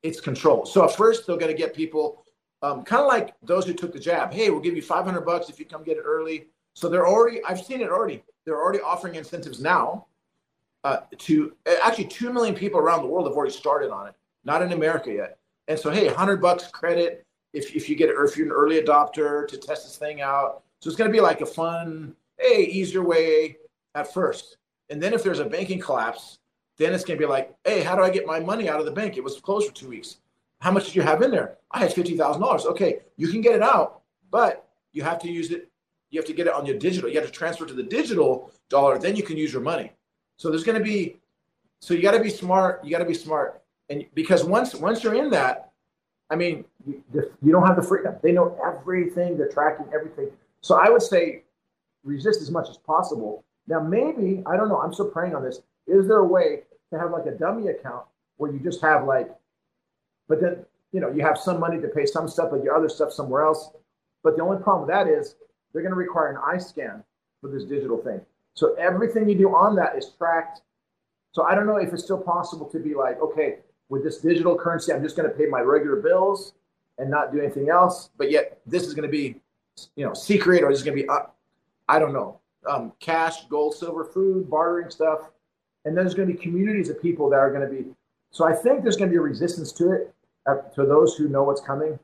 It's 0.02 0.20
control. 0.20 0.66
So 0.66 0.84
at 0.84 0.94
first 0.94 1.26
they're 1.26 1.36
to 1.36 1.54
get 1.54 1.74
people 1.74 2.24
um, 2.62 2.82
kind 2.84 3.00
of 3.00 3.08
like 3.08 3.34
those 3.42 3.66
who 3.66 3.74
took 3.74 3.92
the 3.92 4.00
jab. 4.00 4.32
Hey, 4.32 4.50
we'll 4.50 4.60
give 4.60 4.76
you 4.76 4.82
500 4.82 5.20
bucks 5.22 5.48
if 5.48 5.58
you 5.58 5.64
come 5.66 5.84
get 5.84 5.96
it 5.96 6.04
early. 6.04 6.46
So 6.74 6.88
they're 6.88 7.06
already, 7.06 7.42
I've 7.44 7.60
seen 7.60 7.80
it 7.80 7.90
already. 7.90 8.22
They're 8.44 8.60
already 8.60 8.80
offering 8.80 9.14
incentives 9.14 9.60
now 9.60 10.06
uh, 10.84 11.00
to 11.18 11.54
actually 11.82 12.06
2 12.06 12.32
million 12.32 12.54
people 12.54 12.78
around 12.78 13.02
the 13.02 13.08
world 13.08 13.26
have 13.26 13.36
already 13.36 13.52
started 13.52 13.90
on 13.90 14.06
it, 14.08 14.14
not 14.44 14.62
in 14.62 14.72
America 14.72 15.12
yet. 15.12 15.38
And 15.68 15.78
so, 15.78 15.90
hey, 15.90 16.06
100 16.06 16.40
bucks 16.40 16.68
credit 16.68 17.24
if, 17.52 17.74
if 17.74 17.88
you 17.88 17.96
get 17.96 18.08
it, 18.08 18.16
or 18.16 18.24
if 18.24 18.36
you're 18.36 18.46
an 18.46 18.52
early 18.52 18.80
adopter 18.80 19.48
to 19.48 19.56
test 19.56 19.84
this 19.84 19.96
thing 19.96 20.20
out. 20.20 20.62
So 20.80 20.88
it's 20.88 20.96
going 20.96 21.10
to 21.10 21.12
be 21.12 21.20
like 21.20 21.40
a 21.40 21.46
fun, 21.46 22.14
hey, 22.38 22.64
easier 22.64 23.02
way 23.02 23.56
at 23.94 24.12
first. 24.12 24.58
And 24.90 25.02
then 25.02 25.12
if 25.12 25.24
there's 25.24 25.40
a 25.40 25.44
banking 25.44 25.80
collapse, 25.80 26.38
then 26.76 26.92
it's 26.92 27.04
going 27.04 27.18
to 27.18 27.24
be 27.24 27.28
like, 27.28 27.54
hey, 27.64 27.82
how 27.82 27.96
do 27.96 28.02
I 28.02 28.10
get 28.10 28.26
my 28.26 28.38
money 28.38 28.68
out 28.68 28.78
of 28.78 28.86
the 28.86 28.92
bank? 28.92 29.16
It 29.16 29.24
was 29.24 29.40
closed 29.40 29.66
for 29.66 29.74
two 29.74 29.88
weeks. 29.88 30.18
How 30.60 30.70
much 30.70 30.86
did 30.86 30.94
you 30.96 31.02
have 31.02 31.22
in 31.22 31.30
there? 31.30 31.58
I 31.70 31.80
had 31.80 31.92
fifty 31.92 32.16
thousand 32.16 32.42
dollars. 32.42 32.64
Okay, 32.66 33.00
you 33.16 33.28
can 33.28 33.40
get 33.40 33.54
it 33.54 33.62
out, 33.62 34.00
but 34.30 34.66
you 34.92 35.02
have 35.02 35.18
to 35.20 35.30
use 35.30 35.50
it. 35.50 35.68
You 36.10 36.20
have 36.20 36.26
to 36.26 36.32
get 36.32 36.46
it 36.46 36.54
on 36.54 36.64
your 36.64 36.78
digital. 36.78 37.10
You 37.10 37.16
have 37.18 37.26
to 37.26 37.32
transfer 37.32 37.66
to 37.66 37.74
the 37.74 37.82
digital 37.82 38.50
dollar. 38.68 38.98
Then 38.98 39.16
you 39.16 39.22
can 39.22 39.36
use 39.36 39.52
your 39.52 39.62
money. 39.62 39.92
So 40.36 40.50
there's 40.50 40.64
going 40.64 40.78
to 40.78 40.84
be. 40.84 41.16
So 41.80 41.94
you 41.94 42.02
got 42.02 42.12
to 42.12 42.20
be 42.20 42.30
smart. 42.30 42.84
You 42.84 42.90
got 42.90 42.98
to 42.98 43.04
be 43.04 43.14
smart, 43.14 43.62
and 43.90 44.06
because 44.14 44.44
once 44.44 44.74
once 44.74 45.04
you're 45.04 45.14
in 45.14 45.30
that, 45.30 45.72
I 46.30 46.36
mean, 46.36 46.64
you, 46.86 47.02
you 47.42 47.52
don't 47.52 47.66
have 47.66 47.76
the 47.76 47.82
freedom. 47.82 48.14
They 48.22 48.32
know 48.32 48.58
everything. 48.64 49.36
They're 49.36 49.48
tracking 49.48 49.86
everything. 49.94 50.30
So 50.62 50.80
I 50.80 50.88
would 50.88 51.02
say, 51.02 51.44
resist 52.02 52.40
as 52.40 52.50
much 52.50 52.68
as 52.68 52.78
possible. 52.78 53.44
Now 53.68 53.80
maybe 53.80 54.42
I 54.46 54.56
don't 54.56 54.68
know. 54.68 54.80
I'm 54.80 54.92
still 54.92 55.10
praying 55.10 55.34
on 55.34 55.42
this. 55.44 55.60
Is 55.86 56.08
there 56.08 56.18
a 56.18 56.26
way 56.26 56.62
to 56.92 56.98
have 56.98 57.10
like 57.10 57.26
a 57.26 57.32
dummy 57.32 57.68
account 57.68 58.04
where 58.36 58.50
you 58.50 58.58
just 58.58 58.80
have 58.80 59.04
like 59.04 59.30
but 60.28 60.40
then, 60.40 60.64
you 60.92 61.00
know, 61.00 61.10
you 61.10 61.22
have 61.22 61.38
some 61.38 61.60
money 61.60 61.80
to 61.80 61.88
pay 61.88 62.06
some 62.06 62.28
stuff, 62.28 62.50
but 62.50 62.62
your 62.62 62.76
other 62.76 62.88
stuff 62.88 63.12
somewhere 63.12 63.44
else. 63.44 63.70
But 64.22 64.36
the 64.36 64.42
only 64.42 64.62
problem 64.62 64.86
with 64.86 64.94
that 64.94 65.08
is 65.08 65.36
they're 65.72 65.82
going 65.82 65.92
to 65.92 65.98
require 65.98 66.30
an 66.30 66.38
eye 66.44 66.58
scan 66.58 67.04
for 67.40 67.48
this 67.48 67.64
digital 67.64 67.98
thing. 67.98 68.20
So 68.54 68.74
everything 68.74 69.28
you 69.28 69.36
do 69.36 69.54
on 69.54 69.76
that 69.76 69.96
is 69.96 70.12
tracked. 70.16 70.62
So 71.32 71.44
I 71.44 71.54
don't 71.54 71.66
know 71.66 71.76
if 71.76 71.92
it's 71.92 72.02
still 72.02 72.18
possible 72.18 72.66
to 72.70 72.78
be 72.78 72.94
like, 72.94 73.20
okay, 73.20 73.58
with 73.88 74.02
this 74.02 74.18
digital 74.18 74.56
currency, 74.56 74.92
I'm 74.92 75.02
just 75.02 75.16
going 75.16 75.28
to 75.30 75.36
pay 75.36 75.46
my 75.46 75.60
regular 75.60 75.96
bills 75.96 76.54
and 76.98 77.10
not 77.10 77.32
do 77.32 77.40
anything 77.40 77.68
else. 77.68 78.10
But 78.16 78.30
yet 78.30 78.58
this 78.66 78.84
is 78.84 78.94
going 78.94 79.08
to 79.08 79.12
be, 79.12 79.36
you 79.94 80.06
know, 80.06 80.14
secret 80.14 80.62
or 80.62 80.70
is 80.70 80.82
going 80.82 80.96
to 80.96 81.02
be, 81.02 81.08
uh, 81.08 81.26
I 81.88 81.98
don't 81.98 82.14
know, 82.14 82.40
um, 82.66 82.92
cash, 82.98 83.44
gold, 83.46 83.74
silver, 83.74 84.04
food, 84.04 84.50
bartering 84.50 84.90
stuff. 84.90 85.30
And 85.84 85.96
then 85.96 86.04
there's 86.04 86.14
going 86.14 86.26
to 86.26 86.34
be 86.34 86.40
communities 86.40 86.88
of 86.88 87.00
people 87.00 87.30
that 87.30 87.36
are 87.36 87.50
going 87.50 87.68
to 87.68 87.82
be. 87.82 87.90
So 88.32 88.44
I 88.44 88.54
think 88.54 88.82
there's 88.82 88.96
going 88.96 89.08
to 89.08 89.12
be 89.12 89.18
a 89.18 89.22
resistance 89.22 89.70
to 89.72 89.92
it 89.92 90.14
to 90.46 90.86
those 90.86 91.16
who 91.16 91.28
know 91.28 91.42
what's 91.44 91.60
coming. 91.60 91.98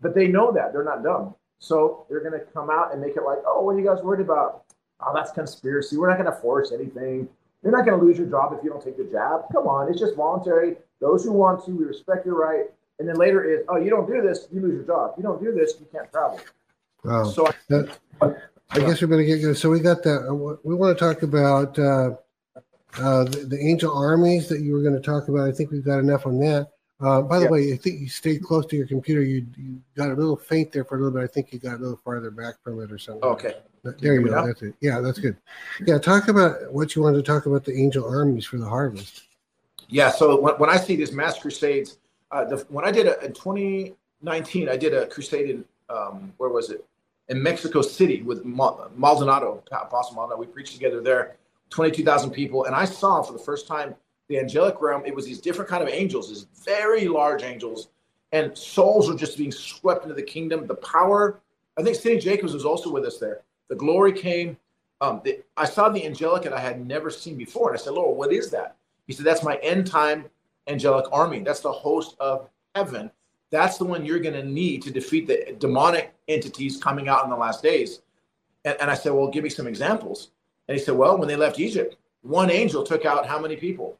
but 0.00 0.14
they 0.14 0.26
know 0.26 0.50
that 0.52 0.72
they're 0.72 0.84
not 0.84 1.02
dumb. 1.04 1.34
So 1.58 2.06
they're 2.08 2.20
going 2.20 2.32
to 2.32 2.44
come 2.52 2.70
out 2.70 2.92
and 2.92 3.00
make 3.00 3.16
it 3.16 3.22
like, 3.22 3.38
oh, 3.46 3.62
what 3.62 3.76
are 3.76 3.78
you 3.78 3.86
guys 3.86 4.02
worried 4.02 4.20
about? 4.20 4.64
Oh, 5.00 5.12
that's 5.14 5.30
conspiracy. 5.30 5.96
We're 5.96 6.08
not 6.08 6.18
going 6.18 6.32
to 6.32 6.40
force 6.40 6.72
anything. 6.72 7.28
You're 7.62 7.70
not 7.70 7.86
going 7.86 7.98
to 7.98 8.04
lose 8.04 8.18
your 8.18 8.26
job 8.26 8.52
if 8.56 8.64
you 8.64 8.70
don't 8.70 8.82
take 8.82 8.96
the 8.96 9.04
jab. 9.04 9.42
Come 9.52 9.68
on, 9.68 9.88
it's 9.88 10.00
just 10.00 10.16
voluntary. 10.16 10.76
Those 11.00 11.24
who 11.24 11.32
want 11.32 11.64
to, 11.66 11.70
we 11.70 11.84
respect 11.84 12.26
your 12.26 12.36
right. 12.36 12.66
And 12.98 13.08
then 13.08 13.16
later 13.16 13.44
is, 13.44 13.64
oh, 13.68 13.76
you 13.76 13.90
don't 13.90 14.08
do 14.08 14.20
this, 14.20 14.48
you 14.52 14.60
lose 14.60 14.74
your 14.74 14.84
job. 14.84 15.14
You 15.16 15.22
don't 15.22 15.42
do 15.42 15.52
this, 15.52 15.74
you 15.78 15.86
can't 15.92 16.10
travel. 16.10 16.40
Wow. 17.04 17.24
So 17.24 17.46
I, 17.46 17.52
that, 17.68 17.98
I 18.70 18.78
guess 18.80 19.00
we're 19.00 19.08
going 19.08 19.24
to 19.24 19.26
get 19.26 19.40
good. 19.40 19.56
So 19.56 19.70
we 19.70 19.80
got 19.80 20.02
that. 20.02 20.26
Uh, 20.28 20.56
we 20.64 20.74
want 20.74 20.98
to 20.98 21.04
talk 21.04 21.22
about 21.22 21.78
uh, 21.78 22.16
uh, 22.98 23.24
the, 23.24 23.46
the, 23.48 23.58
angel 23.58 23.96
armies 23.96 24.48
that 24.48 24.60
you 24.60 24.72
were 24.72 24.82
going 24.82 24.94
to 24.94 25.00
talk 25.00 25.28
about. 25.28 25.48
I 25.48 25.52
think 25.52 25.70
we've 25.70 25.84
got 25.84 25.98
enough 25.98 26.26
on 26.26 26.38
that. 26.40 26.71
Uh, 27.02 27.20
by 27.20 27.40
the 27.40 27.48
way, 27.48 27.72
I 27.72 27.76
think 27.76 28.00
you 28.00 28.08
stayed 28.08 28.42
close 28.44 28.64
to 28.66 28.76
your 28.76 28.86
computer. 28.86 29.22
You, 29.22 29.44
you 29.58 29.80
got 29.96 30.10
a 30.10 30.14
little 30.14 30.36
faint 30.36 30.70
there 30.70 30.84
for 30.84 30.94
a 30.94 30.98
little 30.98 31.12
bit. 31.12 31.24
I 31.24 31.26
think 31.26 31.52
you 31.52 31.58
got 31.58 31.78
a 31.78 31.82
little 31.82 32.00
farther 32.04 32.30
back 32.30 32.62
from 32.62 32.80
it 32.80 32.92
or 32.92 32.98
something. 32.98 33.24
Okay. 33.24 33.56
There 33.82 34.14
you 34.14 34.28
go. 34.28 34.46
That's 34.46 34.62
it. 34.62 34.74
Yeah, 34.80 35.00
that's 35.00 35.18
good. 35.18 35.36
Yeah, 35.84 35.98
talk 35.98 36.28
about 36.28 36.72
what 36.72 36.94
you 36.94 37.02
wanted 37.02 37.16
to 37.16 37.22
talk 37.24 37.46
about 37.46 37.64
the 37.64 37.76
angel 37.76 38.08
armies 38.08 38.46
for 38.46 38.58
the 38.58 38.68
harvest. 38.68 39.24
Yeah. 39.88 40.10
So 40.10 40.40
when, 40.40 40.54
when 40.54 40.70
I 40.70 40.76
see 40.76 40.94
these 40.94 41.10
mass 41.10 41.40
crusades, 41.40 41.98
uh, 42.30 42.44
the, 42.44 42.58
when 42.68 42.84
I 42.84 42.92
did 42.92 43.08
a, 43.08 43.20
in 43.24 43.32
2019, 43.32 44.68
I 44.68 44.76
did 44.76 44.94
a 44.94 45.06
crusade 45.06 45.50
in 45.50 45.64
um, 45.90 46.32
where 46.36 46.50
was 46.50 46.70
it? 46.70 46.84
In 47.28 47.42
Mexico 47.42 47.82
City 47.82 48.22
with 48.22 48.44
Maldonado, 48.44 49.62
Apostle 49.72 50.14
Maldonado. 50.14 50.40
We 50.40 50.46
preached 50.46 50.74
together 50.74 51.00
there, 51.00 51.36
22,000 51.70 52.30
people, 52.30 52.64
and 52.64 52.74
I 52.74 52.84
saw 52.84 53.22
for 53.22 53.32
the 53.32 53.38
first 53.38 53.66
time 53.66 53.94
the 54.32 54.38
angelic 54.38 54.80
realm. 54.80 55.02
It 55.04 55.14
was 55.14 55.26
these 55.26 55.40
different 55.40 55.70
kind 55.70 55.82
of 55.82 55.88
angels, 55.88 56.28
these 56.28 56.46
very 56.64 57.06
large 57.06 57.42
angels, 57.42 57.88
and 58.32 58.56
souls 58.56 59.08
were 59.08 59.16
just 59.16 59.36
being 59.36 59.52
swept 59.52 60.04
into 60.04 60.14
the 60.14 60.22
kingdom. 60.22 60.66
The 60.66 60.76
power. 60.76 61.40
I 61.78 61.82
think 61.82 61.96
Cindy 61.96 62.20
Jacobs 62.20 62.54
was 62.54 62.64
also 62.64 62.90
with 62.90 63.04
us 63.04 63.18
there. 63.18 63.42
The 63.68 63.76
glory 63.76 64.12
came. 64.12 64.56
Um, 65.00 65.20
the, 65.24 65.42
I 65.56 65.66
saw 65.66 65.88
the 65.88 66.04
angelic 66.04 66.44
that 66.44 66.52
I 66.52 66.60
had 66.60 66.86
never 66.86 67.10
seen 67.10 67.36
before, 67.36 67.70
and 67.70 67.78
I 67.78 67.82
said, 67.82 67.92
"Lord, 67.92 68.16
what 68.16 68.32
is 68.32 68.50
that?" 68.50 68.76
He 69.06 69.12
said, 69.12 69.26
"That's 69.26 69.42
my 69.42 69.56
end 69.56 69.86
time 69.86 70.26
angelic 70.66 71.06
army. 71.12 71.40
That's 71.40 71.60
the 71.60 71.72
host 71.72 72.16
of 72.20 72.48
heaven. 72.74 73.10
That's 73.50 73.76
the 73.76 73.84
one 73.84 74.06
you're 74.06 74.20
going 74.20 74.34
to 74.34 74.44
need 74.44 74.82
to 74.82 74.90
defeat 74.90 75.26
the 75.26 75.54
demonic 75.58 76.14
entities 76.28 76.78
coming 76.78 77.08
out 77.08 77.24
in 77.24 77.30
the 77.30 77.36
last 77.36 77.62
days." 77.62 78.00
And, 78.64 78.76
and 78.80 78.90
I 78.90 78.94
said, 78.94 79.12
"Well, 79.12 79.28
give 79.28 79.44
me 79.44 79.50
some 79.50 79.66
examples." 79.66 80.30
And 80.68 80.78
he 80.78 80.82
said, 80.82 80.96
"Well, 80.96 81.18
when 81.18 81.28
they 81.28 81.36
left 81.36 81.60
Egypt, 81.60 81.96
one 82.22 82.50
angel 82.50 82.82
took 82.82 83.04
out 83.04 83.26
how 83.26 83.38
many 83.38 83.56
people? 83.56 83.98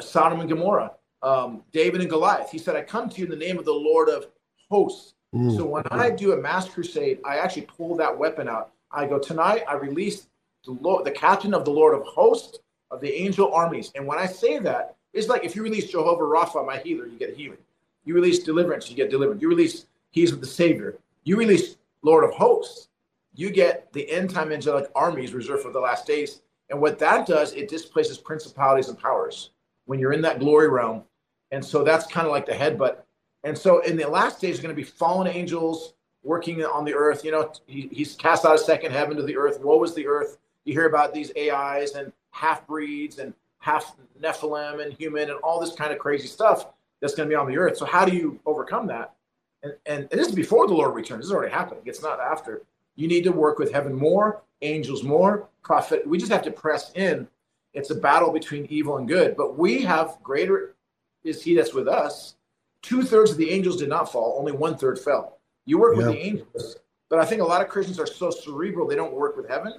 Sodom 0.00 0.40
and 0.40 0.48
Gomorrah, 0.48 0.92
um, 1.22 1.62
David 1.72 2.00
and 2.00 2.10
Goliath. 2.10 2.50
He 2.50 2.58
said, 2.58 2.76
I 2.76 2.82
come 2.82 3.08
to 3.08 3.18
you 3.18 3.24
in 3.24 3.30
the 3.30 3.36
name 3.36 3.58
of 3.58 3.64
the 3.64 3.72
Lord 3.72 4.08
of 4.08 4.26
hosts. 4.70 5.14
Mm. 5.34 5.56
So 5.56 5.66
when 5.66 5.84
I 5.90 6.10
do 6.10 6.32
a 6.32 6.36
mass 6.36 6.68
crusade, 6.68 7.20
I 7.24 7.38
actually 7.38 7.62
pull 7.62 7.96
that 7.96 8.16
weapon 8.16 8.48
out. 8.48 8.72
I 8.90 9.06
go, 9.06 9.18
tonight 9.18 9.64
I 9.68 9.74
release 9.74 10.28
the 10.64 10.72
Lord, 10.72 11.04
the 11.04 11.10
captain 11.10 11.54
of 11.54 11.64
the 11.64 11.70
Lord 11.70 11.94
of 11.94 12.06
hosts 12.06 12.58
of 12.90 13.00
the 13.00 13.12
angel 13.12 13.52
armies. 13.52 13.92
And 13.94 14.06
when 14.06 14.18
I 14.18 14.26
say 14.26 14.58
that, 14.60 14.96
it's 15.12 15.28
like 15.28 15.44
if 15.44 15.56
you 15.56 15.62
release 15.62 15.90
Jehovah 15.90 16.22
Rapha, 16.22 16.64
my 16.64 16.78
healer, 16.78 17.06
you 17.06 17.18
get 17.18 17.36
healing. 17.36 17.58
You 18.04 18.14
release 18.14 18.40
deliverance, 18.40 18.88
you 18.88 18.96
get 18.96 19.10
delivered. 19.10 19.42
You 19.42 19.48
release 19.48 19.86
Yeshua 20.14 20.40
the 20.40 20.46
Savior. 20.46 20.96
You 21.24 21.36
release 21.36 21.76
Lord 22.02 22.24
of 22.24 22.30
hosts, 22.30 22.88
you 23.34 23.50
get 23.50 23.92
the 23.92 24.08
end 24.10 24.30
time 24.30 24.52
angelic 24.52 24.90
armies 24.94 25.34
reserved 25.34 25.62
for 25.62 25.72
the 25.72 25.80
last 25.80 26.06
days. 26.06 26.40
And 26.70 26.80
what 26.80 26.98
that 27.00 27.26
does, 27.26 27.52
it 27.52 27.68
displaces 27.68 28.16
principalities 28.16 28.88
and 28.88 28.98
powers 28.98 29.50
when 29.86 29.98
you're 29.98 30.12
in 30.12 30.20
that 30.22 30.38
glory 30.38 30.68
realm. 30.68 31.02
And 31.50 31.64
so 31.64 31.82
that's 31.82 32.06
kind 32.06 32.26
of 32.26 32.32
like 32.32 32.46
the 32.46 32.52
headbutt. 32.52 32.98
And 33.44 33.56
so 33.56 33.80
in 33.80 33.96
the 33.96 34.08
last 34.08 34.40
days, 34.40 34.60
going 34.60 34.74
to 34.74 34.76
be 34.76 34.82
fallen 34.82 35.28
angels 35.28 35.94
working 36.22 36.64
on 36.64 36.84
the 36.84 36.94
earth. 36.94 37.24
You 37.24 37.30
know, 37.30 37.52
he, 37.66 37.88
he's 37.92 38.14
cast 38.14 38.44
out 38.44 38.54
a 38.54 38.58
second 38.58 38.92
heaven 38.92 39.16
to 39.16 39.22
the 39.22 39.36
earth. 39.36 39.60
Woe 39.60 39.82
is 39.84 39.94
the 39.94 40.06
earth. 40.06 40.38
You 40.64 40.72
hear 40.72 40.86
about 40.86 41.14
these 41.14 41.30
AIs 41.36 41.92
and 41.92 42.12
half 42.32 42.66
breeds 42.66 43.18
and 43.18 43.32
half 43.58 43.96
Nephilim 44.20 44.84
and 44.84 44.92
human 44.92 45.30
and 45.30 45.38
all 45.40 45.60
this 45.60 45.74
kind 45.74 45.92
of 45.92 45.98
crazy 45.98 46.26
stuff 46.26 46.66
that's 47.00 47.14
going 47.14 47.28
to 47.28 47.32
be 47.32 47.36
on 47.36 47.46
the 47.46 47.56
earth. 47.56 47.76
So 47.76 47.84
how 47.86 48.04
do 48.04 48.14
you 48.14 48.40
overcome 48.46 48.86
that? 48.88 49.14
And, 49.62 49.74
and, 49.86 50.08
and 50.10 50.20
this 50.20 50.28
is 50.28 50.34
before 50.34 50.66
the 50.66 50.74
Lord 50.74 50.94
returns. 50.94 51.20
This 51.20 51.26
is 51.26 51.32
already 51.32 51.52
happening. 51.52 51.82
It's 51.86 52.02
not 52.02 52.20
after. 52.20 52.62
You 52.96 53.06
need 53.08 53.24
to 53.24 53.32
work 53.32 53.58
with 53.58 53.72
heaven 53.72 53.94
more, 53.94 54.42
angels 54.62 55.02
more, 55.02 55.48
prophet. 55.62 56.06
We 56.06 56.18
just 56.18 56.32
have 56.32 56.42
to 56.42 56.50
press 56.50 56.92
in 56.94 57.28
it's 57.76 57.90
a 57.90 57.94
battle 57.94 58.32
between 58.32 58.66
evil 58.66 58.96
and 58.96 59.06
good. 59.06 59.36
But 59.36 59.58
we 59.58 59.82
have 59.82 60.18
greater 60.22 60.74
is 61.22 61.42
he 61.42 61.54
that's 61.54 61.74
with 61.74 61.88
us. 61.88 62.36
Two 62.82 63.02
thirds 63.02 63.32
of 63.32 63.36
the 63.36 63.50
angels 63.50 63.76
did 63.76 63.88
not 63.88 64.10
fall, 64.10 64.36
only 64.38 64.52
one 64.52 64.76
third 64.76 64.98
fell. 64.98 65.38
You 65.64 65.78
work 65.78 65.96
with 65.96 66.06
the 66.06 66.16
angels, 66.16 66.76
but 67.08 67.18
I 67.18 67.24
think 67.24 67.42
a 67.42 67.44
lot 67.44 67.60
of 67.60 67.68
Christians 67.68 67.98
are 67.98 68.06
so 68.06 68.30
cerebral 68.30 68.86
they 68.86 68.94
don't 68.94 69.12
work 69.12 69.36
with 69.36 69.48
heaven. 69.48 69.74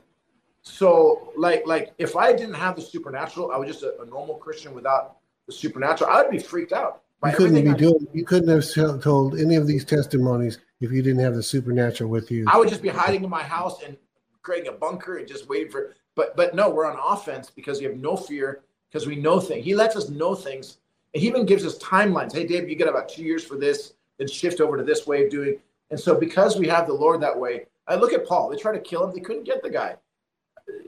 So, 0.62 1.32
like, 1.38 1.66
like 1.66 1.94
if 1.98 2.18
I 2.18 2.34
didn't 2.34 2.56
have 2.56 2.76
the 2.76 2.82
supernatural, 2.82 3.52
I 3.52 3.58
was 3.58 3.70
just 3.70 3.84
a, 3.84 4.02
a 4.02 4.06
normal 4.06 4.36
Christian 4.36 4.74
without 4.74 5.18
the 5.46 5.54
supernatural. 5.54 6.10
I 6.10 6.22
would 6.22 6.32
be 6.32 6.40
freaked 6.40 6.74
out. 6.74 7.04
You 7.26 7.32
couldn't 7.32 7.64
be 7.64 7.70
I 7.70 7.74
doing. 7.74 8.06
You 8.14 8.26
couldn't 8.26 8.50
have 8.50 9.02
told 9.02 9.40
any 9.40 9.56
of 9.56 9.66
these 9.66 9.86
testimonies 9.86 10.60
if 10.82 10.92
you 10.92 11.02
didn't 11.02 11.20
have 11.20 11.36
the 11.36 11.42
supernatural 11.42 12.10
with 12.10 12.30
you. 12.30 12.46
I 12.48 12.58
would 12.58 12.70
just 12.70 12.82
be 12.82 12.90
hiding 12.90 13.24
in 13.24 13.30
my 13.30 13.44
house 13.44 13.82
and 13.82 13.98
creating 14.42 14.68
a 14.68 14.74
bunker 14.74 15.18
and 15.18 15.28
just 15.28 15.48
waiting 15.48 15.72
for 15.72 15.96
but 16.18 16.36
but 16.36 16.56
no, 16.56 16.70
we're 16.70 16.92
on 16.92 16.98
offense 17.02 17.50
because 17.50 17.80
we 17.80 17.86
have 17.86 17.96
no 17.96 18.18
fear 18.18 18.64
because 18.90 19.08
we 19.08 19.16
know 19.16 19.40
things. 19.40 19.64
He 19.64 19.76
lets 19.76 19.96
us 19.96 20.10
know 20.10 20.36
things. 20.36 20.80
And 21.14 21.22
he 21.22 21.28
even 21.30 21.46
gives 21.46 21.64
us 21.64 21.78
timelines. 21.78 22.34
Hey, 22.34 22.46
Dave, 22.46 22.68
you 22.68 22.76
got 22.76 22.90
about 22.90 23.08
two 23.08 23.24
years 23.24 23.46
for 23.46 23.56
this, 23.56 23.94
then 24.18 24.28
shift 24.28 24.60
over 24.60 24.76
to 24.76 24.84
this 24.84 25.08
way 25.08 25.24
of 25.24 25.32
doing. 25.32 25.60
And 25.92 26.00
so 26.00 26.16
because 26.16 26.58
we 26.58 26.68
have 26.68 26.88
the 26.88 26.94
Lord 26.94 27.22
that 27.22 27.38
way, 27.40 27.68
I 27.88 27.96
look 27.96 28.12
at 28.12 28.26
Paul. 28.26 28.50
They 28.50 28.58
tried 28.58 28.74
to 28.74 28.80
kill 28.80 29.06
him. 29.06 29.14
They 29.14 29.22
couldn't 29.22 29.46
get 29.46 29.62
the 29.62 29.70
guy. 29.70 29.96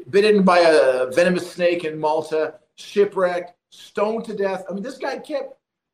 Bitten 0.10 0.44
by 0.44 0.60
a 0.60 1.06
venomous 1.12 1.50
snake 1.50 1.86
in 1.86 2.00
Malta, 2.00 2.56
shipwrecked, 2.76 3.54
stoned 3.70 4.26
to 4.26 4.36
death. 4.36 4.66
I 4.70 4.74
mean, 4.74 4.84
this 4.84 4.98
guy 4.98 5.20
kept. 5.20 5.54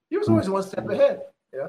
He 0.10 0.18
was 0.18 0.30
always 0.30 0.50
one 0.50 0.64
step 0.64 0.90
ahead. 0.90 1.22
Yeah. 1.54 1.68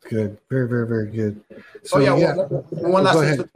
Good. 0.00 0.36
Very, 0.50 0.68
very, 0.68 0.86
very 0.86 1.10
good. 1.10 1.40
Oh, 1.50 1.60
so, 1.84 1.98
oh 1.98 2.00
yeah. 2.00 2.16
yeah. 2.16 2.34
One, 2.34 2.92
one 2.92 3.04
last 3.04 3.18
thing 3.20 3.48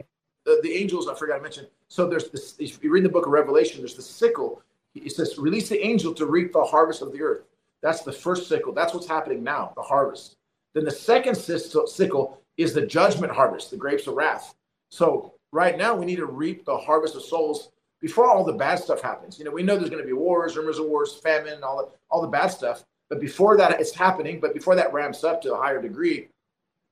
the, 0.45 0.59
the 0.63 0.73
angels, 0.73 1.07
I 1.07 1.15
forgot 1.15 1.37
to 1.37 1.41
mention. 1.41 1.67
So 1.89 2.07
there's 2.07 2.29
this, 2.29 2.55
if 2.59 2.83
you 2.83 2.91
read 2.91 3.03
the 3.03 3.09
book 3.09 3.25
of 3.25 3.31
Revelation, 3.31 3.81
there's 3.81 3.95
the 3.95 4.01
sickle. 4.01 4.61
He 4.93 5.09
says, 5.09 5.37
release 5.37 5.69
the 5.69 5.83
angel 5.85 6.13
to 6.13 6.25
reap 6.25 6.53
the 6.53 6.63
harvest 6.63 7.01
of 7.01 7.11
the 7.11 7.21
earth. 7.21 7.43
That's 7.81 8.01
the 8.01 8.11
first 8.11 8.47
sickle. 8.47 8.73
That's 8.73 8.93
what's 8.93 9.07
happening 9.07 9.43
now, 9.43 9.73
the 9.75 9.81
harvest. 9.81 10.37
Then 10.73 10.85
the 10.85 10.91
second 10.91 11.35
sickle 11.35 12.41
is 12.57 12.73
the 12.73 12.85
judgment 12.85 13.33
harvest, 13.33 13.71
the 13.71 13.77
grapes 13.77 14.05
of 14.07 14.15
wrath. 14.15 14.53
So 14.89 15.33
right 15.51 15.77
now 15.77 15.95
we 15.95 16.05
need 16.05 16.17
to 16.17 16.25
reap 16.25 16.65
the 16.65 16.77
harvest 16.77 17.15
of 17.15 17.23
souls 17.23 17.69
before 18.01 18.29
all 18.29 18.43
the 18.43 18.53
bad 18.53 18.79
stuff 18.79 19.01
happens. 19.01 19.39
You 19.39 19.45
know, 19.45 19.51
we 19.51 19.63
know 19.63 19.77
there's 19.77 19.89
going 19.89 20.01
to 20.01 20.07
be 20.07 20.13
wars, 20.13 20.55
rumors 20.55 20.79
of 20.79 20.85
wars, 20.85 21.15
famine, 21.15 21.63
all 21.63 21.77
the 21.77 21.89
all 22.09 22.21
the 22.21 22.27
bad 22.27 22.47
stuff. 22.47 22.83
But 23.09 23.19
before 23.19 23.57
that, 23.57 23.79
it's 23.79 23.93
happening. 23.93 24.39
But 24.39 24.53
before 24.53 24.75
that 24.75 24.93
ramps 24.93 25.23
up 25.23 25.41
to 25.41 25.53
a 25.53 25.57
higher 25.57 25.81
degree, 25.81 26.29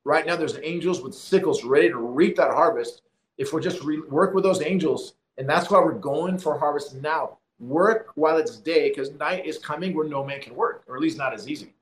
right 0.06 0.26
now 0.26 0.36
there's 0.36 0.58
angels 0.64 1.02
with 1.02 1.14
sickles 1.14 1.64
ready 1.64 1.90
to 1.90 1.98
reap 1.98 2.36
that 2.38 2.52
harvest 2.52 3.04
if 3.38 3.54
we're 3.54 3.62
just 3.62 3.84
re- 3.84 4.02
work 4.10 4.34
with 4.34 4.44
those 4.44 4.62
angels, 4.62 5.14
and 5.38 5.48
that's 5.48 5.70
why 5.70 5.80
we're 5.80 5.94
going 5.94 6.38
for 6.38 6.58
harvest 6.58 6.96
now. 6.96 7.38
Work 7.60 8.12
while 8.16 8.38
it's 8.38 8.58
day, 8.58 8.90
because 8.90 9.12
night 9.14 9.46
is 9.46 9.58
coming 9.58 9.96
where 9.96 10.08
no 10.08 10.24
man 10.24 10.42
can 10.42 10.56
work, 10.56 10.84
or 10.88 10.96
at 10.96 11.02
least 11.02 11.18
not 11.18 11.34
as 11.34 11.50
easy. 11.50 11.74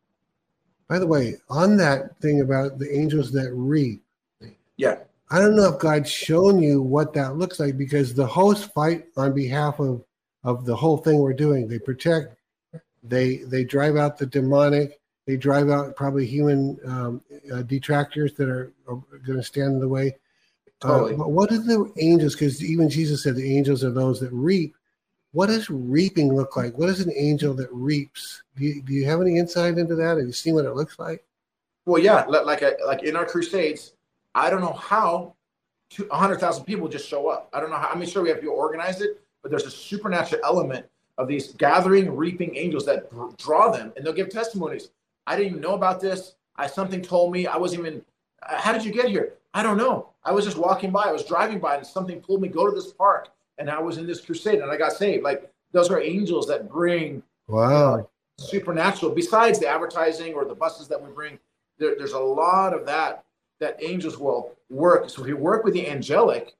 By 0.88 0.99
the 0.99 1.08
way, 1.08 1.36
on 1.49 1.78
that 1.78 2.18
thing 2.22 2.41
about 2.41 2.80
the 2.80 2.95
angels 2.97 3.32
that 3.34 3.51
reap, 3.53 4.01
yeah, 4.78 4.99
I 5.32 5.39
don't 5.39 5.56
know 5.56 5.74
if 5.74 5.80
God's 5.80 6.10
shown 6.10 6.62
you 6.62 6.82
what 6.82 7.14
that 7.14 7.38
looks 7.38 7.60
like 7.60 7.78
because 7.78 8.14
the 8.14 8.28
hosts 8.28 8.66
fight 8.66 9.06
on 9.18 9.34
behalf 9.34 9.80
of 9.80 10.03
of 10.43 10.66
the 10.66 10.76
whole 10.76 10.97
thing 10.97 11.18
we're 11.18 11.34
doing. 11.34 11.68
They 11.68 11.80
protect, 11.80 12.36
they 13.03 13.38
they 13.38 13.64
drive 13.64 13.97
out 13.97 14.18
the 14.18 14.28
demonic, 14.28 14.99
they 15.26 15.38
drive 15.38 15.70
out 15.70 15.95
probably 15.95 16.26
human 16.26 16.78
um, 16.86 17.22
uh, 17.51 17.64
detractors 17.64 18.34
that 18.34 18.47
are, 18.47 18.72
are 18.88 19.01
going 19.26 19.39
to 19.39 19.43
stand 19.43 19.74
in 19.74 19.80
the 19.80 19.89
way. 19.89 20.16
Totally. 20.82 21.14
Uh, 21.14 21.28
what 21.28 21.52
are 21.52 21.58
the 21.58 21.92
angels? 21.98 22.36
Because 22.36 22.64
even 22.64 22.90
Jesus 22.90 23.24
said 23.24 23.36
the 23.36 23.58
angels 23.58 23.84
are 23.84 23.92
those 23.92 24.20
that 24.20 24.32
reap. 24.32 24.76
What 25.32 25.48
does 25.48 25.70
reaping 25.70 26.34
look 26.34 26.56
like? 26.56 26.78
What 26.78 26.90
is 26.90 27.02
an 27.02 27.12
angel 27.16 27.54
that 27.56 27.72
reaps? 27.72 28.44
Do 28.56 28.64
you, 28.64 28.82
do 28.82 28.94
you 28.94 29.06
have 29.06 29.22
any 29.22 29.38
insight 29.38 29.78
into 29.78 29.96
that? 29.96 30.18
Have 30.18 30.26
you 30.26 30.32
seen 30.32 30.56
what 30.56 30.66
it 30.66 30.76
looks 30.76 30.98
like? 30.98 31.26
Well, 31.86 32.02
yeah, 32.02 32.26
like 32.26 32.64
like 32.86 33.04
in 33.04 33.16
our 33.16 33.26
crusades, 33.26 33.94
I 34.34 34.50
don't 34.50 34.62
know 34.62 34.74
how 34.74 35.36
hundred 36.12 36.40
thousand 36.40 36.66
people 36.66 36.88
just 36.88 37.08
show 37.08 37.28
up. 37.28 37.50
I 37.54 37.60
don't 37.60 37.70
know 37.70 37.78
how. 37.78 37.90
I 37.90 37.96
mean, 37.96 38.10
sure 38.10 38.24
we 38.24 38.30
have 38.30 38.42
to 38.42 38.48
organize 38.48 39.02
it, 39.02 39.22
but 39.42 39.52
there's 39.52 39.66
a 39.66 39.72
supernatural 39.72 40.42
element 40.44 40.86
of 41.18 41.28
these 41.28 41.54
gathering, 41.54 42.16
reaping 42.16 42.56
angels 42.56 42.86
that 42.86 43.10
draw 43.38 43.72
them, 43.72 43.94
and 43.96 44.06
they'll 44.06 44.14
give 44.14 44.30
testimonies. 44.30 44.90
I 45.28 45.36
didn't 45.36 45.50
even 45.52 45.62
know 45.62 45.76
about 45.76 46.02
this. 46.02 46.36
I 46.56 46.68
something 46.68 47.02
told 47.02 47.32
me. 47.32 47.46
I 47.48 47.58
wasn't 47.58 47.82
even. 47.82 48.06
How 48.42 48.72
did 48.72 48.84
you 48.86 48.92
get 48.92 49.10
here? 49.10 49.34
I 49.56 49.64
don't 49.64 49.78
know. 49.78 50.10
I 50.24 50.32
was 50.32 50.45
just 50.45 50.58
walking 50.58 50.91
by. 50.91 51.03
I 51.03 51.12
was 51.12 51.26
driving 51.26 51.60
by, 51.60 51.78
and 51.78 51.88
something 51.88 52.22
pulled 52.22 52.41
me. 52.41 52.49
Go 52.49 52.70
to 52.70 52.76
this 52.76 52.91
park, 52.91 53.30
and 53.58 53.70
I 53.70 53.80
was 53.80 53.97
in 53.97 54.06
this 54.06 54.22
crusade, 54.22 54.60
and 54.60 54.70
I 54.70 54.78
got 54.78 54.91
saved. 54.91 55.24
Like 55.24 55.49
those 55.72 55.89
are 55.89 55.99
angels 55.99 56.45
that 56.47 56.70
bring 56.70 57.24
wow 57.47 58.08
supernatural. 58.38 59.14
Besides 59.14 59.60
the 59.60 59.68
advertising 59.68 60.34
or 60.34 60.45
the 60.45 60.53
buses 60.53 60.88
that 60.89 61.01
we 61.01 61.10
bring, 61.10 61.39
there, 61.80 61.95
there's 61.97 62.14
a 62.14 62.20
lot 62.20 62.74
of 62.74 62.86
that. 62.86 63.24
that 63.60 63.82
angels 63.82 64.18
will 64.18 64.51
work. 64.70 65.10
So 65.10 65.22
if 65.22 65.28
you 65.28 65.38
work 65.38 65.64
with 65.64 65.74
the 65.74 65.89
angelic, 65.89 66.53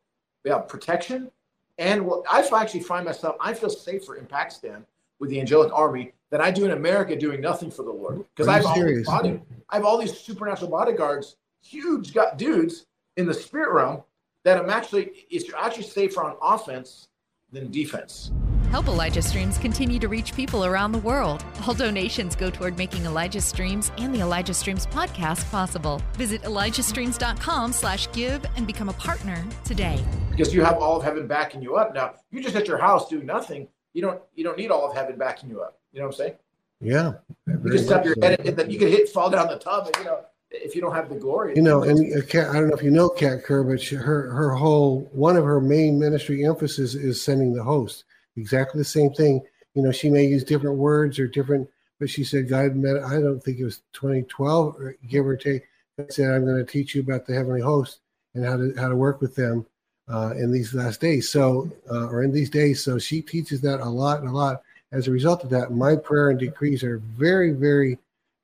we 0.44 0.52
have 0.52 0.68
protection. 0.68 1.30
And 1.78 2.06
well, 2.06 2.24
I 2.32 2.48
actually 2.54 2.80
find 2.82 3.06
myself, 3.06 3.36
I 3.42 3.54
feel 3.54 3.70
safer 3.70 4.16
in 4.16 4.26
Pakistan 4.26 4.86
with 5.20 5.30
the 5.30 5.40
angelic 5.40 5.74
army 5.74 6.14
than 6.30 6.40
I 6.40 6.52
do 6.52 6.66
in 6.66 6.72
America 6.72 7.16
doing 7.16 7.42
nothing 7.42 7.70
for 7.70 7.84
the 7.84 7.92
Lord. 7.92 8.24
Because 8.34 8.48
I 8.48 8.56
have 8.56 8.66
all 8.66 9.04
body, 9.04 9.42
I 9.70 9.76
have 9.76 9.86
all 9.86 9.98
these 9.98 10.18
supernatural 10.18 10.72
bodyguards, 10.72 11.36
huge 11.66 12.16
dudes 12.38 12.86
in 13.18 13.26
the 13.26 13.34
spirit 13.34 13.74
realm 13.74 14.04
that 14.44 14.58
I'm 14.58 14.70
actually 14.70 15.26
it's 15.30 15.52
actually 15.54 15.84
safer 15.84 16.24
on 16.24 16.38
offense 16.42 17.08
than 17.52 17.72
defense. 17.72 18.32
Help 18.72 18.88
Elijah 18.88 19.22
Streams 19.22 19.58
continue 19.58 20.00
to 20.00 20.08
reach 20.08 20.36
people 20.36 20.66
around 20.66 20.92
the 20.92 21.00
world. 21.00 21.46
All 21.66 21.74
donations 21.74 22.36
go 22.36 22.50
toward 22.50 22.78
making 22.78 23.06
Elijah 23.06 23.40
Streams 23.40 23.92
and 23.98 24.14
the 24.14 24.20
Elijah 24.20 24.54
Streams 24.54 24.86
podcast 24.86 25.50
possible. 25.50 26.02
Visit 26.14 26.42
ElijahStreams.com 26.42 27.72
slash 27.72 28.12
give 28.12 28.46
and 28.58 28.68
become 28.68 28.90
a 28.90 28.94
partner 28.94 29.44
today. 29.64 30.04
Because 30.30 30.54
you 30.54 30.64
have 30.64 30.78
all 30.78 30.98
of 30.98 31.04
heaven 31.04 31.28
backing 31.28 31.62
you 31.62 31.76
up. 31.76 31.94
Now, 31.94 32.16
you 32.32 32.42
just 32.42 32.56
at 32.56 32.68
your 32.68 32.78
house 32.78 33.08
doing 33.08 33.26
nothing. 33.26 33.68
You 33.94 34.02
don't 34.02 34.22
you 34.34 34.44
don't 34.44 34.58
need 34.58 34.72
all 34.72 34.90
of 34.90 34.96
heaven 34.96 35.18
backing 35.18 35.50
you 35.50 35.62
up. 35.62 35.80
You 35.94 36.00
know 36.00 36.08
what 36.08 36.16
I'm 36.16 36.18
saying? 36.18 36.34
Yeah. 36.82 37.14
You 37.48 37.72
just 37.72 37.86
step 37.86 38.04
your 38.04 38.16
so. 38.16 38.28
head 38.28 38.42
and 38.46 38.58
then 38.58 38.70
you 38.70 38.78
can 38.78 38.90
hit 38.90 39.08
fall 39.08 39.30
down 39.30 39.48
the 39.48 39.58
tub 39.58 39.88
and 39.88 39.96
you 39.98 40.04
know 40.04 40.26
if 40.64 40.76
you 40.76 40.82
don't 40.82 40.94
have 40.94 41.10
the 41.10 41.16
glory. 41.16 41.54
You 41.56 41.62
know, 41.62 41.84
and 41.84 42.28
Kat, 42.28 42.50
I 42.50 42.54
don't 42.54 42.70
know 42.70 42.76
if 42.76 42.84
you 42.84 42.92
know 42.92 43.10
Kat 43.10 43.44
Kerr, 43.44 43.64
but 43.64 43.82
she, 43.82 43.96
her 43.96 44.30
her 44.30 44.56
whole 44.56 45.10
one 45.12 45.38
of 45.38 45.44
her 45.44 45.62
main 45.62 46.00
ministry 46.00 46.46
emphasis 46.46 46.96
is 46.96 47.22
sending 47.22 47.54
the 47.54 47.64
host 47.64 48.06
exactly 48.38 48.80
the 48.80 48.86
same 48.86 49.12
thing. 49.12 49.42
You 49.74 49.84
know, 49.84 49.92
she 49.92 50.10
may 50.10 50.26
use 50.26 50.44
different 50.44 50.78
words 50.78 51.20
or 51.20 51.28
different, 51.28 51.70
but 52.00 52.10
she 52.10 52.24
said, 52.24 52.50
God 52.50 52.76
met, 52.76 53.04
I 53.04 53.20
don't 53.20 53.42
think 53.42 53.60
it 53.60 53.66
was 53.66 53.82
2012, 53.94 54.76
or 54.76 54.96
give 55.08 55.26
or 55.26 55.36
take, 55.36 55.64
that 55.98 56.14
said, 56.14 56.32
I'm 56.32 56.46
going 56.46 56.58
to 56.58 56.72
teach 56.72 56.96
you 56.96 57.02
about 57.02 57.26
the 57.26 57.34
heavenly 57.34 57.62
host 57.62 58.00
and 58.34 58.46
how 58.46 58.58
to, 58.58 58.74
how 58.78 58.90
to 58.90 58.96
work 58.96 59.22
with 59.22 59.36
them 59.36 59.66
uh, 60.08 60.34
in 60.38 60.52
these 60.52 60.74
last 60.74 61.02
days. 61.02 61.30
So, 61.30 61.70
uh, 61.90 62.08
or 62.08 62.24
in 62.24 62.32
these 62.32 62.50
days. 62.50 62.84
So 62.84 62.98
she 62.98 63.22
teaches 63.22 63.62
that 63.62 63.82
a 63.82 63.90
lot 63.90 64.20
and 64.20 64.30
a 64.30 64.34
lot. 64.34 64.62
As 64.92 65.08
a 65.08 65.12
result 65.12 65.44
of 65.44 65.50
that, 65.50 65.72
my 65.72 65.96
prayer 65.96 66.30
and 66.30 66.40
decrees 66.40 66.84
are 66.84 67.00
very, 67.00 67.52
very 67.52 67.98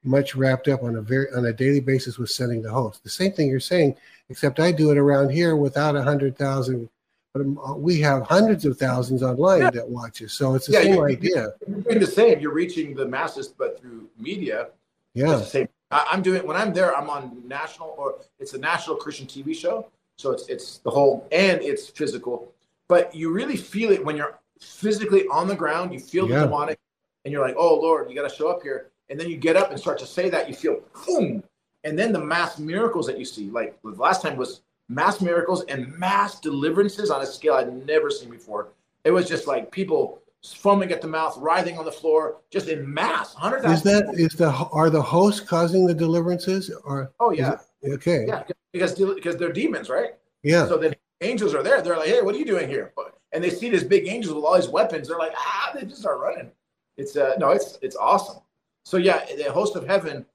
much 0.03 0.35
wrapped 0.35 0.67
up 0.67 0.83
on 0.83 0.95
a 0.95 1.01
very 1.01 1.27
on 1.35 1.45
a 1.45 1.53
daily 1.53 1.79
basis 1.79 2.17
with 2.17 2.29
sending 2.29 2.61
the 2.61 2.71
host. 2.71 3.03
The 3.03 3.09
same 3.09 3.31
thing 3.31 3.49
you're 3.49 3.59
saying, 3.59 3.95
except 4.29 4.59
I 4.59 4.71
do 4.71 4.91
it 4.91 4.97
around 4.97 5.29
here 5.29 5.55
without 5.55 5.95
a 5.95 6.03
hundred 6.03 6.37
thousand 6.37 6.89
but 7.33 7.41
um, 7.41 7.57
uh, 7.59 7.75
we 7.75 8.01
have 8.01 8.23
hundreds 8.23 8.65
of 8.65 8.77
thousands 8.77 9.23
online 9.23 9.61
yeah. 9.61 9.69
that 9.71 9.87
watch 9.87 10.21
us. 10.21 10.33
So 10.33 10.53
it's 10.55 10.67
the 10.67 10.73
yeah, 10.73 10.81
same 10.81 10.95
you're, 10.95 11.09
idea. 11.09 11.53
You're 11.67 11.79
doing 11.79 11.99
the 11.99 12.07
same. 12.07 12.39
You're 12.39 12.53
reaching 12.53 12.93
the 12.93 13.05
masses, 13.05 13.47
but 13.47 13.79
through 13.79 14.09
media. 14.19 14.69
Yeah. 15.13 15.37
the 15.37 15.43
same. 15.43 15.69
I, 15.91 16.07
am 16.11 16.21
doing 16.21 16.45
when 16.45 16.57
I'm 16.57 16.73
there. 16.73 16.95
I'm 16.95 17.09
on 17.09 17.41
national 17.47 17.95
or 17.97 18.19
it's 18.39 18.53
a 18.53 18.57
national 18.57 18.97
Christian 18.97 19.27
TV 19.27 19.55
show. 19.55 19.89
So 20.17 20.31
it's 20.31 20.47
it's 20.49 20.77
the 20.79 20.89
whole 20.89 21.27
and 21.31 21.61
it's 21.61 21.89
physical, 21.89 22.53
but 22.87 23.13
you 23.15 23.31
really 23.31 23.57
feel 23.57 23.91
it 23.91 24.03
when 24.03 24.15
you're 24.15 24.39
physically 24.59 25.25
on 25.27 25.47
the 25.47 25.55
ground. 25.55 25.93
You 25.93 25.99
feel 25.99 26.29
yeah. 26.29 26.39
the 26.39 26.45
demonic, 26.45 26.79
and 27.25 27.31
you're 27.31 27.45
like, 27.45 27.55
"Oh 27.57 27.75
Lord, 27.75 28.09
you 28.09 28.15
got 28.15 28.29
to 28.29 28.35
show 28.35 28.49
up 28.49 28.61
here." 28.61 28.91
And 29.11 29.19
then 29.19 29.29
you 29.29 29.35
get 29.35 29.57
up 29.57 29.71
and 29.71 29.79
start 29.79 29.99
to 29.99 30.07
say 30.07 30.29
that. 30.29 30.47
You 30.47 30.55
feel 30.55 30.79
boom, 31.05 31.43
and 31.83 31.99
then 31.99 32.13
the 32.13 32.23
mass 32.23 32.57
miracles 32.57 33.05
that 33.07 33.19
you 33.19 33.25
see. 33.25 33.49
Like 33.49 33.77
the 33.83 33.89
last 33.89 34.21
time 34.21 34.37
was 34.37 34.61
mass 34.87 35.19
miracles 35.19 35.63
and 35.65 35.93
mass 35.99 36.39
deliverances 36.39 37.11
on 37.11 37.21
a 37.21 37.25
scale 37.25 37.55
I'd 37.55 37.85
never 37.85 38.09
seen 38.09 38.29
before. 38.29 38.69
It 39.03 39.11
was 39.11 39.27
just 39.27 39.47
like 39.47 39.69
people 39.69 40.21
foaming 40.43 40.91
at 40.91 41.01
the 41.01 41.07
mouth, 41.07 41.37
writhing 41.37 41.77
on 41.77 41.83
the 41.85 41.91
floor, 41.91 42.37
just 42.49 42.69
in 42.69 42.91
mass. 42.91 43.33
Hundred 43.33 43.65
is 43.65 43.83
that 43.83 44.13
is 44.13 44.33
the 44.33 44.49
are 44.49 44.89
the 44.89 45.01
hosts 45.01 45.41
causing 45.41 45.85
the 45.85 45.93
deliverances 45.93 46.71
or? 46.85 47.11
Oh 47.19 47.31
yeah. 47.31 47.57
It, 47.81 47.91
okay. 47.93 48.25
Yeah, 48.25 48.43
because 48.71 48.93
because 48.93 49.35
they're 49.35 49.51
demons, 49.51 49.89
right? 49.89 50.11
Yeah. 50.41 50.67
So 50.67 50.77
then 50.77 50.95
angels 51.19 51.53
are 51.53 51.63
there. 51.63 51.81
They're 51.81 51.97
like, 51.97 52.07
hey, 52.07 52.21
what 52.21 52.33
are 52.33 52.37
you 52.37 52.45
doing 52.45 52.69
here? 52.69 52.93
And 53.33 53.43
they 53.43 53.49
see 53.49 53.69
this 53.69 53.83
big 53.83 54.07
angels 54.07 54.35
with 54.35 54.45
all 54.45 54.55
these 54.55 54.69
weapons. 54.69 55.09
They're 55.09 55.17
like, 55.17 55.33
ah, 55.35 55.71
they 55.73 55.85
just 55.85 55.99
start 55.99 56.19
running. 56.19 56.49
It's 56.97 57.17
uh 57.17 57.35
no, 57.37 57.49
it's 57.49 57.77
it's 57.81 57.95
awesome. 57.95 58.41
So 58.83 58.97
yeah, 58.97 59.25
the 59.35 59.51
host 59.51 59.75
of 59.75 59.85
heaven, 59.87 60.25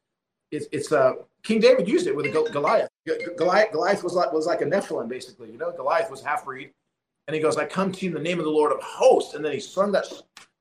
it's 0.51 0.67
it's 0.73 0.93
uh 0.93 1.15
King 1.43 1.61
David 1.61 1.89
used 1.89 2.07
it 2.07 2.17
with 2.17 2.33
Goliath. 2.53 2.89
Goliath, 3.37 3.73
Goliath 3.73 4.03
was 4.03 4.15
like 4.15 4.33
was 4.33 4.47
like 4.47 4.63
a 4.63 4.65
Nephilim, 4.65 5.09
basically. 5.09 5.51
You 5.51 5.59
know, 5.59 5.73
Goliath 5.73 6.11
was 6.11 6.23
half 6.23 6.45
breed, 6.45 6.73
and 7.27 7.35
he 7.35 7.41
goes, 7.41 7.57
"I 7.57 7.67
come 7.67 7.93
to 7.93 8.05
you 8.05 8.11
in 8.11 8.15
the 8.15 8.23
name 8.23 8.39
of 8.39 8.45
the 8.45 8.51
Lord 8.51 8.73
of 8.73 8.83
Hosts," 8.83 9.35
and 9.35 9.45
then 9.45 9.53
he 9.53 9.61
slung 9.61 9.93
that 9.93 10.07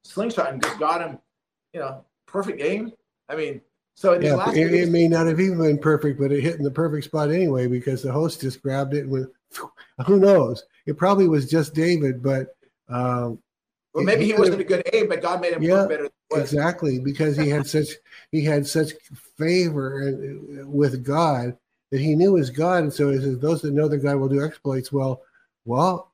slingshot 0.04 0.54
and 0.54 0.62
just 0.62 0.80
got 0.80 1.02
him. 1.02 1.20
You 1.74 1.82
know, 1.82 2.06
perfect 2.28 2.62
aim. 2.62 2.92
I 3.30 3.36
mean, 3.36 3.62
so 3.96 4.14
in 4.14 4.22
yeah, 4.22 4.52
it, 4.52 4.74
it, 4.74 4.90
may 4.90 5.08
not 5.08 5.26
have 5.26 5.40
even 5.40 5.58
been 5.58 5.80
perfect, 5.80 6.20
but 6.20 6.32
it 6.32 6.42
hit 6.42 6.58
in 6.58 6.64
the 6.64 6.72
perfect 6.72 7.06
spot 7.06 7.32
anyway 7.32 7.68
because 7.68 8.04
the 8.04 8.12
host 8.12 8.42
just 8.42 8.62
grabbed 8.62 8.94
it 8.94 9.06
and 9.06 9.12
went. 9.12 9.30
Who 10.06 10.20
knows? 10.20 10.64
It 10.86 10.98
probably 10.98 11.28
was 11.28 11.50
just 11.50 11.74
David, 11.74 12.22
but. 12.22 12.56
Um, 12.90 13.40
well, 13.94 14.04
maybe 14.04 14.26
he, 14.26 14.34
wasn't 14.34 14.60
a 14.60 14.66
good 14.66 14.84
aim, 14.92 15.08
but 15.08 15.22
God 15.22 15.40
made 15.40 15.54
him 15.54 15.64
yeah, 15.64 15.88
better. 15.88 16.10
Exactly, 16.34 17.00
because 17.00 17.38
he 17.38 17.50
had 17.50 17.68
such 17.68 17.88
he 18.32 18.44
had 18.44 18.66
such 18.66 18.92
favor 19.38 20.10
uh, 20.10 20.68
with 20.68 21.04
God 21.04 21.58
that 21.92 22.02
he 22.02 22.16
knew 22.16 22.36
his 22.36 22.50
God, 22.50 22.84
and 22.84 22.94
so 22.94 23.12
he 23.12 23.20
says, 23.20 23.40
"Those 23.40 23.62
that 23.62 23.74
know 23.74 23.88
their 23.88 24.00
God 24.00 24.18
will 24.18 24.28
do 24.28 24.44
exploits." 24.44 24.92
Well, 24.92 25.22
well, 25.66 26.12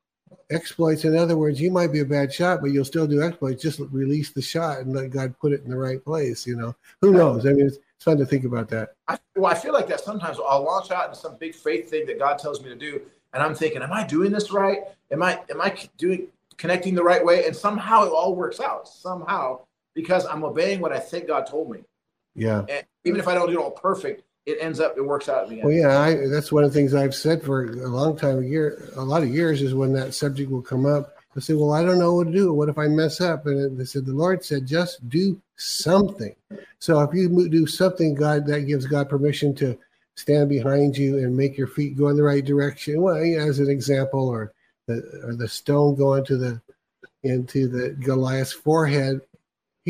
exploits. 0.50 1.06
In 1.06 1.16
other 1.16 1.38
words, 1.38 1.62
you 1.62 1.72
might 1.72 1.92
be 1.92 2.00
a 2.00 2.06
bad 2.06 2.34
shot, 2.34 2.62
but 2.62 2.72
you'll 2.72 2.86
still 2.86 3.08
do 3.08 3.24
exploits. 3.24 3.62
Just 3.62 3.80
release 3.92 4.32
the 4.32 4.42
shot 4.42 4.80
and 4.80 4.94
let 4.94 5.12
God 5.12 5.38
put 5.40 5.54
it 5.54 5.64
in 5.64 5.72
the 5.72 5.78
right 5.78 6.04
place. 6.04 6.46
You 6.46 6.58
know, 6.58 6.76
who 7.00 7.12
knows? 7.12 7.46
I 7.46 7.54
mean, 7.54 7.68
it's, 7.68 7.78
it's 7.96 8.06
fun 8.06 8.18
to 8.18 8.26
think 8.26 8.44
about 8.44 8.70
that. 8.70 8.96
I, 9.08 9.18
well, 9.36 9.52
I 9.52 9.56
feel 9.56 9.74
like 9.74 9.88
that 9.88 10.02
sometimes 10.02 10.38
I'll 10.46 10.64
launch 10.64 10.92
out 10.92 11.08
into 11.08 11.20
some 11.20 11.38
big 11.38 11.56
faith 11.56 11.90
thing 11.90 12.06
that 12.08 12.20
God 12.20 12.38
tells 12.38 12.62
me 12.62 12.70
to 12.70 12.76
do, 12.76 13.02
and 13.34 13.42
I'm 13.42 13.56
thinking, 13.56 13.82
"Am 13.82 13.94
I 13.94 14.06
doing 14.06 14.32
this 14.32 14.52
right? 14.52 14.80
Am 15.12 15.24
I 15.24 15.40
am 15.50 15.62
I 15.62 15.76
doing 15.98 16.28
connecting 16.58 16.96
the 16.96 17.04
right 17.04 17.24
way?" 17.24 17.46
And 17.46 17.56
somehow 17.56 18.04
it 18.04 18.10
all 18.10 18.36
works 18.36 18.60
out. 18.60 18.88
Somehow 18.88 19.62
because 19.94 20.26
I'm 20.26 20.44
obeying 20.44 20.80
what 20.80 20.92
I 20.92 21.00
think 21.00 21.28
God 21.28 21.46
told 21.48 21.70
me. 21.72 21.80
Yeah. 22.36 22.66
And 22.70 22.86
even 23.04 23.20
if 23.20 23.28
I 23.28 23.34
don't 23.34 23.48
do 23.48 23.60
it 23.60 23.62
all 23.62 23.72
perfect, 23.72 24.24
it 24.46 24.58
ends 24.60 24.80
up 24.80 24.98
it 24.98 25.02
works 25.02 25.30
out 25.30 25.44
in 25.44 25.50
the 25.50 25.56
end. 25.62 25.66
Well, 25.66 25.74
yeah, 25.74 26.00
I, 26.00 26.28
that's 26.28 26.52
one 26.52 26.64
of 26.64 26.74
the 26.74 26.80
things 26.80 26.94
I've 26.94 27.16
said 27.16 27.44
for 27.44 27.66
a 27.66 27.88
long 27.88 28.18
time, 28.18 28.40
a 28.40 28.46
year, 28.46 28.92
a 28.96 29.04
lot 29.04 29.24
of 29.24 29.30
years, 29.30 29.62
is 29.62 29.76
when 29.76 29.94
that 29.94 30.14
subject 30.14 30.50
will 30.50 30.62
come 30.62 30.86
up. 30.86 31.16
I 31.36 31.40
say, 31.40 31.54
well, 31.54 31.72
I 31.72 31.84
don't 31.84 32.00
know 32.00 32.16
what 32.16 32.28
to 32.28 32.34
do. 32.34 32.54
What 32.54 32.68
if 32.68 32.78
I 32.78 32.88
mess 32.88 33.22
up? 33.22 33.46
And 33.46 33.80
they 33.80 33.86
said, 33.86 34.06
the 34.06 34.14
Lord 34.14 34.44
said, 34.44 34.68
just 34.68 35.08
do 35.08 35.40
something. 35.56 36.36
So 36.80 37.00
if 37.02 37.14
you 37.14 37.48
do 37.48 37.66
something, 37.66 38.16
God, 38.16 38.46
that 38.48 38.62
gives 38.62 38.86
God 38.86 39.08
permission 39.08 39.56
to 39.56 39.78
stand 40.16 40.50
behind 40.50 40.98
you 40.98 41.20
and 41.20 41.38
make 41.38 41.58
your 41.58 41.68
feet 41.68 41.98
go 41.98 42.10
in 42.10 42.18
the 42.18 42.24
right 42.24 42.44
direction. 42.44 43.02
Well, 43.02 43.16
as 43.16 43.60
an 43.60 43.70
example, 43.70 44.28
or 44.28 44.52
the 44.88 45.22
or 45.24 45.36
the 45.36 45.48
stone 45.48 45.96
going 45.96 46.26
to 46.26 46.38
the 46.38 46.62
into 47.24 47.68
the 47.68 47.92
Goliath's 47.92 48.52
forehead 48.52 49.22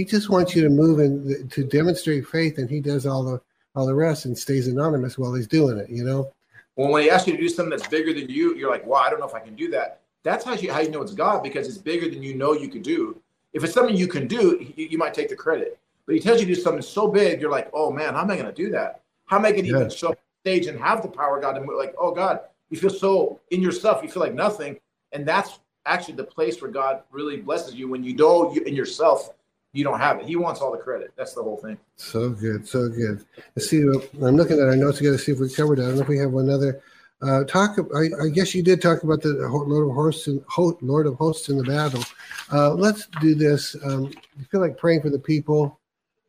he 0.01 0.05
just 0.05 0.31
wants 0.31 0.55
you 0.55 0.63
to 0.63 0.69
move 0.69 0.97
and 0.97 1.51
to 1.51 1.63
demonstrate 1.63 2.27
faith, 2.27 2.57
and 2.57 2.67
he 2.67 2.79
does 2.79 3.05
all 3.05 3.23
the 3.23 3.39
all 3.75 3.85
the 3.85 3.93
rest 3.93 4.25
and 4.25 4.35
stays 4.35 4.67
anonymous 4.67 5.15
while 5.15 5.31
he's 5.31 5.47
doing 5.47 5.77
it. 5.77 5.91
You 5.91 6.03
know. 6.03 6.33
Well, 6.75 6.91
when 6.91 7.03
he 7.03 7.11
asks 7.11 7.27
you 7.27 7.35
to 7.35 7.39
do 7.39 7.49
something 7.49 7.69
that's 7.69 7.87
bigger 7.87 8.11
than 8.11 8.27
you, 8.27 8.55
you're 8.55 8.71
like, 8.71 8.83
"Wow, 8.83 9.01
I 9.01 9.11
don't 9.11 9.19
know 9.19 9.27
if 9.27 9.35
I 9.35 9.39
can 9.39 9.55
do 9.55 9.69
that." 9.71 10.01
That's 10.23 10.43
how 10.43 10.53
you 10.53 10.73
how 10.73 10.79
you 10.79 10.89
know 10.89 11.03
it's 11.03 11.13
God 11.13 11.43
because 11.43 11.67
it's 11.67 11.77
bigger 11.77 12.09
than 12.09 12.23
you 12.23 12.33
know 12.33 12.53
you 12.53 12.67
could 12.67 12.81
do. 12.81 13.21
If 13.53 13.63
it's 13.63 13.73
something 13.73 13.95
you 13.95 14.07
can 14.07 14.25
do, 14.25 14.65
you, 14.75 14.87
you 14.87 14.97
might 14.97 15.13
take 15.13 15.29
the 15.29 15.35
credit. 15.35 15.77
But 16.07 16.15
he 16.15 16.21
tells 16.21 16.39
you 16.39 16.47
to 16.47 16.55
do 16.55 16.59
something 16.59 16.81
so 16.81 17.07
big, 17.07 17.39
you're 17.39 17.51
like, 17.51 17.69
"Oh 17.71 17.91
man, 17.91 18.15
how 18.15 18.21
am 18.21 18.31
I 18.31 18.35
going 18.37 18.47
to 18.47 18.63
do 18.63 18.71
that? 18.71 19.01
How 19.27 19.37
am 19.37 19.45
I 19.45 19.51
going 19.51 19.65
to 19.65 19.69
yeah. 19.69 19.77
even 19.77 19.89
show 19.91 20.13
up 20.13 20.19
stage 20.39 20.65
and 20.65 20.79
have 20.79 21.03
the 21.03 21.09
power 21.09 21.35
of 21.35 21.43
God 21.43 21.53
to 21.53 21.61
move?" 21.61 21.77
Like, 21.77 21.93
"Oh 21.99 22.11
God," 22.11 22.39
you 22.71 22.77
feel 22.79 22.89
so 22.89 23.39
in 23.51 23.61
yourself, 23.61 24.01
you 24.01 24.09
feel 24.09 24.23
like 24.23 24.33
nothing, 24.33 24.79
and 25.11 25.27
that's 25.27 25.59
actually 25.85 26.15
the 26.15 26.23
place 26.23 26.59
where 26.59 26.71
God 26.71 27.03
really 27.11 27.37
blesses 27.37 27.75
you 27.75 27.87
when 27.87 28.03
you 28.03 28.15
know 28.15 28.51
you 28.51 28.61
in 28.63 28.73
yourself 28.75 29.33
you 29.73 29.83
don't 29.83 29.99
have 29.99 30.19
it. 30.19 30.25
He 30.25 30.35
wants 30.35 30.59
all 30.59 30.71
the 30.71 30.77
credit. 30.77 31.13
That's 31.15 31.33
the 31.33 31.43
whole 31.43 31.57
thing. 31.57 31.77
So 31.95 32.29
good, 32.29 32.67
so 32.67 32.89
good. 32.89 33.25
Let's 33.55 33.69
see. 33.69 33.81
I'm 33.81 34.35
looking 34.35 34.59
at 34.59 34.67
our 34.67 34.75
notes 34.75 34.97
together 34.97 35.17
to 35.17 35.23
see 35.23 35.31
if 35.31 35.39
we 35.39 35.49
covered 35.49 35.77
that. 35.77 35.83
I 35.83 35.87
don't 35.87 35.95
know 35.95 36.01
if 36.01 36.07
we 36.09 36.17
have 36.17 36.33
another 36.33 36.81
uh, 37.21 37.43
talk. 37.45 37.77
I, 37.95 38.25
I, 38.25 38.29
guess 38.29 38.53
you 38.53 38.63
did 38.63 38.81
talk 38.81 39.03
about 39.03 39.21
the 39.21 39.33
Lord 39.47 39.87
of 39.87 39.95
Hosts 39.95 40.27
and 40.27 40.43
Lord 40.81 41.05
of 41.05 41.15
Hosts 41.15 41.49
in 41.49 41.57
the 41.57 41.63
battle. 41.63 42.03
Uh, 42.51 42.73
let's 42.73 43.07
do 43.21 43.35
this. 43.35 43.75
Um, 43.85 44.11
feel 44.49 44.59
like 44.59 44.77
praying 44.77 45.03
for 45.03 45.09
the 45.09 45.19
people, 45.19 45.79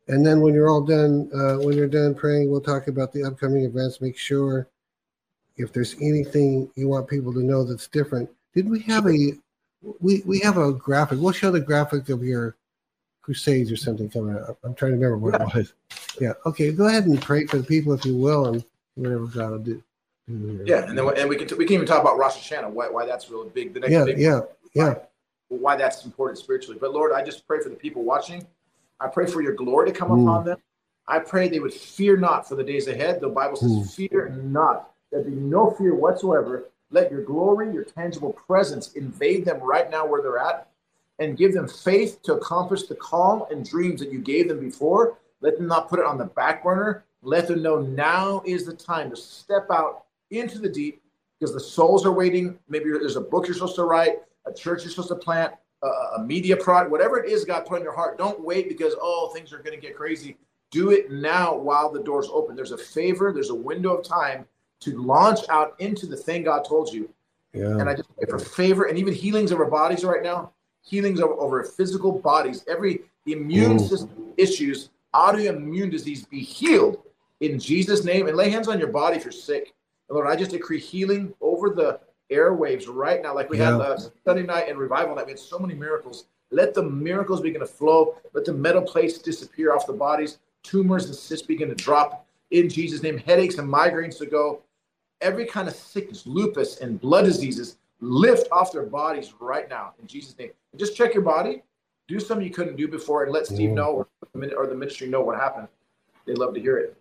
and 0.07 0.25
then 0.25 0.39
when 0.39 0.53
you're 0.53 0.69
all 0.69 0.81
done, 0.81 1.29
uh, 1.33 1.55
when 1.55 1.75
you're 1.75 1.87
done 1.87 2.13
praying, 2.13 2.49
we'll 2.49 2.61
talk 2.61 2.87
about 2.87 3.11
the 3.11 3.23
upcoming 3.23 3.65
events. 3.65 4.01
Make 4.01 4.17
sure 4.17 4.69
if 5.57 5.73
there's 5.73 5.95
anything 5.95 6.69
you 6.75 6.87
want 6.87 7.09
people 7.09 7.33
to 7.33 7.43
know 7.43 7.63
that's 7.63 7.87
different. 7.87 8.29
Did 8.53 8.69
we 8.69 8.79
have 8.81 9.07
a 9.07 9.33
we 9.99 10.21
we 10.25 10.39
have 10.39 10.57
a 10.57 10.71
graphic? 10.71 11.19
We'll 11.19 11.33
show 11.33 11.51
the 11.51 11.59
graphic 11.59 12.09
of 12.09 12.23
your 12.23 12.55
crusades 13.23 13.71
or 13.71 13.75
something 13.75 14.09
coming 14.09 14.37
up. 14.37 14.59
I'm 14.63 14.75
trying 14.75 14.91
to 14.91 14.97
remember 14.97 15.17
what 15.17 15.39
yeah. 15.39 15.47
it 15.47 15.55
was. 15.55 15.73
Yeah. 16.21 16.33
Okay. 16.45 16.71
Go 16.71 16.87
ahead 16.87 17.05
and 17.05 17.19
pray 17.19 17.45
for 17.47 17.57
the 17.57 17.63
people 17.63 17.93
if 17.93 18.05
you 18.05 18.15
will, 18.15 18.45
and 18.45 18.63
whatever 18.93 19.25
God 19.25 19.51
will 19.51 19.59
do. 19.59 19.83
Yeah, 20.27 20.87
and 20.87 20.97
then 20.97 21.17
and 21.17 21.27
we 21.27 21.35
can 21.35 21.57
we 21.57 21.65
can 21.65 21.75
even 21.75 21.87
talk 21.87 22.01
about 22.01 22.17
Rosh 22.17 22.37
Hashanah, 22.37 22.69
why 22.69 22.89
why 22.89 23.05
that's 23.05 23.29
really 23.29 23.49
big. 23.49 23.73
The 23.73 23.81
next 23.81 23.91
yeah, 23.91 24.05
big 24.05 24.19
yeah, 24.19 24.41
yeah. 24.73 24.95
Why 25.49 25.75
that's 25.75 26.05
important 26.05 26.39
spiritually. 26.39 26.77
But 26.79 26.93
Lord, 26.93 27.11
I 27.11 27.23
just 27.23 27.45
pray 27.45 27.59
for 27.61 27.69
the 27.69 27.75
people 27.75 28.03
watching. 28.03 28.45
I 28.99 29.07
pray 29.07 29.25
for 29.25 29.41
your 29.41 29.53
glory 29.53 29.91
to 29.91 29.97
come 29.97 30.09
mm. 30.09 30.23
upon 30.23 30.45
them. 30.45 30.57
I 31.07 31.19
pray 31.19 31.49
they 31.49 31.59
would 31.59 31.73
fear 31.73 32.15
not 32.15 32.47
for 32.47 32.55
the 32.55 32.63
days 32.63 32.87
ahead. 32.87 33.19
The 33.19 33.27
Bible 33.27 33.57
says, 33.57 33.71
mm. 33.71 33.93
"Fear 33.93 34.29
not." 34.43 34.91
There 35.11 35.21
be 35.21 35.31
no 35.31 35.71
fear 35.71 35.93
whatsoever. 35.93 36.69
Let 36.89 37.11
your 37.11 37.23
glory, 37.23 37.73
your 37.73 37.83
tangible 37.83 38.33
presence 38.33 38.93
invade 38.93 39.45
them 39.45 39.59
right 39.59 39.91
now 39.91 40.05
where 40.05 40.21
they're 40.21 40.39
at 40.39 40.69
and 41.19 41.37
give 41.37 41.53
them 41.53 41.67
faith 41.67 42.21
to 42.23 42.33
accomplish 42.33 42.83
the 42.83 42.95
call 42.95 43.47
and 43.51 43.67
dreams 43.67 43.99
that 43.99 44.11
you 44.11 44.19
gave 44.19 44.47
them 44.47 44.59
before. 44.59 45.17
Let 45.41 45.57
them 45.57 45.67
not 45.67 45.89
put 45.89 45.99
it 45.99 46.05
on 46.05 46.17
the 46.17 46.25
back 46.25 46.63
burner. 46.63 47.05
Let 47.21 47.47
them 47.47 47.61
know 47.61 47.79
now 47.79 48.41
is 48.45 48.65
the 48.65 48.73
time 48.73 49.09
to 49.09 49.15
step 49.15 49.67
out 49.71 50.05
into 50.31 50.59
the 50.59 50.69
deep 50.69 51.01
because 51.39 51.53
the 51.53 51.59
souls 51.59 52.05
are 52.05 52.11
waiting. 52.11 52.57
Maybe 52.67 52.85
there's 52.85 53.15
a 53.15 53.21
book 53.21 53.47
you're 53.47 53.53
supposed 53.53 53.75
to 53.75 53.83
write, 53.83 54.21
a 54.45 54.53
church 54.53 54.83
you're 54.83 54.91
supposed 54.91 55.09
to 55.09 55.15
plant, 55.15 55.53
a, 55.83 55.87
a 56.17 56.23
media 56.25 56.57
product, 56.57 56.91
whatever 56.91 57.21
it 57.21 57.29
is 57.29 57.45
God 57.45 57.65
put 57.65 57.77
in 57.77 57.83
your 57.83 57.95
heart. 57.95 58.17
Don't 58.17 58.43
wait 58.43 58.67
because, 58.67 58.95
oh, 59.01 59.31
things 59.33 59.53
are 59.53 59.59
going 59.59 59.75
to 59.75 59.81
get 59.81 59.95
crazy. 59.95 60.37
Do 60.71 60.91
it 60.91 61.11
now 61.11 61.55
while 61.55 61.91
the 61.91 62.01
door's 62.01 62.27
open. 62.31 62.55
There's 62.55 62.71
a 62.71 62.77
favor, 62.77 63.31
there's 63.31 63.51
a 63.51 63.55
window 63.55 63.95
of 63.95 64.05
time 64.05 64.45
to 64.81 65.01
launch 65.01 65.41
out 65.49 65.75
into 65.79 66.05
the 66.05 66.17
thing 66.17 66.43
God 66.43 66.65
told 66.65 66.91
you. 66.91 67.09
Yeah. 67.53 67.77
And 67.77 67.89
I 67.89 67.95
just 67.95 68.09
pray 68.15 68.25
for 68.27 68.39
favor 68.39 68.85
and 68.85 68.97
even 68.97 69.13
healings 69.13 69.51
of 69.51 69.59
our 69.59 69.69
bodies 69.69 70.03
right 70.03 70.23
now, 70.23 70.51
healings 70.83 71.19
over, 71.19 71.33
over 71.33 71.63
physical 71.63 72.11
bodies, 72.11 72.63
every 72.67 73.01
immune 73.25 73.77
mm. 73.77 73.89
system 73.89 74.33
issues, 74.37 74.89
autoimmune 75.15 75.89
disease 75.89 76.25
be 76.25 76.39
healed 76.39 77.01
in 77.39 77.57
Jesus' 77.57 78.03
name. 78.03 78.27
And 78.27 78.37
lay 78.37 78.49
hands 78.49 78.67
on 78.67 78.79
your 78.79 78.89
body 78.89 79.17
if 79.17 79.23
you're 79.23 79.31
sick. 79.31 79.73
And 80.09 80.15
Lord, 80.15 80.27
I 80.27 80.35
just 80.35 80.51
decree 80.51 80.79
healing 80.79 81.33
over 81.41 81.69
the 81.69 81.99
airwaves 82.31 82.85
right 82.87 83.21
now, 83.21 83.33
like 83.33 83.49
we 83.49 83.57
yeah. 83.57 83.71
had 83.71 83.81
uh, 83.81 83.97
Sunday 84.25 84.43
night 84.43 84.69
and 84.69 84.77
revival 84.77 85.15
night. 85.15 85.25
We 85.25 85.31
had 85.31 85.39
so 85.39 85.59
many 85.59 85.73
miracles. 85.73 86.25
Let 86.51 86.73
the 86.73 86.83
miracles 86.83 87.41
begin 87.41 87.61
to 87.61 87.67
flow. 87.67 88.17
Let 88.33 88.45
the 88.45 88.53
metal 88.53 88.81
plates 88.81 89.17
disappear 89.17 89.73
off 89.73 89.87
the 89.87 89.93
bodies. 89.93 90.39
Tumors 90.63 91.05
and 91.05 91.15
cysts 91.15 91.45
begin 91.45 91.69
to 91.69 91.75
drop 91.75 92.25
in 92.51 92.69
Jesus' 92.69 93.01
name. 93.01 93.17
Headaches 93.17 93.57
and 93.57 93.67
migraines 93.67 94.17
to 94.19 94.25
go 94.25 94.61
every 95.21 95.45
kind 95.45 95.67
of 95.67 95.75
sickness, 95.75 96.27
lupus 96.27 96.77
and 96.77 96.99
blood 96.99 97.25
diseases, 97.25 97.77
lift 98.03 98.47
off 98.51 98.71
their 98.71 98.85
bodies 98.85 99.33
right 99.39 99.69
now 99.69 99.93
in 99.99 100.07
Jesus' 100.07 100.37
name. 100.37 100.51
Just 100.75 100.95
check 100.95 101.13
your 101.13 101.23
body, 101.23 101.63
do 102.07 102.19
something 102.19 102.45
you 102.45 102.53
couldn't 102.53 102.75
do 102.75 102.87
before, 102.87 103.23
and 103.23 103.31
let 103.31 103.45
Steve 103.45 103.69
mm. 103.69 103.75
know 103.75 103.91
or, 103.91 104.07
or 104.57 104.67
the 104.67 104.75
ministry 104.75 105.07
know 105.07 105.21
what 105.21 105.37
happened. 105.37 105.67
They'd 106.25 106.37
love 106.37 106.53
to 106.53 106.61
hear 106.61 106.77
it. 106.77 106.97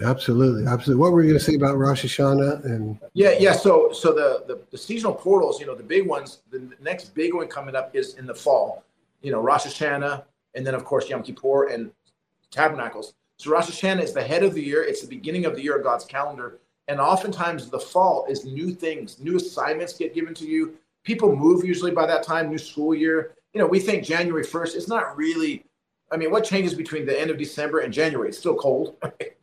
Absolutely, 0.00 0.66
absolutely. 0.66 1.00
What 1.00 1.12
were 1.12 1.22
you 1.22 1.28
going 1.28 1.38
to 1.38 1.44
say 1.44 1.54
about 1.54 1.76
Rosh 1.76 2.04
Hashanah 2.04 2.64
and? 2.64 2.98
Yeah, 3.12 3.32
yeah. 3.38 3.52
So, 3.52 3.92
so 3.92 4.12
the, 4.12 4.44
the, 4.46 4.60
the 4.70 4.78
seasonal 4.78 5.14
portals, 5.14 5.60
you 5.60 5.66
know, 5.66 5.74
the 5.74 5.82
big 5.82 6.06
ones. 6.06 6.40
The 6.50 6.66
next 6.80 7.14
big 7.14 7.34
one 7.34 7.46
coming 7.46 7.76
up 7.76 7.94
is 7.94 8.14
in 8.14 8.26
the 8.26 8.34
fall. 8.34 8.84
You 9.20 9.32
know, 9.32 9.40
Rosh 9.40 9.66
Hashanah, 9.66 10.24
and 10.54 10.66
then 10.66 10.74
of 10.74 10.84
course 10.84 11.08
Yom 11.08 11.22
Kippur 11.22 11.68
and 11.68 11.90
Tabernacles. 12.50 13.14
So 13.36 13.50
Rosh 13.50 13.70
Hashanah 13.70 14.02
is 14.02 14.12
the 14.12 14.22
head 14.22 14.42
of 14.42 14.54
the 14.54 14.62
year. 14.62 14.82
It's 14.82 15.02
the 15.02 15.08
beginning 15.08 15.44
of 15.44 15.54
the 15.54 15.62
year 15.62 15.76
of 15.76 15.84
God's 15.84 16.04
calendar. 16.04 16.58
And 16.88 17.00
oftentimes 17.00 17.70
the 17.70 17.78
fall 17.78 18.26
is 18.28 18.44
new 18.44 18.74
things, 18.74 19.18
new 19.20 19.36
assignments 19.36 19.96
get 19.96 20.14
given 20.14 20.34
to 20.34 20.46
you. 20.46 20.74
People 21.04 21.34
move 21.34 21.64
usually 21.64 21.90
by 21.90 22.06
that 22.06 22.22
time, 22.22 22.50
new 22.50 22.58
school 22.58 22.94
year. 22.94 23.34
You 23.54 23.60
know, 23.60 23.66
we 23.66 23.80
think 23.80 24.04
January 24.04 24.44
1st, 24.44 24.76
it's 24.76 24.88
not 24.88 25.16
really, 25.16 25.64
I 26.10 26.16
mean, 26.16 26.30
what 26.30 26.44
changes 26.44 26.74
between 26.74 27.06
the 27.06 27.18
end 27.18 27.30
of 27.30 27.38
December 27.38 27.80
and 27.80 27.92
January? 27.92 28.28
It's 28.28 28.38
still 28.38 28.54
cold. 28.54 28.96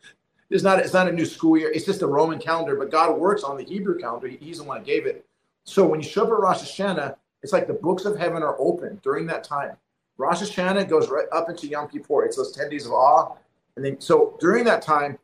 it's 0.50 0.64
not, 0.64 0.80
it's 0.80 0.94
not 0.94 1.08
a 1.08 1.12
new 1.12 1.26
school 1.26 1.58
year. 1.58 1.72
It's 1.72 1.86
just 1.86 2.02
a 2.02 2.08
Roman 2.08 2.40
calendar, 2.40 2.76
but 2.76 2.92
God 2.92 3.18
works 3.18 3.44
on 3.44 3.58
the 3.58 3.64
Hebrew 3.64 3.98
calendar. 3.98 4.28
He's 4.28 4.58
the 4.58 4.64
one 4.64 4.80
that 4.80 4.86
gave 4.86 5.06
it. 5.06 5.26
So 5.64 5.86
when 5.86 6.00
you 6.02 6.08
show 6.08 6.24
up 6.24 6.30
at 6.30 6.40
Rosh 6.40 6.64
Hashanah, 6.64 7.16
it's 7.42 7.54
like 7.54 7.68
the 7.68 7.74
books 7.74 8.06
of 8.06 8.18
heaven 8.18 8.44
are 8.44 8.60
open 8.60 9.00
during 9.04 9.26
that 9.28 9.44
time. 9.44 9.78
Rosh 10.18 10.42
Hashanah 10.42 10.90
goes 10.90 11.10
right 11.10 11.28
up 11.32 11.50
into 11.50 11.68
Yom 11.68 11.88
Kippur. 11.88 12.26
It's 12.26 12.36
those 12.36 12.52
10 12.52 12.70
days 12.70 12.86
of 12.86 12.92
awe. 12.92 13.36
And 13.76 13.86
then, 13.86 14.02
so 14.02 14.38
during 14.40 14.66
that 14.66 14.82
time, 14.82 15.18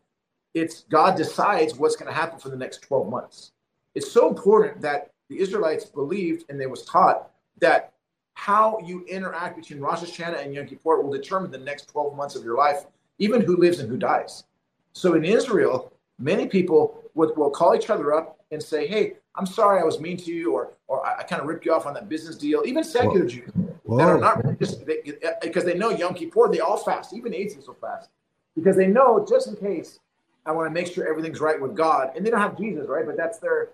it's 0.56 0.86
God 0.89 1.16
decides 1.16 1.76
what's 1.76 1.95
going 1.95 2.12
to 2.12 2.18
happen 2.18 2.39
for 2.39 2.49
the 2.49 2.58
next 2.58 2.82
12 2.82 3.10
months. 3.10 3.51
It's 3.93 4.12
so 4.12 4.28
important 4.28 4.82
that 4.82 5.12
the 5.30 5.39
Israelites 5.39 5.86
believed 5.86 6.45
and 6.49 6.60
they 6.60 6.66
was 6.66 6.84
taught 6.86 7.30
that 7.60 7.93
how 8.34 8.80
you 8.84 9.06
interact 9.06 9.58
between 9.58 9.80
Rosh 9.80 10.01
Hashanah 10.01 10.43
and 10.43 10.53
Yom 10.53 10.66
Kippur 10.66 11.01
will 11.01 11.12
determine 11.12 11.51
the 11.51 11.58
next 11.58 11.89
12 11.89 12.16
months 12.16 12.36
of 12.36 12.43
your 12.43 12.58
life, 12.58 12.86
even 13.20 13.41
who 13.41 13.58
lives 13.58 13.80
and 13.80 13.89
who 13.89 13.97
dies. 13.97 14.45
So 14.93 15.14
in 15.14 15.26
Israel, 15.26 15.93
many 16.20 16.47
people 16.47 17.03
would, 17.16 17.36
will 17.38 17.49
call 17.49 17.76
each 17.76 17.89
other 17.89 18.14
up 18.14 18.39
and 18.51 18.62
say, 18.62 18.88
Hey, 18.88 19.14
I'm 19.36 19.45
sorry 19.45 19.82
I 19.82 19.84
was 19.84 19.99
mean 19.99 20.16
to 20.18 20.32
you, 20.32 20.53
or 20.53 20.74
or 20.88 21.06
I, 21.06 21.20
I 21.20 21.24
kind 21.24 21.41
of 21.41 21.47
ripped 21.47 21.66
you 21.66 21.74
off 21.74 21.86
on 21.86 21.93
that 21.95 22.08
business 22.08 22.38
deal. 22.38 22.64
Even 22.66 22.86
secular 22.86 23.22
Whoa. 23.22 23.28
Jews 23.28 23.51
Whoa. 23.84 23.97
that 23.97 24.08
are 24.08 24.18
not 24.18 24.43
religious, 24.43 24.76
they, 24.78 24.99
because 25.41 25.66
they 25.66 25.78
know 25.78 25.89
Yom 25.89 26.14
Kippur, 26.14 26.47
they 26.49 26.62
all 26.62 26.78
fast. 26.78 27.14
Even 27.14 27.34
atheists 27.34 27.68
will 27.68 27.76
fast 27.76 28.10
because 28.56 28.78
they 28.78 28.88
know 28.88 29.26
just 29.28 29.47
in 29.47 29.56
case 29.58 29.99
I 30.45 30.51
want 30.51 30.67
to 30.67 30.73
make 30.73 30.91
sure 30.93 31.07
everything's 31.07 31.39
right 31.39 31.59
with 31.59 31.75
God. 31.75 32.11
And 32.15 32.25
they 32.25 32.29
don't 32.29 32.39
have 32.39 32.57
Jesus, 32.57 32.87
right? 32.87 33.05
But 33.05 33.17
that's 33.17 33.39
their 33.39 33.69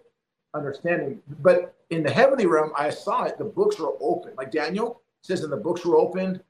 understanding. 0.54 1.22
But 1.42 1.76
in 1.90 2.04
the 2.04 2.12
heavenly 2.12 2.46
realm, 2.46 2.72
I 2.78 2.90
saw 2.90 3.24
it. 3.24 3.38
The 3.38 3.44
books 3.44 3.80
were 3.80 3.94
open. 4.00 4.34
Like 4.38 4.52
Daniel 4.52 5.02
says, 5.22 5.44
and 5.44 5.52
the 5.52 5.58
books 5.58 5.86
were 5.86 5.98
opened. 5.98 6.42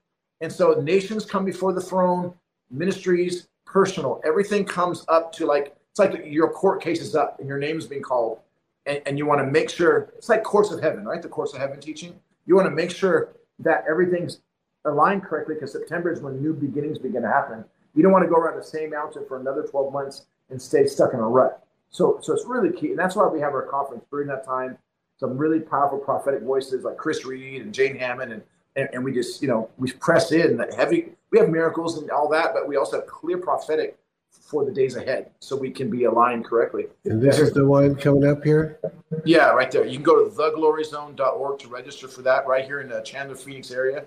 And 0.42 0.52
so 0.52 0.74
nations 0.74 1.26
come 1.26 1.46
before 1.46 1.74
the 1.74 1.82
throne, 1.82 2.34
ministries, 2.70 3.48
personal, 3.66 4.22
everything 4.26 4.66
comes 4.66 5.06
up 5.08 5.32
to 5.34 5.46
like, 5.46 5.76
it's 5.92 6.00
like 6.00 6.24
your 6.26 6.52
court 6.52 6.82
case 6.82 7.02
is 7.02 7.16
up 7.16 7.40
and 7.40 7.48
your 7.48 7.58
name 7.58 7.78
is 7.78 7.88
being 7.88 8.02
called. 8.02 8.40
And, 8.86 9.02
and 9.06 9.18
you 9.18 9.26
want 9.26 9.40
to 9.42 9.46
make 9.46 9.70
sure 9.70 10.12
it's 10.18 10.30
like 10.30 10.44
Courts 10.44 10.72
of 10.72 10.82
heaven, 10.82 11.06
right? 11.06 11.22
The 11.22 11.30
Courts 11.30 11.54
of 11.54 11.60
heaven 11.60 11.80
teaching. 11.80 12.20
You 12.48 12.56
want 12.56 12.68
to 12.68 12.74
make 12.74 12.90
sure 12.90 13.34
that 13.60 13.86
everything's 13.88 14.40
aligned 14.86 15.24
correctly 15.24 15.56
because 15.56 15.72
September 15.72 16.12
is 16.12 16.22
when 16.22 16.42
new 16.42 16.54
beginnings 16.54 16.98
begin 16.98 17.22
to 17.22 17.28
happen. 17.28 17.64
You 17.96 18.04
don't 18.04 18.12
want 18.12 18.24
to 18.24 18.30
go 18.30 18.36
around 18.36 18.58
the 18.58 18.64
same 18.64 18.92
mountain 18.92 19.26
for 19.28 19.40
another 19.40 19.64
12 19.64 19.92
months 19.92 20.26
and 20.50 20.62
stay 20.62 20.86
stuck 20.86 21.14
in 21.14 21.20
a 21.20 21.28
rut. 21.28 21.66
So, 21.90 22.20
so 22.22 22.34
it's 22.34 22.46
really 22.46 22.72
key. 22.72 22.90
And 22.90 23.00
that's 23.00 23.16
why 23.16 23.28
we 23.28 23.40
have 23.42 23.54
our 23.54 23.64
conference 23.64 24.06
during 24.10 24.28
that 24.28 24.46
time. 24.46 24.78
Some 25.18 25.38
really 25.38 25.60
powerful 25.60 26.00
prophetic 26.00 26.42
voices 26.42 26.84
like 26.84 26.98
Chris 26.98 27.26
Reed 27.26 27.62
and 27.62 27.74
Jane 27.74 27.98
Hamon. 27.98 28.32
And, 28.32 28.44
and, 28.76 28.90
and 28.94 29.04
we 29.04 29.14
just, 29.14 29.42
you 29.42 29.48
know, 29.48 29.70
we 29.78 29.92
press 29.92 30.32
in 30.32 30.58
that 30.58 30.74
heavy. 30.74 31.14
We 31.32 31.40
have 31.40 31.50
miracles 31.50 31.98
and 31.98 32.10
all 32.10 32.30
that, 32.30 32.54
but 32.54 32.68
we 32.68 32.78
also 32.78 33.00
have 33.00 33.08
clear 33.08 33.38
prophetic 33.38 33.98
for 34.32 34.66
the 34.66 34.72
days 34.72 34.96
ahead 34.96 35.32
so 35.40 35.56
we 35.56 35.70
can 35.70 35.90
be 35.90 36.06
aligned 36.06 36.46
correctly. 36.46 36.88
And 37.06 37.22
this 37.22 37.40
is 37.40 37.54
the 37.54 37.66
one 37.66 37.96
coming 37.96 38.26
up 38.26 38.44
here? 38.44 38.80
Yeah, 39.26 39.50
right 39.50 39.70
there. 39.70 39.86
You 39.86 39.98
can 39.98 40.04
go 40.04 40.24
to 40.24 40.30
thegloryzone.org 40.30 41.60
to 41.60 41.68
register 41.68 42.08
for 42.08 42.22
that 42.24 42.48
right 42.48 42.66
here 42.66 42.82
in 42.82 42.90
the 42.90 43.02
Chandler, 43.02 43.36
Phoenix 43.36 43.72
area. 43.72 44.06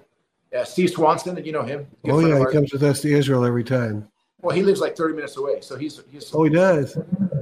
Yeah, 0.54 0.62
Steve 0.62 0.90
Swanson, 0.90 1.44
you 1.44 1.50
know 1.50 1.64
him. 1.64 1.84
Oh 2.08 2.20
yeah, 2.20 2.38
he 2.38 2.46
comes 2.52 2.72
with 2.72 2.84
us 2.84 3.00
to 3.00 3.12
Israel 3.12 3.44
every 3.44 3.64
time. 3.64 4.06
Well, 4.40 4.54
he 4.54 4.62
lives 4.62 4.80
like 4.80 4.96
30 4.96 5.14
minutes 5.14 5.36
away, 5.36 5.60
so 5.62 5.74
he's 5.74 6.00
he's. 6.12 6.32
Oh, 6.32 6.44
he 6.44 6.50
does. 6.50 6.96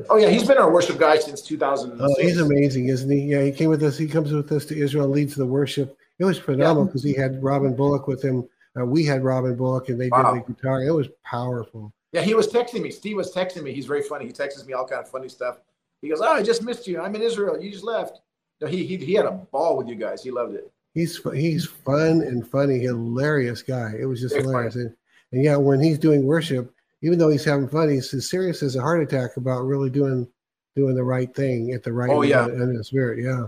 Oh 0.09 0.17
yeah, 0.17 0.31
he's 0.31 0.49
been 0.49 0.57
our 0.57 0.73
worship 0.73 0.99
guy 0.99 1.19
since 1.19 1.43
2000. 1.43 2.01
Oh, 2.01 2.15
he's 2.19 2.41
amazing, 2.41 2.89
isn't 2.89 3.11
he? 3.11 3.21
Yeah, 3.25 3.43
he 3.43 3.53
came 3.53 3.69
with 3.69 3.83
us. 3.83 3.99
He 3.99 4.07
comes 4.07 4.33
with 4.33 4.51
us 4.51 4.65
to 4.67 4.79
Israel, 4.79 5.09
leads 5.09 5.35
the 5.35 5.45
worship. 5.45 5.95
It 6.19 6.25
was 6.25 6.39
phenomenal 6.39 6.87
because 6.87 7.05
yeah. 7.05 7.13
he 7.13 7.21
had 7.21 7.43
Robin 7.43 7.77
Bullock 7.77 8.07
with 8.07 8.23
him. 8.23 8.49
Uh, 8.81 8.87
we 8.87 9.05
had 9.05 9.23
Robin 9.23 9.57
Bullock, 9.57 9.91
and 9.91 10.01
they 10.01 10.09
wow. 10.09 10.33
did 10.33 10.47
the 10.47 10.55
guitar. 10.55 10.83
It 10.83 10.93
was 10.93 11.09
powerful. 11.23 11.93
Yeah, 12.13 12.23
he 12.23 12.33
was 12.33 12.49
texting 12.49 12.81
me. 12.81 12.91
Steve 12.91 13.19
was 13.19 13.35
texting 13.35 13.63
me. 13.63 13.75
He's 13.75 13.87
very 13.87 14.03
funny. 14.03 14.25
He 14.25 14.33
texts 14.33 14.65
me 14.65 14.73
all 14.73 14.87
kind 14.87 15.03
of 15.03 15.11
funny 15.11 15.29
stuff. 15.29 15.59
He 16.01 16.09
goes, 16.09 16.23
"Oh, 16.23 16.33
I 16.33 16.43
just 16.43 16.63
missed 16.63 16.87
you. 16.87 16.99
I'm 16.99 17.15
in 17.15 17.21
Israel. 17.21 17.61
You 17.61 17.71
just 17.71 17.85
left." 17.85 18.21
No, 18.63 18.69
he 18.69 18.87
he 18.87 18.97
he 18.97 19.13
had 19.13 19.27
a 19.27 19.33
ball 19.33 19.77
with 19.77 19.89
you 19.89 19.97
guys. 19.97 20.23
He 20.23 20.31
loved 20.31 20.55
it 20.55 20.73
he's 20.95 21.21
he's 21.35 21.67
fun 21.67 22.23
and 22.23 22.47
funny, 22.47 22.79
hilarious 22.79 23.63
guy. 23.63 23.93
It 23.99 24.07
was 24.07 24.21
just 24.21 24.37
hilarious. 24.37 24.77
And, 24.77 24.95
and, 25.33 25.45
yeah, 25.45 25.57
when 25.57 25.81
he's 25.81 25.99
doing 25.99 26.25
worship, 26.25 26.73
even 27.03 27.19
though 27.19 27.31
he's 27.31 27.45
having 27.45 27.69
fun, 27.69 27.91
he's 27.91 28.13
as 28.15 28.29
serious 28.29 28.63
as 28.63 28.77
a 28.77 28.81
heart 28.81 29.03
attack 29.03 29.37
about 29.37 29.63
really 29.63 29.91
doing 29.91 30.29
doing 30.75 30.95
the 30.95 31.05
right 31.05 31.35
thing 31.35 31.73
at 31.73 31.83
the 31.83 31.93
right 31.93 32.11
oh 32.11 32.23
yeah. 32.23 32.47
in 32.47 32.75
the 32.75 32.85
spirit. 32.85 33.23
Yeah. 33.23 33.47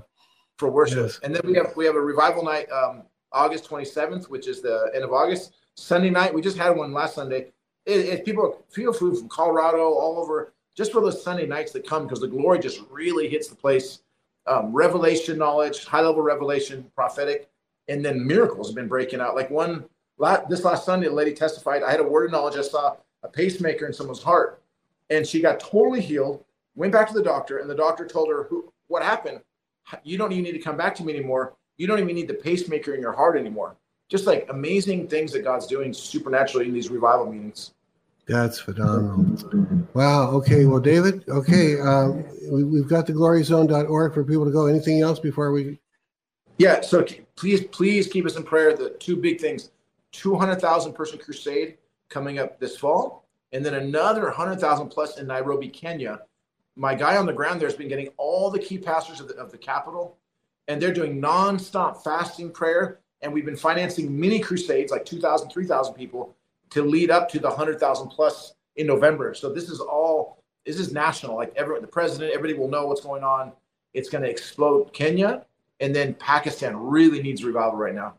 For 0.59 0.71
worship. 0.71 0.99
Yes. 0.99 1.21
and 1.23 1.35
then 1.35 1.43
we 1.45 1.55
have 1.55 1.73
we 1.77 1.85
have 1.85 1.97
a 1.97 2.01
revival 2.01 2.45
night 2.45 2.71
um 2.71 3.03
august 3.33 3.69
27th 3.69 4.31
which 4.31 4.47
is 4.47 4.63
the 4.63 4.91
end 4.95 5.05
of 5.05 5.13
august. 5.13 5.55
Sunday 5.75 6.11
night 6.11 6.33
we 6.33 6.41
just 6.41 6.57
had 6.57 6.71
one 6.71 6.93
last 6.93 7.15
sunday. 7.15 7.53
It, 7.87 8.07
it 8.07 8.25
people 8.25 8.65
feel 8.71 8.93
food 8.93 9.19
from 9.19 9.29
colorado 9.29 9.93
all 9.93 10.19
over 10.19 10.53
just 10.77 10.93
for 10.93 11.01
those 11.01 11.23
sunday 11.23 11.47
nights 11.47 11.73
that 11.73 11.87
come 11.87 12.05
because 12.05 12.21
the 12.21 12.29
glory 12.29 12.59
just 12.59 12.83
really 12.91 13.29
hits 13.29 13.49
the 13.49 13.57
place 13.57 14.01
um, 14.47 14.73
revelation 14.73 15.39
knowledge, 15.39 15.85
high 15.85 16.01
level 16.01 16.23
revelation, 16.23 16.91
prophetic, 16.95 17.49
and 17.89 18.05
then 18.05 18.27
miracles 18.27 18.69
have 18.69 18.75
been 18.75 18.89
breaking 18.89 19.21
out. 19.21 19.35
Like 19.35 19.51
one 19.51 19.85
this 20.49 20.65
last 20.65 20.85
Sunday, 20.85 21.09
a 21.09 21.13
lady 21.13 21.33
testified, 21.33 21.83
I 21.83 21.91
had 21.91 22.01
a 22.01 22.05
word 22.05 22.27
of 22.27 22.33
knowledge. 22.33 22.57
I 22.57 22.63
saw 22.63 22.97
a 23.23 23.29
pacemaker 23.29 23.87
in 23.87 23.93
someone's 23.93 24.23
heart, 24.23 24.63
and 25.11 25.27
she 25.27 25.41
got 25.41 25.61
totally 25.61 26.01
healed. 26.01 26.45
Went 26.77 26.93
back 26.93 27.09
to 27.09 27.15
the 27.15 27.23
doctor, 27.23 27.59
and 27.59 27.69
the 27.69 27.75
doctor 27.75 28.07
told 28.07 28.29
her, 28.31 28.45
"Who? 28.45 28.73
What 28.89 29.03
happened? 29.03 29.41
You 30.03 30.19
don't 30.19 30.33
even 30.33 30.45
need 30.45 30.53
to 30.53 30.59
come 30.59 30.77
back 30.77 30.95
to 30.97 31.05
me 31.05 31.15
anymore. 31.15 31.55
You 31.77 31.87
don't 31.87 31.99
even 31.99 32.15
need 32.15 32.29
the 32.29 32.35
pacemaker 32.35 32.95
in 32.95 33.01
your 33.01 33.13
heart 33.13 33.37
anymore." 33.37 33.77
Just 34.09 34.27
like 34.27 34.47
amazing 34.51 35.09
things 35.09 35.33
that 35.33 35.45
God's 35.45 35.67
doing 35.67 35.93
supernaturally 35.93 36.67
in 36.67 36.75
these 36.75 36.91
revival 36.91 37.27
meetings. 37.27 37.74
That's 38.27 38.59
phenomenal. 38.59 39.87
Wow. 39.93 40.31
Okay. 40.31 40.65
Well, 40.65 40.81
David, 40.81 41.29
okay. 41.29 41.79
Um, 41.79 42.25
we, 42.51 42.79
have 42.79 42.89
got 42.89 43.07
the 43.07 43.13
gloryzone.org 43.13 44.15
for 44.15 44.25
people 44.25 44.47
to 44.47 44.51
go. 44.51 44.67
Anything 44.67 45.03
else 45.03 45.21
before 45.21 45.53
we? 45.53 45.79
Yeah. 46.59 46.81
So 46.81 47.05
please, 47.37 47.65
please 47.65 48.07
keep 48.07 48.25
us 48.25 48.37
in 48.37 48.43
prayer. 48.43 48.75
The 48.75 48.91
two 48.91 49.17
big 49.17 49.41
things 49.41 49.71
200,000 50.13 50.93
person 50.93 51.19
crusade 51.19 51.77
coming 52.09 52.39
up 52.39 52.59
this 52.61 52.77
fall, 52.77 53.27
and 53.53 53.65
then 53.65 53.75
another 53.75 54.23
100,000 54.25 54.89
plus 54.89 55.19
in 55.19 55.27
Nairobi, 55.27 55.69
Kenya. 55.69 56.21
my 56.77 56.95
guy 56.95 57.17
on 57.17 57.27
the 57.27 57.33
ground 57.33 57.61
there 57.61 57.69
has 57.69 57.77
been 57.77 57.89
getting 57.89 58.09
all 58.17 58.51
the 58.51 58.59
key 58.59 58.79
pastors 58.79 59.21
of 59.21 59.29
the, 59.29 59.35
of 59.35 59.51
the 59.51 59.59
capital, 59.59 60.17
and 60.69 60.81
they're 60.81 60.95
doing 60.95 61.21
nonstop 61.21 62.03
fasting 62.03 62.51
prayer. 62.51 63.01
And 63.23 63.33
we've 63.33 63.45
been 63.45 63.57
financing 63.57 64.19
mini 64.19 64.39
crusades, 64.39 64.93
like 64.93 65.05
2,000, 65.05 65.49
3,000 65.49 65.95
people, 65.95 66.37
to 66.71 66.83
lead 66.83 67.11
up 67.11 67.29
to 67.31 67.39
the 67.39 67.49
100,000 67.49 68.09
plus 68.09 68.55
in 68.77 68.87
November. 68.87 69.35
So 69.35 69.53
this 69.53 69.69
is 69.69 69.81
all, 69.81 70.43
this 70.67 70.79
is 70.79 70.93
national. 70.93 71.37
Like 71.37 71.53
everyone, 71.57 71.83
the 71.83 71.89
president, 71.89 72.33
everybody 72.33 72.59
will 72.59 72.69
know 72.69 72.87
what's 72.87 73.01
going 73.01 73.23
on. 73.23 73.53
It's 73.93 74.09
going 74.09 74.25
to 74.25 74.31
explode 74.31 74.93
Kenya. 74.93 75.45
And 75.81 75.95
then 75.95 76.15
Pakistan 76.15 76.77
really 76.77 77.23
needs 77.23 77.45
revival 77.45 77.77
right 77.77 77.95
now. 77.95 78.15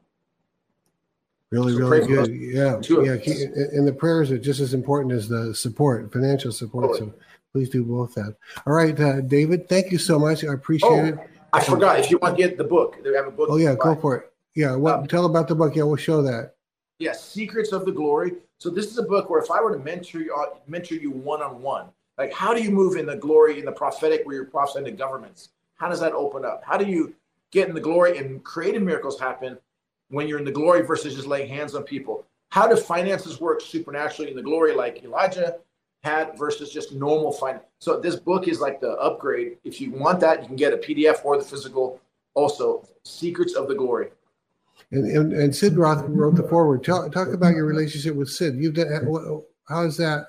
Really, 1.51 1.73
so 1.73 1.87
really 1.87 2.07
good. 2.07 2.29
Yeah, 2.33 2.79
yeah. 2.89 3.67
And 3.71 3.87
the 3.87 3.93
prayers 3.93 4.31
are 4.31 4.37
just 4.37 4.59
as 4.59 4.73
important 4.73 5.13
as 5.13 5.29
the 5.29 5.53
support, 5.53 6.11
financial 6.11 6.51
support. 6.51 6.85
Totally. 6.85 7.11
So 7.11 7.15
please 7.53 7.69
do 7.69 7.83
both 7.83 8.13
that. 8.15 8.35
All 8.65 8.73
right, 8.73 8.99
uh, 8.99 9.21
David. 9.21 9.69
Thank 9.69 9.91
you 9.91 9.97
so 9.97 10.19
much. 10.19 10.43
I 10.43 10.53
appreciate 10.53 10.89
oh, 10.89 11.05
it. 11.05 11.19
I 11.53 11.63
forgot. 11.63 11.99
If 11.99 12.11
you 12.11 12.17
want 12.17 12.35
to 12.35 12.43
get 12.43 12.57
the 12.57 12.63
book, 12.63 13.01
they 13.03 13.13
have 13.13 13.27
a 13.27 13.31
book. 13.31 13.47
Oh 13.49 13.57
yeah, 13.57 13.75
go 13.75 13.95
for 13.95 14.17
it. 14.17 14.33
Yeah, 14.55 14.75
Well, 14.75 14.99
Um, 14.99 15.07
tell 15.07 15.25
about 15.25 15.47
the 15.47 15.55
book. 15.55 15.75
Yeah, 15.75 15.83
we'll 15.83 15.95
show 15.97 16.21
that. 16.23 16.54
Yes, 16.99 17.23
Secrets 17.23 17.71
of 17.71 17.85
the 17.85 17.91
Glory. 17.91 18.33
So 18.57 18.69
this 18.69 18.85
is 18.85 18.97
a 18.97 19.03
book 19.03 19.29
where 19.29 19.41
if 19.41 19.51
I 19.51 19.61
were 19.61 19.75
to 19.75 19.83
mentor 19.83 20.19
you, 20.19 20.33
uh, 20.33 20.57
mentor 20.67 20.95
you 20.95 21.11
one 21.11 21.41
on 21.41 21.61
one, 21.61 21.87
like 22.17 22.33
how 22.33 22.53
do 22.53 22.63
you 22.63 22.71
move 22.71 22.95
in 22.95 23.05
the 23.05 23.17
glory 23.17 23.59
in 23.59 23.65
the 23.65 23.71
prophetic 23.71 24.25
where 24.25 24.35
you're 24.35 24.45
prophesying 24.45 24.85
to 24.85 24.91
governments? 24.91 25.49
How 25.75 25.89
does 25.89 25.99
that 25.99 26.13
open 26.13 26.45
up? 26.45 26.63
How 26.65 26.77
do 26.77 26.85
you 26.85 27.13
get 27.51 27.67
in 27.67 27.75
the 27.75 27.81
glory 27.81 28.17
and 28.17 28.43
creating 28.43 28.85
miracles 28.85 29.19
happen 29.19 29.57
when 30.09 30.27
you're 30.27 30.39
in 30.39 30.45
the 30.45 30.51
glory 30.51 30.81
versus 30.81 31.15
just 31.15 31.27
laying 31.27 31.49
hands 31.49 31.75
on 31.75 31.83
people. 31.83 32.25
How 32.49 32.67
do 32.67 32.75
finances 32.75 33.39
work 33.39 33.61
supernaturally 33.61 34.29
in 34.29 34.37
the 34.37 34.43
glory 34.43 34.73
like 34.73 35.03
Elijah 35.03 35.57
had 36.03 36.37
versus 36.37 36.71
just 36.71 36.93
normal 36.93 37.31
finance? 37.31 37.65
So 37.79 37.99
this 37.99 38.15
book 38.15 38.47
is 38.47 38.59
like 38.59 38.79
the 38.79 38.91
upgrade. 38.91 39.57
If 39.63 39.81
you 39.81 39.91
want 39.91 40.19
that, 40.19 40.41
you 40.41 40.47
can 40.47 40.55
get 40.55 40.73
a 40.73 40.77
PDF 40.77 41.23
or 41.25 41.37
the 41.37 41.43
physical. 41.43 41.99
Also, 42.33 42.85
Secrets 43.03 43.53
of 43.53 43.67
the 43.67 43.75
Glory. 43.75 44.09
And, 44.91 45.05
and, 45.05 45.33
and 45.33 45.55
Sid 45.55 45.77
Roth 45.77 46.05
wrote 46.07 46.35
the 46.35 46.43
forward. 46.43 46.83
Talk, 46.83 47.11
talk 47.11 47.29
about 47.29 47.55
your 47.55 47.65
relationship 47.65 48.15
with 48.15 48.29
Sid. 48.29 48.55
You've 48.55 48.75
done 48.75 49.43
how 49.67 49.83
is 49.83 49.97
that? 49.97 50.27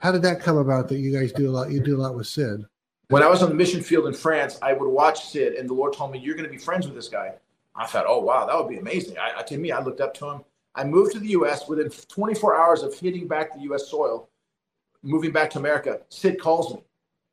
How 0.00 0.10
did 0.10 0.22
that 0.22 0.40
come 0.40 0.56
about 0.56 0.88
that 0.88 0.98
you 0.98 1.16
guys 1.16 1.32
do 1.32 1.48
a 1.48 1.52
lot? 1.52 1.70
You 1.70 1.80
do 1.80 1.96
a 1.96 2.00
lot 2.00 2.16
with 2.16 2.26
Sid. 2.26 2.64
When 3.08 3.22
I 3.22 3.28
was 3.28 3.42
on 3.42 3.48
the 3.48 3.54
mission 3.54 3.82
field 3.82 4.06
in 4.06 4.14
France, 4.14 4.58
I 4.62 4.72
would 4.72 4.88
watch 4.88 5.26
Sid, 5.26 5.54
and 5.54 5.68
the 5.68 5.74
Lord 5.74 5.92
told 5.92 6.10
me, 6.10 6.18
"You're 6.18 6.34
going 6.34 6.46
to 6.46 6.50
be 6.50 6.58
friends 6.58 6.86
with 6.86 6.96
this 6.96 7.08
guy." 7.08 7.34
I 7.74 7.86
thought, 7.86 8.04
oh 8.06 8.20
wow, 8.20 8.46
that 8.46 8.56
would 8.56 8.68
be 8.68 8.78
amazing. 8.78 9.16
I, 9.18 9.42
to 9.42 9.56
me, 9.56 9.72
I 9.72 9.80
looked 9.80 10.00
up 10.00 10.14
to 10.14 10.28
him. 10.28 10.44
I 10.74 10.84
moved 10.84 11.12
to 11.12 11.20
the 11.20 11.28
U.S. 11.28 11.68
within 11.68 11.90
24 11.90 12.56
hours 12.56 12.82
of 12.82 12.98
hitting 12.98 13.28
back 13.28 13.54
the 13.54 13.60
U.S. 13.60 13.88
soil, 13.88 14.28
moving 15.02 15.32
back 15.32 15.50
to 15.50 15.58
America. 15.58 16.00
Sid 16.08 16.40
calls 16.40 16.74
me. 16.74 16.82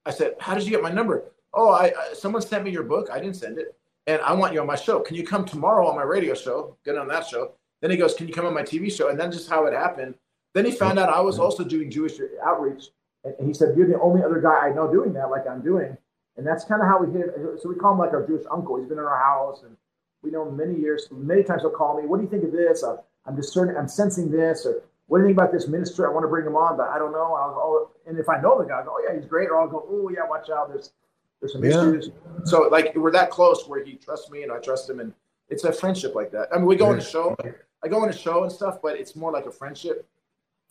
I 0.05 0.11
said, 0.11 0.35
"How 0.39 0.53
did 0.53 0.65
you 0.65 0.71
get 0.71 0.83
my 0.83 0.91
number?" 0.91 1.23
Oh, 1.53 1.69
I, 1.69 1.85
I 1.85 2.13
someone 2.13 2.41
sent 2.41 2.63
me 2.63 2.71
your 2.71 2.83
book. 2.83 3.09
I 3.11 3.19
didn't 3.19 3.35
send 3.35 3.57
it, 3.57 3.75
and 4.09 4.21
I 4.23 4.33
want 4.33 4.53
you 4.53 4.61
on 4.61 4.65
my 4.65 4.75
show. 4.75 4.99
Can 4.99 5.15
you 5.15 5.23
come 5.23 5.45
tomorrow 5.45 5.87
on 5.87 5.95
my 5.95 6.01
radio 6.01 6.33
show? 6.33 6.75
Get 6.83 6.97
on 6.97 7.07
that 7.09 7.27
show. 7.27 7.53
Then 7.81 7.91
he 7.91 7.97
goes, 7.97 8.15
"Can 8.15 8.27
you 8.27 8.33
come 8.33 8.45
on 8.45 8.53
my 8.55 8.63
TV 8.63 8.89
show?" 8.89 9.09
And 9.09 9.19
then 9.19 9.31
just 9.31 9.49
how 9.49 9.65
it 9.65 9.73
happened. 9.73 10.15
Then 10.55 10.65
he 10.65 10.71
found 10.71 10.97
out 10.97 11.09
I 11.09 11.21
was 11.21 11.37
also 11.37 11.63
doing 11.63 11.91
Jewish 11.91 12.19
outreach, 12.43 12.89
and 13.23 13.47
he 13.47 13.53
said, 13.53 13.77
"You're 13.77 13.87
the 13.87 13.99
only 13.99 14.23
other 14.23 14.41
guy 14.41 14.67
I 14.67 14.71
know 14.73 14.91
doing 14.91 15.13
that, 15.13 15.29
like 15.29 15.47
I'm 15.47 15.61
doing." 15.61 15.95
And 16.37 16.47
that's 16.47 16.65
kind 16.65 16.81
of 16.81 16.87
how 16.87 17.03
we 17.03 17.11
hit. 17.11 17.29
So 17.61 17.69
we 17.69 17.75
call 17.75 17.93
him 17.93 17.99
like 17.99 18.13
our 18.13 18.25
Jewish 18.25 18.45
uncle. 18.49 18.77
He's 18.77 18.87
been 18.87 18.97
in 18.97 19.03
our 19.03 19.19
house 19.19 19.61
and 19.63 19.75
we 20.23 20.31
know 20.31 20.47
him 20.47 20.57
many 20.57 20.79
years. 20.79 21.07
Many 21.11 21.43
times 21.43 21.61
he'll 21.61 21.71
call 21.71 22.01
me. 22.01 22.07
What 22.07 22.17
do 22.17 22.23
you 22.23 22.29
think 22.29 22.43
of 22.43 22.51
this? 22.51 22.83
I'm 23.25 23.35
discerning. 23.35 23.77
I'm 23.77 23.87
sensing 23.87 24.31
this. 24.31 24.65
Or 24.65 24.81
what 25.07 25.17
do 25.17 25.23
you 25.23 25.27
think 25.27 25.37
about 25.37 25.51
this 25.51 25.67
minister? 25.67 26.09
I 26.09 26.13
want 26.13 26.23
to 26.23 26.29
bring 26.29 26.45
him 26.45 26.55
on, 26.55 26.77
but 26.77 26.87
I 26.89 26.97
don't 26.97 27.11
know. 27.11 27.35
I'll, 27.35 27.59
I'll, 27.59 27.89
oh, 27.89 27.91
and 28.07 28.17
if 28.17 28.29
I 28.29 28.39
know 28.41 28.57
the 28.57 28.65
guy, 28.67 28.79
I'll 28.79 28.85
go, 28.85 28.95
oh 28.95 29.03
yeah, 29.07 29.15
he's 29.15 29.25
great. 29.25 29.49
Or 29.49 29.59
I'll 29.59 29.67
go, 29.67 29.85
oh 29.87 30.09
yeah, 30.09 30.27
watch 30.27 30.49
out. 30.49 30.69
There's 30.69 30.91
there's 31.39 31.53
some 31.53 31.63
yeah. 31.63 31.69
issues. 31.69 32.09
So 32.45 32.67
like 32.69 32.95
we're 32.95 33.11
that 33.11 33.29
close 33.29 33.67
where 33.67 33.83
he 33.83 33.95
trusts 33.95 34.29
me 34.29 34.43
and 34.43 34.51
I 34.51 34.59
trust 34.59 34.89
him, 34.89 34.99
and 34.99 35.13
it's 35.49 35.63
a 35.63 35.71
friendship 35.71 36.15
like 36.15 36.31
that. 36.31 36.49
I 36.53 36.57
mean, 36.57 36.65
we 36.65 36.75
go 36.75 36.85
yeah. 36.85 36.91
on 36.91 36.97
a 36.99 37.03
show. 37.03 37.35
I 37.83 37.87
go 37.87 38.01
on 38.01 38.09
a 38.09 38.13
show 38.13 38.43
and 38.43 38.51
stuff, 38.51 38.79
but 38.81 38.97
it's 38.97 39.15
more 39.15 39.31
like 39.31 39.45
a 39.45 39.51
friendship. 39.51 40.07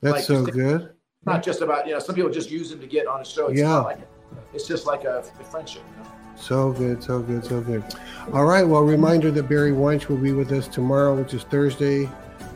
That's 0.03 0.17
like, 0.17 0.25
so 0.25 0.45
good. 0.45 0.91
Not 1.25 1.43
just 1.43 1.63
about 1.63 1.87
you 1.87 1.95
know. 1.95 1.99
Some 1.99 2.15
people 2.15 2.31
just 2.31 2.51
use 2.51 2.71
him 2.71 2.81
to 2.81 2.87
get 2.87 3.07
on 3.07 3.21
a 3.21 3.25
show. 3.25 3.49
It's 3.49 3.61
yeah. 3.61 3.79
Like, 3.79 4.01
it's 4.53 4.67
just 4.67 4.87
like 4.87 5.05
a, 5.05 5.25
a 5.41 5.45
friendship. 5.45 5.83
You 5.97 6.05
know? 6.05 6.11
So 6.37 6.73
good, 6.73 7.03
so 7.03 7.21
good, 7.21 7.45
so 7.45 7.61
good. 7.61 7.83
All 8.33 8.45
right. 8.45 8.63
Well, 8.63 8.83
reminder 8.83 9.31
that 9.33 9.49
Barry 9.49 9.73
Wunsch 9.73 10.09
will 10.09 10.19
be 10.19 10.33
with 10.33 10.53
us 10.53 10.69
tomorrow, 10.69 11.15
which 11.15 11.35
is 11.35 11.43
Thursday. 11.45 12.09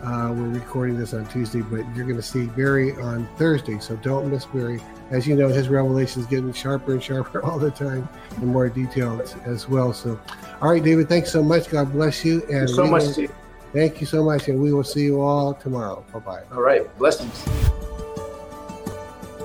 Uh, 0.03 0.35
we're 0.37 0.49
recording 0.49 0.99
this 0.99 1.15
on 1.15 1.25
Tuesday, 1.27 1.61
but 1.61 1.85
you're 1.95 2.05
going 2.05 2.17
to 2.17 2.23
see 2.23 2.47
Barry 2.47 2.93
on 2.97 3.29
Thursday. 3.37 3.79
So 3.79 3.95
don't 3.97 4.31
miss 4.31 4.45
Barry. 4.47 4.81
As 5.11 5.29
you 5.29 5.37
know, 5.37 5.47
his 5.49 5.69
revelations 5.69 6.27
getting 6.27 6.53
sharper 6.53 6.93
and 6.93 7.03
sharper 7.03 7.43
all 7.45 7.59
the 7.59 7.71
time 7.71 8.09
and 8.37 8.47
more 8.47 8.69
detailed 8.69 9.35
as 9.45 9.69
well. 9.69 9.93
So, 9.93 10.21
all 10.61 10.71
right, 10.71 10.83
David, 10.83 11.09
thanks 11.09 11.31
so 11.31 11.43
much. 11.43 11.69
God 11.69 11.93
bless 11.93 12.25
you. 12.25 12.43
And 12.51 12.69
so 12.69 12.85
much. 12.87 13.17
Will, 13.17 13.29
thank 13.73 14.01
you 14.01 14.07
so 14.07 14.25
much. 14.25 14.49
And 14.49 14.61
we 14.61 14.73
will 14.73 14.85
see 14.85 15.05
you 15.05 15.21
all 15.21 15.55
tomorrow. 15.55 16.05
Bye 16.13 16.19
bye. 16.19 16.43
All 16.51 16.63
right. 16.63 16.99
Blessings. 16.99 17.45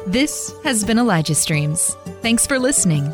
This 0.07 0.53
has 0.63 0.83
been 0.83 0.97
Elijah 0.97 1.35
Streams. 1.35 1.95
Thanks 2.21 2.47
for 2.47 2.57
listening. 2.57 3.13